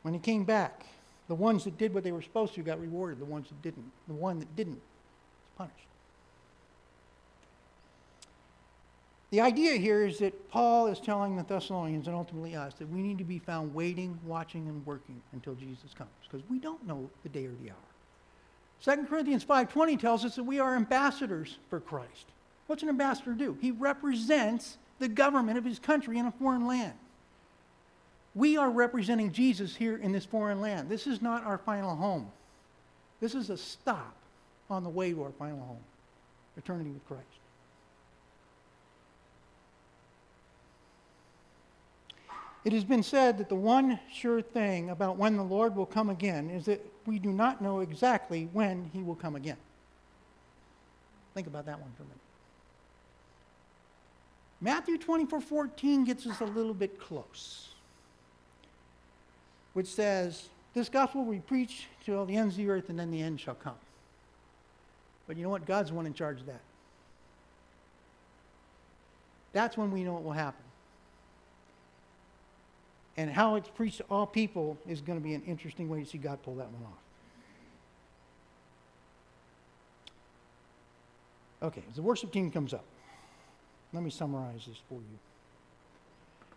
When 0.02 0.14
he 0.14 0.20
came 0.20 0.44
back, 0.44 0.84
the 1.28 1.34
ones 1.34 1.64
that 1.64 1.76
did 1.78 1.92
what 1.92 2.04
they 2.04 2.12
were 2.12 2.22
supposed 2.22 2.54
to 2.54 2.62
got 2.62 2.80
rewarded, 2.80 3.18
the 3.18 3.24
ones 3.24 3.48
that 3.48 3.60
didn't. 3.62 3.90
The 4.06 4.14
one 4.14 4.38
that 4.38 4.54
didn't 4.56 4.74
was 4.74 5.58
punished. 5.58 5.86
The 9.30 9.40
idea 9.40 9.74
here 9.74 10.06
is 10.06 10.18
that 10.18 10.50
Paul 10.50 10.86
is 10.86 11.00
telling 11.00 11.36
the 11.36 11.42
Thessalonians 11.42 12.06
and 12.06 12.14
ultimately 12.14 12.54
us 12.54 12.74
that 12.74 12.88
we 12.88 13.02
need 13.02 13.18
to 13.18 13.24
be 13.24 13.40
found 13.40 13.74
waiting, 13.74 14.18
watching, 14.24 14.68
and 14.68 14.86
working 14.86 15.20
until 15.32 15.54
Jesus 15.54 15.92
comes 15.94 16.10
because 16.22 16.48
we 16.48 16.58
don't 16.58 16.86
know 16.86 17.10
the 17.24 17.28
day 17.28 17.46
or 17.46 17.52
the 17.62 17.70
hour. 17.70 18.96
2 18.96 19.06
Corinthians 19.06 19.44
5:20 19.44 19.96
tells 19.96 20.24
us 20.24 20.36
that 20.36 20.44
we 20.44 20.60
are 20.60 20.76
ambassadors 20.76 21.58
for 21.68 21.80
Christ. 21.80 22.26
What's 22.68 22.82
an 22.82 22.88
ambassador 22.88 23.32
do? 23.32 23.58
He 23.60 23.72
represents 23.72 24.78
the 24.98 25.08
government 25.08 25.58
of 25.58 25.64
his 25.64 25.78
country 25.78 26.18
in 26.18 26.26
a 26.26 26.32
foreign 26.32 26.66
land. 26.66 26.94
We 28.36 28.58
are 28.58 28.70
representing 28.70 29.32
Jesus 29.32 29.74
here 29.74 29.96
in 29.96 30.12
this 30.12 30.26
foreign 30.26 30.60
land. 30.60 30.90
This 30.90 31.06
is 31.06 31.22
not 31.22 31.44
our 31.44 31.58
final 31.58 31.96
home. 31.96 32.30
This 33.18 33.34
is 33.34 33.50
a 33.50 33.56
stop 33.56 34.14
on 34.68 34.84
the 34.84 34.90
way 34.90 35.12
to 35.12 35.22
our 35.22 35.32
final 35.32 35.58
home, 35.58 35.84
eternity 36.58 36.90
with 36.90 37.04
Christ. 37.08 37.24
It 42.66 42.72
has 42.72 42.84
been 42.84 43.02
said 43.02 43.38
that 43.38 43.48
the 43.48 43.54
one 43.54 43.98
sure 44.12 44.42
thing 44.42 44.90
about 44.90 45.16
when 45.16 45.36
the 45.36 45.42
Lord 45.42 45.74
will 45.74 45.86
come 45.86 46.10
again 46.10 46.50
is 46.50 46.66
that 46.66 46.84
we 47.06 47.18
do 47.18 47.32
not 47.32 47.62
know 47.62 47.80
exactly 47.80 48.50
when 48.52 48.90
he 48.92 49.02
will 49.02 49.14
come 49.14 49.36
again. 49.36 49.56
Think 51.32 51.46
about 51.46 51.64
that 51.66 51.80
one 51.80 51.90
for 51.96 52.02
a 52.02 52.06
minute. 52.06 52.18
Matthew 54.60 54.98
24 54.98 55.40
14 55.40 56.04
gets 56.04 56.26
us 56.26 56.40
a 56.40 56.44
little 56.44 56.74
bit 56.74 56.98
close, 56.98 57.68
which 59.76 59.88
says, 59.88 60.48
This 60.72 60.88
gospel 60.88 61.22
preached 61.46 61.84
to 62.06 62.16
all 62.16 62.24
the 62.24 62.34
ends 62.34 62.54
of 62.54 62.56
the 62.56 62.70
earth, 62.70 62.88
and 62.88 62.98
then 62.98 63.10
the 63.10 63.20
end 63.20 63.38
shall 63.38 63.56
come. 63.56 63.74
But 65.26 65.36
you 65.36 65.42
know 65.42 65.50
what? 65.50 65.66
God's 65.66 65.90
the 65.90 65.96
one 65.96 66.06
in 66.06 66.14
charge 66.14 66.40
of 66.40 66.46
that. 66.46 66.62
That's 69.52 69.76
when 69.76 69.90
we 69.90 70.02
know 70.02 70.16
it 70.16 70.22
will 70.22 70.32
happen. 70.32 70.64
And 73.18 73.30
how 73.30 73.56
it's 73.56 73.68
preached 73.68 73.98
to 73.98 74.04
all 74.10 74.26
people 74.26 74.78
is 74.88 75.02
going 75.02 75.18
to 75.18 75.22
be 75.22 75.34
an 75.34 75.42
interesting 75.46 75.90
way 75.90 76.02
to 76.02 76.06
see 76.08 76.16
God 76.16 76.42
pull 76.42 76.54
that 76.54 76.70
one 76.70 76.82
off. 81.62 81.68
Okay, 81.68 81.82
as 81.90 81.96
the 81.96 82.02
worship 82.02 82.32
team 82.32 82.50
comes 82.50 82.72
up, 82.72 82.84
let 83.92 84.02
me 84.02 84.08
summarize 84.08 84.64
this 84.66 84.78
for 84.88 84.94
you 84.94 85.18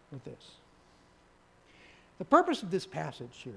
with 0.10 0.24
this. 0.24 0.52
The 2.20 2.26
purpose 2.26 2.62
of 2.62 2.70
this 2.70 2.86
passage 2.86 3.42
here 3.44 3.54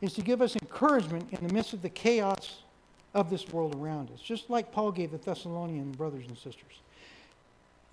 is 0.00 0.14
to 0.14 0.22
give 0.22 0.42
us 0.42 0.56
encouragement 0.60 1.28
in 1.30 1.46
the 1.46 1.52
midst 1.52 1.72
of 1.74 1.82
the 1.82 1.88
chaos 1.88 2.62
of 3.14 3.30
this 3.30 3.48
world 3.48 3.74
around 3.76 4.10
us, 4.12 4.20
just 4.20 4.50
like 4.50 4.72
Paul 4.72 4.92
gave 4.92 5.10
the 5.10 5.18
Thessalonian 5.18 5.92
brothers 5.92 6.24
and 6.26 6.36
sisters. 6.36 6.80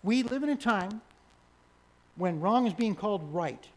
We 0.03 0.23
live 0.23 0.43
in 0.43 0.49
a 0.49 0.55
time 0.55 1.01
when 2.15 2.39
wrong 2.39 2.65
is 2.65 2.73
being 2.73 2.95
called 2.95 3.33
right, 3.33 3.67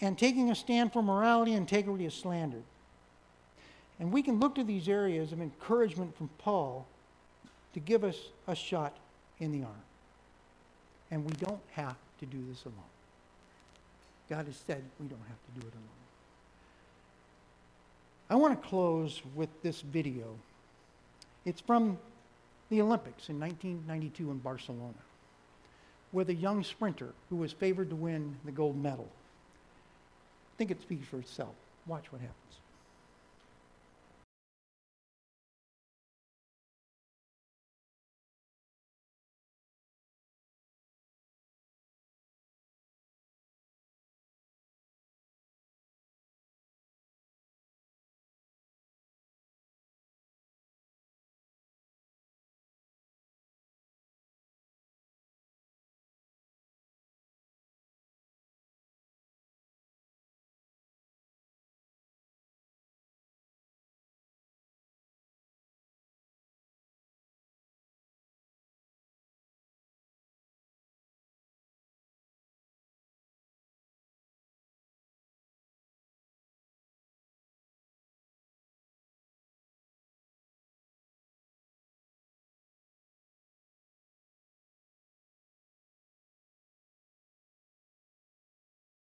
and 0.00 0.18
taking 0.18 0.50
a 0.50 0.54
stand 0.54 0.92
for 0.92 1.02
morality 1.02 1.52
and 1.52 1.60
integrity 1.60 2.06
is 2.06 2.14
slandered. 2.14 2.64
And 4.00 4.10
we 4.10 4.22
can 4.22 4.40
look 4.40 4.54
to 4.54 4.64
these 4.64 4.88
areas 4.88 5.32
of 5.32 5.40
encouragement 5.40 6.16
from 6.16 6.28
Paul 6.38 6.86
to 7.74 7.80
give 7.80 8.02
us 8.02 8.16
a 8.48 8.54
shot 8.54 8.96
in 9.38 9.52
the 9.52 9.62
arm. 9.62 9.82
And 11.10 11.24
we 11.24 11.32
don't 11.32 11.60
have 11.72 11.96
to 12.20 12.26
do 12.26 12.38
this 12.48 12.64
alone. 12.64 12.78
God 14.28 14.46
has 14.46 14.56
said 14.66 14.82
we 15.00 15.06
don't 15.06 15.18
have 15.28 15.54
to 15.54 15.60
do 15.60 15.66
it 15.66 15.72
alone. 15.72 15.88
I 18.30 18.34
want 18.36 18.60
to 18.60 18.68
close 18.68 19.20
with 19.34 19.50
this 19.62 19.82
video. 19.82 20.38
It's 21.44 21.60
from 21.60 21.98
the 22.70 22.80
Olympics 22.80 23.28
in 23.28 23.38
1992 23.38 24.30
in 24.30 24.38
Barcelona, 24.38 24.94
where 26.12 26.24
the 26.24 26.34
young 26.34 26.64
sprinter 26.64 27.10
who 27.28 27.36
was 27.36 27.52
favored 27.52 27.90
to 27.90 27.96
win 27.96 28.36
the 28.44 28.52
gold 28.52 28.82
medal. 28.82 29.08
I 29.10 30.56
think 30.56 30.70
it 30.70 30.80
speaks 30.80 31.06
for 31.06 31.18
itself. 31.18 31.54
Watch 31.86 32.10
what 32.10 32.20
happens. 32.20 32.61